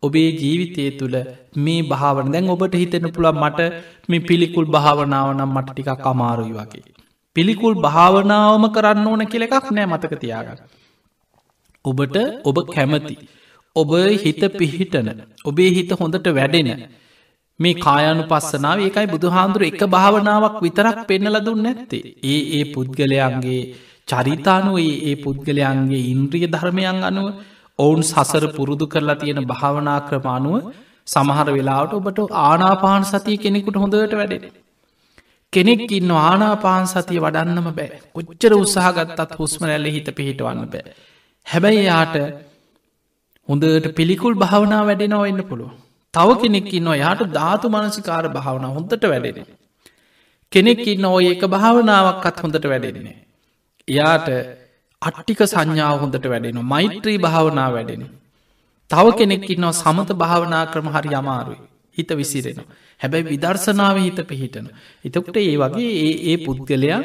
ඔබේ 0.03 0.31
ජීවිතය 0.33 0.85
තුළ 0.99 1.17
මේ 1.59 1.83
භාවන 1.83 2.33
දැන් 2.33 2.49
ඔබට 2.49 2.75
හිතෙන 2.75 3.09
පුළන් 3.11 3.41
මට 3.43 3.61
මේ 4.09 4.21
පිළිකුල් 4.21 4.67
භාවනාවනම් 4.69 5.51
මට 5.51 5.69
ටිකක් 5.71 6.07
අමාරුයි 6.07 6.55
වගේ. 6.55 6.85
පිළිකුල් 7.37 7.75
භාවනාවම 7.77 8.67
කරන්න 8.69 9.07
ඕන 9.07 9.25
කෙළෙකක් 9.27 9.71
නෑ 9.71 9.87
මතක 9.87 10.21
තියාගන්න. 10.21 10.61
ඔබට 11.87 12.17
ඔබ 12.45 12.57
කැමති. 12.69 13.17
ඔබ 13.77 13.91
හිත 14.17 14.43
පිහිටන 14.53 15.09
ඔබේ 15.45 15.71
හිත 15.71 15.91
හොඳට 15.95 16.29
වැඩෙන 16.33 16.71
මේ 17.61 17.75
කායනු 17.79 18.23
පස්සනාව 18.25 18.79
ඒකයි 18.81 19.07
බුදුහාන්දුර 19.07 19.63
එක 19.63 19.83
භාවනාවක් 19.89 20.57
විතරක් 20.61 20.99
පෙන්නල 21.07 21.39
දුන්න 21.41 21.63
නැත්තේ 21.63 22.05
ඒ 22.27 22.41
ඒ 22.53 22.65
පුද්ගලයන්ගේ 22.73 23.61
චරිතානුවේ 24.09 24.97
ඒ 25.05 25.15
පුද්ගලයන්ගේ 25.17 26.03
ඉන්ද්‍රිය 26.07 26.47
ධර්මයන් 26.49 27.01
අනුව 27.03 27.29
ඔවුන් 27.79 28.03
සසර 28.05 28.45
පුරුදු 28.51 28.87
කරලා 28.87 29.17
තියෙන 29.17 29.43
භාවනා 29.45 29.99
ක්‍රමාණුව 30.09 30.69
සමහර 31.07 31.49
වෙලාවට 31.51 31.93
ඔබට 31.95 32.21
ආනාපාන 32.43 33.03
සතිය 33.05 33.37
කෙනෙකුට 33.39 33.77
හොඳට 33.77 34.15
වැඩෙන. 34.15 34.47
කෙනෙක් 35.53 35.85
ඉන්න 35.91 36.13
ආනාපාන් 36.21 36.87
සතිය 36.87 37.21
වඩන්නම 37.21 37.69
බෑ 37.73 38.01
කොච්චර 38.15 38.53
උත්සාහගත්තත් 38.55 39.37
හුස්ම 39.39 39.63
රැල්ල 39.65 39.87
හිත 39.89 40.09
පිහිටවන්න 40.13 40.65
බෑ. 40.73 40.97
හැබැයි 41.47 41.85
යාට 41.85 42.17
හොඳට 43.49 43.89
පිළිකුල් 43.95 44.35
භාවනා 44.35 44.83
වැඩෙනව 44.85 45.25
එන්න 45.25 45.43
පුළුව. 45.43 45.71
තව 46.15 46.29
කෙනෙක් 46.43 46.69
ඉන්න 46.73 46.91
යාට 46.95 47.23
ධාතු 47.31 47.67
මනසිකාර 47.69 48.25
භාවන 48.31 48.67
හොඳට 48.69 49.05
වැඩෙන. 49.05 49.47
කෙනෙක් 50.53 50.85
ඉන්න 50.87 51.05
ඔය 51.07 51.27
එක 51.33 51.43
භාවනාවක්කත් 51.47 52.43
හොඳට 52.43 52.67
වැඩෙන්නේ. 52.67 53.17
එයාට 53.89 54.29
අට්ටික 55.03 55.41
සංඥාව 55.45 55.97
හොඳට 56.01 56.27
වැඩෙන 56.27 56.59
මෛත්‍රී 56.65 57.19
භාවනා 57.19 57.69
වැඩෙන. 57.73 58.03
තව 58.91 59.07
කෙනෙක් 59.13 59.47
ඉන්නවා 59.51 59.73
සමත 59.75 60.11
භාවනා 60.15 60.65
ක්‍රම 60.67 60.89
හරි 60.89 61.15
අමාරුයි 61.15 61.61
හිත 61.99 62.11
විසිරෙන. 62.13 62.59
හැබැයි 63.01 63.29
විදර්ශනාව 63.33 63.97
හිත 63.99 64.21
පිහිටන. 64.25 64.67
එතකට 65.05 65.37
ඒ 65.39 65.57
වගේ 65.57 65.93
ඒ 65.99 66.13
ඒ 66.31 66.37
පුද්ගලයා 66.39 67.01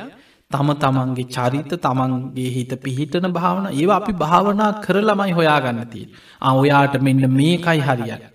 තම 0.51 0.69
තමන්ගේ 0.75 1.27
චරිත 1.27 1.71
තමන්ගේ 1.77 2.49
හිත 2.49 2.73
පිහිටන 2.79 3.27
භාවන 3.31 3.65
ඒ 3.73 3.87
අපි 3.91 4.13
භාවනා 4.15 4.71
කරලමයි 4.81 5.31
හොයාගන්න 5.31 5.81
තිය. 5.85 6.05
ඔයාට 6.53 6.95
මෙන්න 7.01 7.23
මේකයි 7.31 7.79
හරියන්න. 7.81 8.27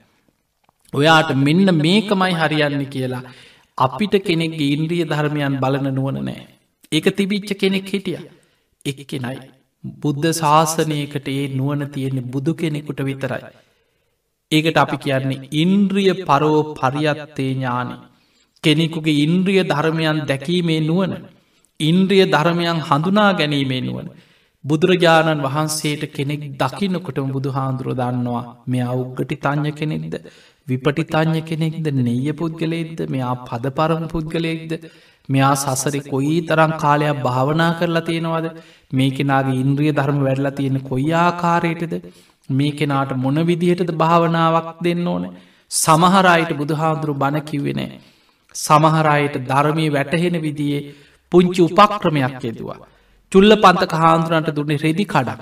ඔයාට 0.93 1.31
මෙන්න 1.39 1.69
මේකමයි 1.77 2.33
හරියන්න 2.35 2.87
කියලා 2.89 3.23
අපිට 3.79 4.15
කෙනෙක් 4.23 4.57
ඉන්ද්‍රිය 4.67 5.05
ධර්මයන් 5.05 5.61
බලන 5.61 5.87
නුවන 5.91 6.19
නෑ. 6.23 6.47
ඒක 6.93 7.07
තිබිච්ච 7.13 7.51
කෙනෙක් 7.57 7.89
හිටිය. 7.89 8.19
එක් 8.85 8.99
කෙනයි. 9.07 9.39
බුද්ධ 9.85 10.27
ශාසනයකට 10.33 11.29
ඒ 11.29 11.47
නුවන 11.51 11.83
තියෙන්නේ 11.91 12.29
බුදු 12.29 12.53
කෙනෙකුට 12.55 13.01
විතරයි. 13.03 13.45
ඒකට 14.53 14.79
අපි 14.79 14.97
කියන්නේ 14.99 15.49
ඉන්ද්‍රිය 15.55 16.13
පරෝ 16.23 16.61
පරියත්තේ 16.75 17.51
ඥානය. 17.51 17.97
කෙනෙකුගේ 18.65 19.21
ඉන්ද්‍රිය 19.21 19.63
ධර්මයන් 19.65 20.21
දැකීමේ 20.25 20.81
නුවන. 20.83 21.15
ඉන්ද්‍රිය 21.81 22.25
ධර්මයන් 22.27 22.79
හඳුනා 22.81 23.33
ගැනීමේ 23.33 23.81
නුවන. 23.81 24.07
බුදුරජාණන් 24.65 25.43
වහන්සේට 25.43 26.05
කෙනෙක් 26.11 26.45
දකින්නකොටම 26.55 27.29
බුදු 27.29 27.51
හාන්දුරුව 27.51 27.97
දන්නවා 27.97 28.45
මෙයා 28.67 28.95
උග්ගටි 28.95 29.37
තං්ඥ 29.39 29.73
කෙනෙක්ද? 29.73 30.15
විපටි 30.69 31.05
තං්ඥ 31.07 31.43
කෙනෙක්ද? 31.43 31.87
නෙය 31.99 32.33
පුද්ගලයෙක්ද? 32.33 33.01
මෙයා 33.09 33.35
පද 33.45 33.75
පරම 33.75 34.07
පුද්ගලයෙක්ද? 34.07 34.73
මෙයා 35.29 35.55
සසරි 35.57 36.01
කොයි 36.03 36.37
තරම් 36.43 36.73
කාලයක් 36.79 37.23
භාවනා 37.23 37.71
කරලා 37.79 38.03
තියෙනවාද? 38.03 38.47
මේ 38.93 39.11
කෙනාගේ 39.11 39.61
ඉන්ද්‍රිය 39.61 39.93
ධර්ම 39.93 40.21
වැඩලා 40.21 40.55
තියෙන 40.55 40.81
කොයි 40.83 41.13
ආකාරයටද? 41.17 41.95
මේ 42.51 42.73
කෙනාට 42.73 43.17
මොන 43.17 43.39
විදිහටද 43.45 43.93
භාවනාවක් 43.95 44.69
දෙන්න 44.83 45.07
ඕන? 45.07 45.25
සමහරයට 45.71 46.53
බුදුහාන්දුරු 46.55 47.15
බණ 47.15 47.43
කිව්වෙනෑ 47.43 47.99
සමහරයට 48.55 49.37
ධර්මී 49.45 49.91
වැටහෙන 49.91 50.37
විදියේ 50.43 50.87
පුංචි 51.33 51.61
උපක්‍රමයක් 51.63 52.45
යෙදවා 52.45 52.79
චුල්ල 53.33 53.53
පන්තක 53.57 53.93
හාන්දුරන්ට 53.95 54.51
දුන්නේ 54.51 54.79
රෙදි 54.79 55.05
කඩක්. 55.05 55.41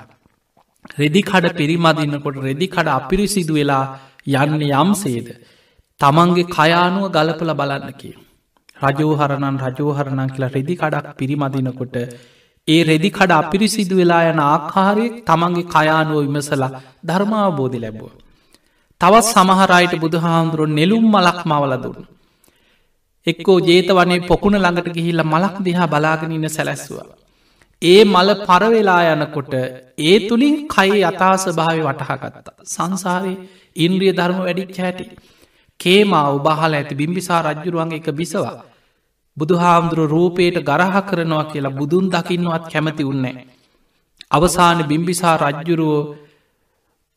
රෙදි 0.95 1.21
කඩ 1.23 1.55
පිරිමදින්නකොට 1.55 2.37
රෙදි 2.39 2.67
කඩ 2.67 2.89
අපිරිසිදු 2.91 3.55
වෙලා 3.55 3.85
යන්න 4.27 4.63
යම්සේද. 4.73 5.29
තමන්ගේ 6.01 6.47
කයානුව 6.49 7.05
ගලපල 7.11 7.51
බලන්න 7.53 7.93
කිය. 7.95 8.15
රජෝහරණන් 8.83 9.59
රජෝහරණන් 9.67 10.31
කියලා 10.31 10.51
රෙදි 10.51 10.75
කඩක් 10.75 11.17
පිරිමදිනකොට 11.17 11.97
ඒ 12.69 12.81
රෙදි 12.83 13.11
කඩ 13.11 13.33
අපිරිසිදු 13.35 13.95
වෙලා 13.97 14.23
යන 14.31 14.41
ආකාරය 14.43 15.07
තමන්ගේ 15.23 15.69
කයානුව 15.69 16.19
විමසලා 16.25 16.73
ධර්මාවබෝධි 17.05 17.79
ලැබුව. 17.79 18.13
තවත් 19.01 19.27
සමහරයට 19.29 19.95
බුදුහාමුදුරුව 20.01 20.71
නෙලුම් 20.71 21.05
මලක් 21.07 21.41
මවල 21.45 21.75
දුන්න. 21.83 22.14
එක්කෝ 23.27 23.59
ජේත 23.61 23.89
වනේ 23.91 24.21
පොකුණ 24.23 24.57
ළඟට 24.57 24.97
ගිහිල්ල 24.97 25.23
මලක් 25.25 25.57
දිහා 25.61 25.87
බලාගෙන 25.87 26.33
ඉන්න 26.33 26.49
සැලැස්වා. 26.49 27.07
ඒ 27.83 28.03
මල 28.05 28.31
පරවෙලා 28.43 29.03
යනකොට 29.13 29.55
ඒ 30.03 30.17
තුළින් 30.21 30.57
කයි 30.69 31.01
අතාස 31.03 31.45
භාවය 31.51 31.81
වටහාගත්තා. 31.83 32.55
සංසාරයේ 32.67 33.39
ඉන්ද්‍රිය 33.77 34.13
ධර්ම 34.13 34.39
වැඩික් 34.41 34.77
හැටි. 34.79 35.07
කේමා 35.81 36.27
උබහල 36.31 36.75
ඇති 36.75 36.95
බිම්බිසා 36.95 37.41
රජ්ජුරුවන්ගේ 37.43 38.01
එක 38.01 38.09
බිසවා. 38.13 38.55
බුදුහාමුදුරු 39.37 40.05
රූපයට 40.07 40.59
ගරහ 40.63 40.95
කරනවා 41.03 41.45
කියලා 41.45 41.77
බුදුන් 41.81 42.07
දකින්නවත් 42.09 42.65
කැමති 42.73 43.05
උන්නේ. 43.05 43.37
අවසාන 44.31 44.79
බිම්බිසා 44.85 45.37
රජ්ජුරුවෝ 45.39 46.03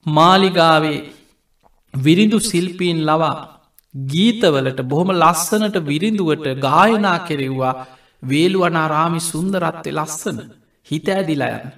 මාලිගාවේ 0.05 0.99
විරිඳු 1.93 2.39
සිල්පීන් 2.41 2.99
ලවා 3.05 3.35
ගීතවලට 4.05 4.79
බොහොම 4.83 5.11
ලස්සනට 5.13 5.77
විරිඳුවට 5.83 6.47
ගායනා 6.59 7.19
කෙරෙව්වා 7.19 7.75
වේළුවනාරාමි 8.23 9.19
සුන්දරත්වය 9.21 9.91
ලස්සන 9.91 10.39
හිත 10.87 11.07
ඇදිලා 11.09 11.51
යන්න. 11.57 11.71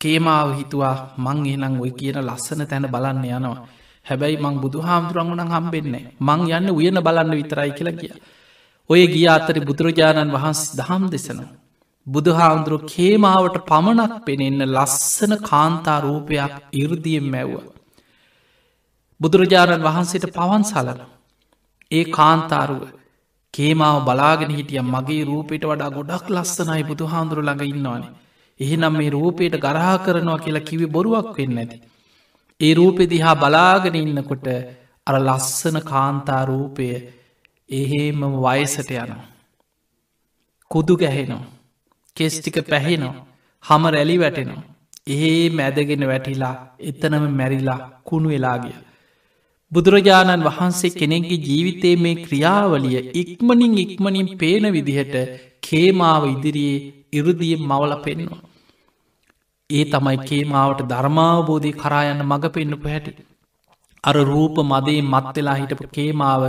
කේමාව 0.00 0.48
හිතුවා 0.58 0.96
මං 1.18 1.46
එනම් 1.46 1.80
ඔය 1.80 1.90
කියන 1.92 2.18
ලස්සන 2.20 2.62
තැන 2.66 2.86
බලන්න 2.86 3.24
යනවා. 3.28 3.66
හැබැයි 4.06 4.36
මං 4.36 4.60
බුදු 4.60 4.78
හාමුදුරංගුණන් 4.80 5.54
හම්බෙන්නේ 5.56 6.04
මං 6.20 6.40
යන්න 6.50 6.70
උයන 6.72 6.98
බලන්න 6.98 7.32
විතරයි 7.32 7.72
කියලා 7.72 7.98
කිය. 7.98 8.14
ඔය 8.90 9.02
ගිය 9.06 9.26
අතරි 9.28 9.60
බුදුරජාණන් 9.60 10.34
වහන්ස් 10.36 10.62
දහම් 10.76 11.04
දෙසනවා. 11.10 11.50
බුදුහාමුදුරු 12.06 12.78
කේමාවට 12.86 13.56
පමණක් 13.64 14.14
පෙනෙන්න 14.24 14.62
ලස්සන 14.66 15.32
කාන්තාරූපයක් 15.40 16.54
ඉරදියෙන් 16.74 17.26
මැව්ව. 17.26 17.62
බුදුරජාණන් 19.20 19.82
වහන්සේට 19.82 20.26
පවන් 20.30 20.64
සලන. 20.64 21.02
ඒ 21.92 22.04
කාන්තාරුව 22.10 22.82
කේමාව 23.54 23.96
බලාගෙන 24.04 24.50
හිටිය 24.50 24.82
මගේ 24.86 25.22
රූපයට 25.24 25.64
වඩා 25.64 25.90
ගොඩක් 25.90 26.26
ලස්සනයි 26.30 26.82
බුදු 26.82 27.06
හාමුදුරු 27.06 27.42
ළඟ 27.42 27.64
ඉන්නවානේ. 27.66 28.12
එහෙනම් 28.60 28.94
මේ 28.96 29.10
රූපයට 29.10 29.56
ගරහා 29.56 29.96
කරනවා 29.98 30.38
කියලා 30.38 30.68
කිවි 30.68 30.86
බොරුවක් 30.86 31.28
වෙන්න 31.38 31.58
ඇති. 31.58 31.76
ඒ 32.60 32.72
රූපෙ 32.74 33.04
දිහා 33.06 33.34
බලාගෙන 33.34 33.96
ඉන්නකොට 33.96 34.46
අර 35.06 35.16
ලස්සන 35.18 35.78
කාන්තා 35.82 36.42
රූපය 36.44 36.86
එහෙමම 37.70 38.22
වයසට 38.40 38.90
යනවා. 38.92 39.24
කුදු 40.70 40.96
ගැහෙනවා. 40.96 41.50
කෙස්ටික 42.16 42.56
පැහෙනවා. 42.68 43.14
හම 43.64 43.84
රැලි 43.88 44.16
වැටෙනවා. 44.18 44.62
ඒ 45.08 45.50
මැදගෙන 45.50 46.04
වැටිලා 46.08 46.54
එතනම 46.80 47.24
මැරිලා 47.32 47.80
කුණු 48.04 48.28
වෙලාගිය. 48.28 48.76
බුදුරජාණන් 49.72 50.46
වහන්සේ 50.46 50.92
කෙනෙක්ගේ 50.92 51.40
ජීවිතේ 51.40 51.94
මේ 51.96 52.16
ක්‍රියාවලිය 52.22 53.02
ඉක්මනින් 53.14 53.76
ඉක්මනින් 53.78 54.28
පේන 54.36 54.64
විදිහට 54.72 55.14
කේමාව 55.62 56.24
ඉදිරියේ 56.26 56.80
ඉරුදියෙන් 57.12 57.62
මවල 57.62 57.94
පෙන්වා. 57.98 58.40
ඒ 59.70 59.84
තමයි 59.86 60.18
කේමාවට 60.22 60.82
ධර්මාවබෝධය 60.88 61.72
කරායන්න 61.74 62.20
මඟ 62.22 62.46
පෙන්න්නපු 62.50 62.88
හැටි. 62.88 63.12
අර 64.04 64.16
රූප 64.24 64.56
මදේ 64.64 65.00
මත්වෙලා 65.04 65.54
හිටපු 65.54 65.88
කේමාව 65.90 66.42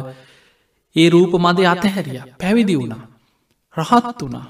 ඒ 0.95 1.07
රූප 1.09 1.33
මදේ 1.37 1.67
අතහැරිය 1.67 2.19
පැවිදි 2.37 2.75
වුණා. 2.79 3.03
රහත් 3.77 4.19
වුණා. 4.21 4.45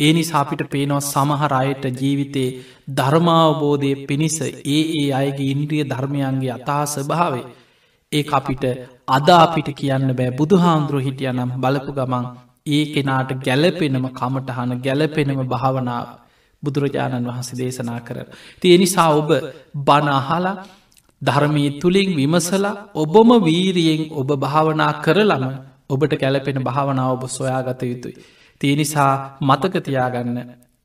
ඒ 0.00 0.12
නිසාපිට 0.12 0.62
පේනවා 0.66 1.00
සමහර 1.04 1.52
අයට 1.54 1.84
ජීවිතේ 2.00 2.48
ධර්මාවබෝධය 2.96 3.94
පිණිස 4.06 4.36
ඒ 4.42 4.82
ඒ 4.98 5.08
අයගේ 5.12 5.48
ඉන්ද්‍රිය 5.50 5.84
ධර්මයන්ගේ 5.84 6.52
අතා 6.52 6.84
ස්භාවේ 6.88 7.46
ඒ 8.12 8.22
අපිට 8.30 8.64
අද 9.08 9.28
අපිට 9.36 9.68
කියන්න 9.72 10.10
බෑ 10.12 10.30
බුදු 10.32 10.56
හාමුදුරුව 10.56 11.02
හිටිය 11.02 11.30
නම් 11.30 11.50
බලපු 11.56 11.92
ගමන් 11.92 12.24
ඒ 12.66 12.84
කෙනාට 12.86 13.30
ගැලපෙනම 13.40 14.06
කමටහන 14.10 14.70
ගැලපෙනම 14.78 15.40
භාවනාව 15.46 16.06
බුදුරජාණන් 16.62 17.26
වහන්සේ 17.26 17.58
දේශනා 17.58 18.00
කර. 18.00 18.18
තිය 18.60 18.76
නිසා 18.76 19.08
ඔබ 19.12 19.30
බනහලා 19.82 20.54
ධර්මී 21.22 21.70
තුළින් 21.80 22.10
විමසලා 22.12 22.74
ඔබම 22.94 23.30
වීරියෙන් 23.40 24.02
ඔබ 24.12 24.30
භාවනා 24.36 24.92
කරලම 25.00 25.44
ඔබට 25.90 26.12
කැලපෙන 26.14 26.58
භාවනාව 26.62 27.10
ඔබ 27.12 27.24
සොයාගත 27.30 27.82
යුතුයි. 27.84 28.16
තිය 28.60 28.72
නිසා 28.74 29.12
මතකතියාගන්න 29.40 30.38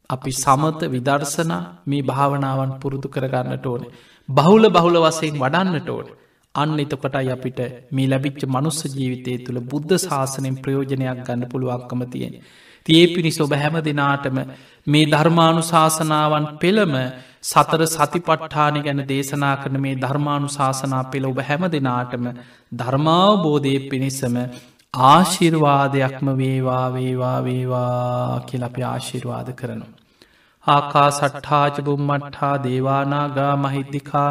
අපි 0.10 0.32
සමත 0.34 0.82
විදර්ශනා 0.88 1.62
මේ 1.86 2.04
භාවනාවන් 2.04 2.72
පුරුදු 2.82 3.08
කරගන්නට 3.08 3.66
ඕන. 3.66 3.84
බහුල 4.30 4.64
බහුල 4.70 4.96
වසයෙන් 5.00 5.36
වඩන්නට 5.36 5.90
ඕන. 5.90 6.08
අන්න 6.56 6.74
එතකොටයි 6.80 7.32
අපිට 7.32 7.60
මේ 7.92 8.08
ලැබිච්ච 8.08 8.44
මනුස්ස 8.48 8.80
ජීවිතය 8.92 9.34
තුළ 9.46 9.60
බුද්ධ 9.66 9.94
ශාසනයෙන් 10.00 10.58
ප්‍රයෝජනයක් 10.58 11.22
ගන්න 11.22 11.50
පුළුවන්කම 11.50 12.02
තියෙන. 12.08 12.36
තියේ 12.86 13.08
පිණිස 13.10 13.40
ඔබ 13.40 13.54
හැම 13.56 13.78
දෙනාටම 13.82 14.38
මේ 14.88 15.06
ධර්මානු 15.08 15.64
ශාසනාවන් 15.64 16.46
පෙළම 16.60 16.94
සතර 17.44 17.82
සතිපට්ඨානය 17.88 18.80
ගැන 18.82 19.02
දේශනා 19.06 19.56
කරන 19.56 19.80
මේ 19.80 19.96
ධර්මානු 19.98 20.50
ශාසනා 20.50 21.04
පෙළ 21.08 21.26
ඔබ 21.26 21.42
හැම 21.42 21.66
දෙනාටම 21.70 22.30
ධර්මාවබෝධය 22.76 23.76
පිණිසම 23.88 24.38
ආශිර්වාදයක්ම 24.94 26.28
වේවා 26.38 26.88
වේවා 26.94 27.38
වේවා 27.44 28.42
කියලපි 28.44 28.84
ආශිර්වාද 28.86 29.50
කරනවා. 29.54 29.94
ආකා 30.68 31.10
සට්ඨාච 31.12 31.80
බුම්මට්හා 31.84 32.58
දේවානාගා 32.64 33.54
මහිද්දිකා 33.58 34.30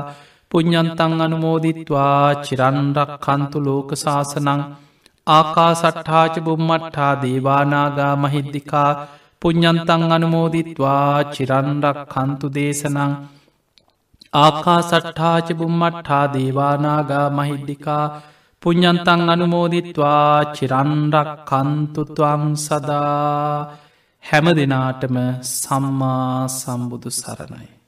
පුඤ්ඥන්තන් 0.53 1.13
අනුමෝදිත්වා. 1.27 2.25
චිරන්රක් 2.47 3.11
කන්තු 3.25 3.59
ලෝක 3.67 3.91
ශාසනං. 4.03 4.61
ආකා 5.27 5.73
සට්ඨාච 5.75 6.35
බුම්මට්හා 6.47 7.13
දේවානාගා 7.23 8.15
මහිද්දිකා 8.17 8.91
පුඤ්ඥන්තන් 9.43 10.03
අනුමෝදිත්වා. 10.17 11.13
චිරන්රක් 11.35 11.99
කන්තු 12.15 12.47
දේශනං. 12.57 13.13
ආකා 14.35 14.81
සට්ඨාච 14.83 15.49
බුම්මට්හා 15.53 16.27
දේවානාගා 16.35 17.27
මහිද්දිකා 17.31 18.05
පුඤ්ඥන්තන් 18.63 19.23
අනුමෝදිත්වා. 19.35 20.55
චිරන්රක් 20.57 21.31
කන්තුතුවං 21.51 22.45
සදා. 22.57 23.69
හැම 24.25 24.47
දෙනාටම 24.59 25.17
සම්මා 25.53 26.49
සම්බුදු 26.51 27.11
සරණයි. 27.13 27.82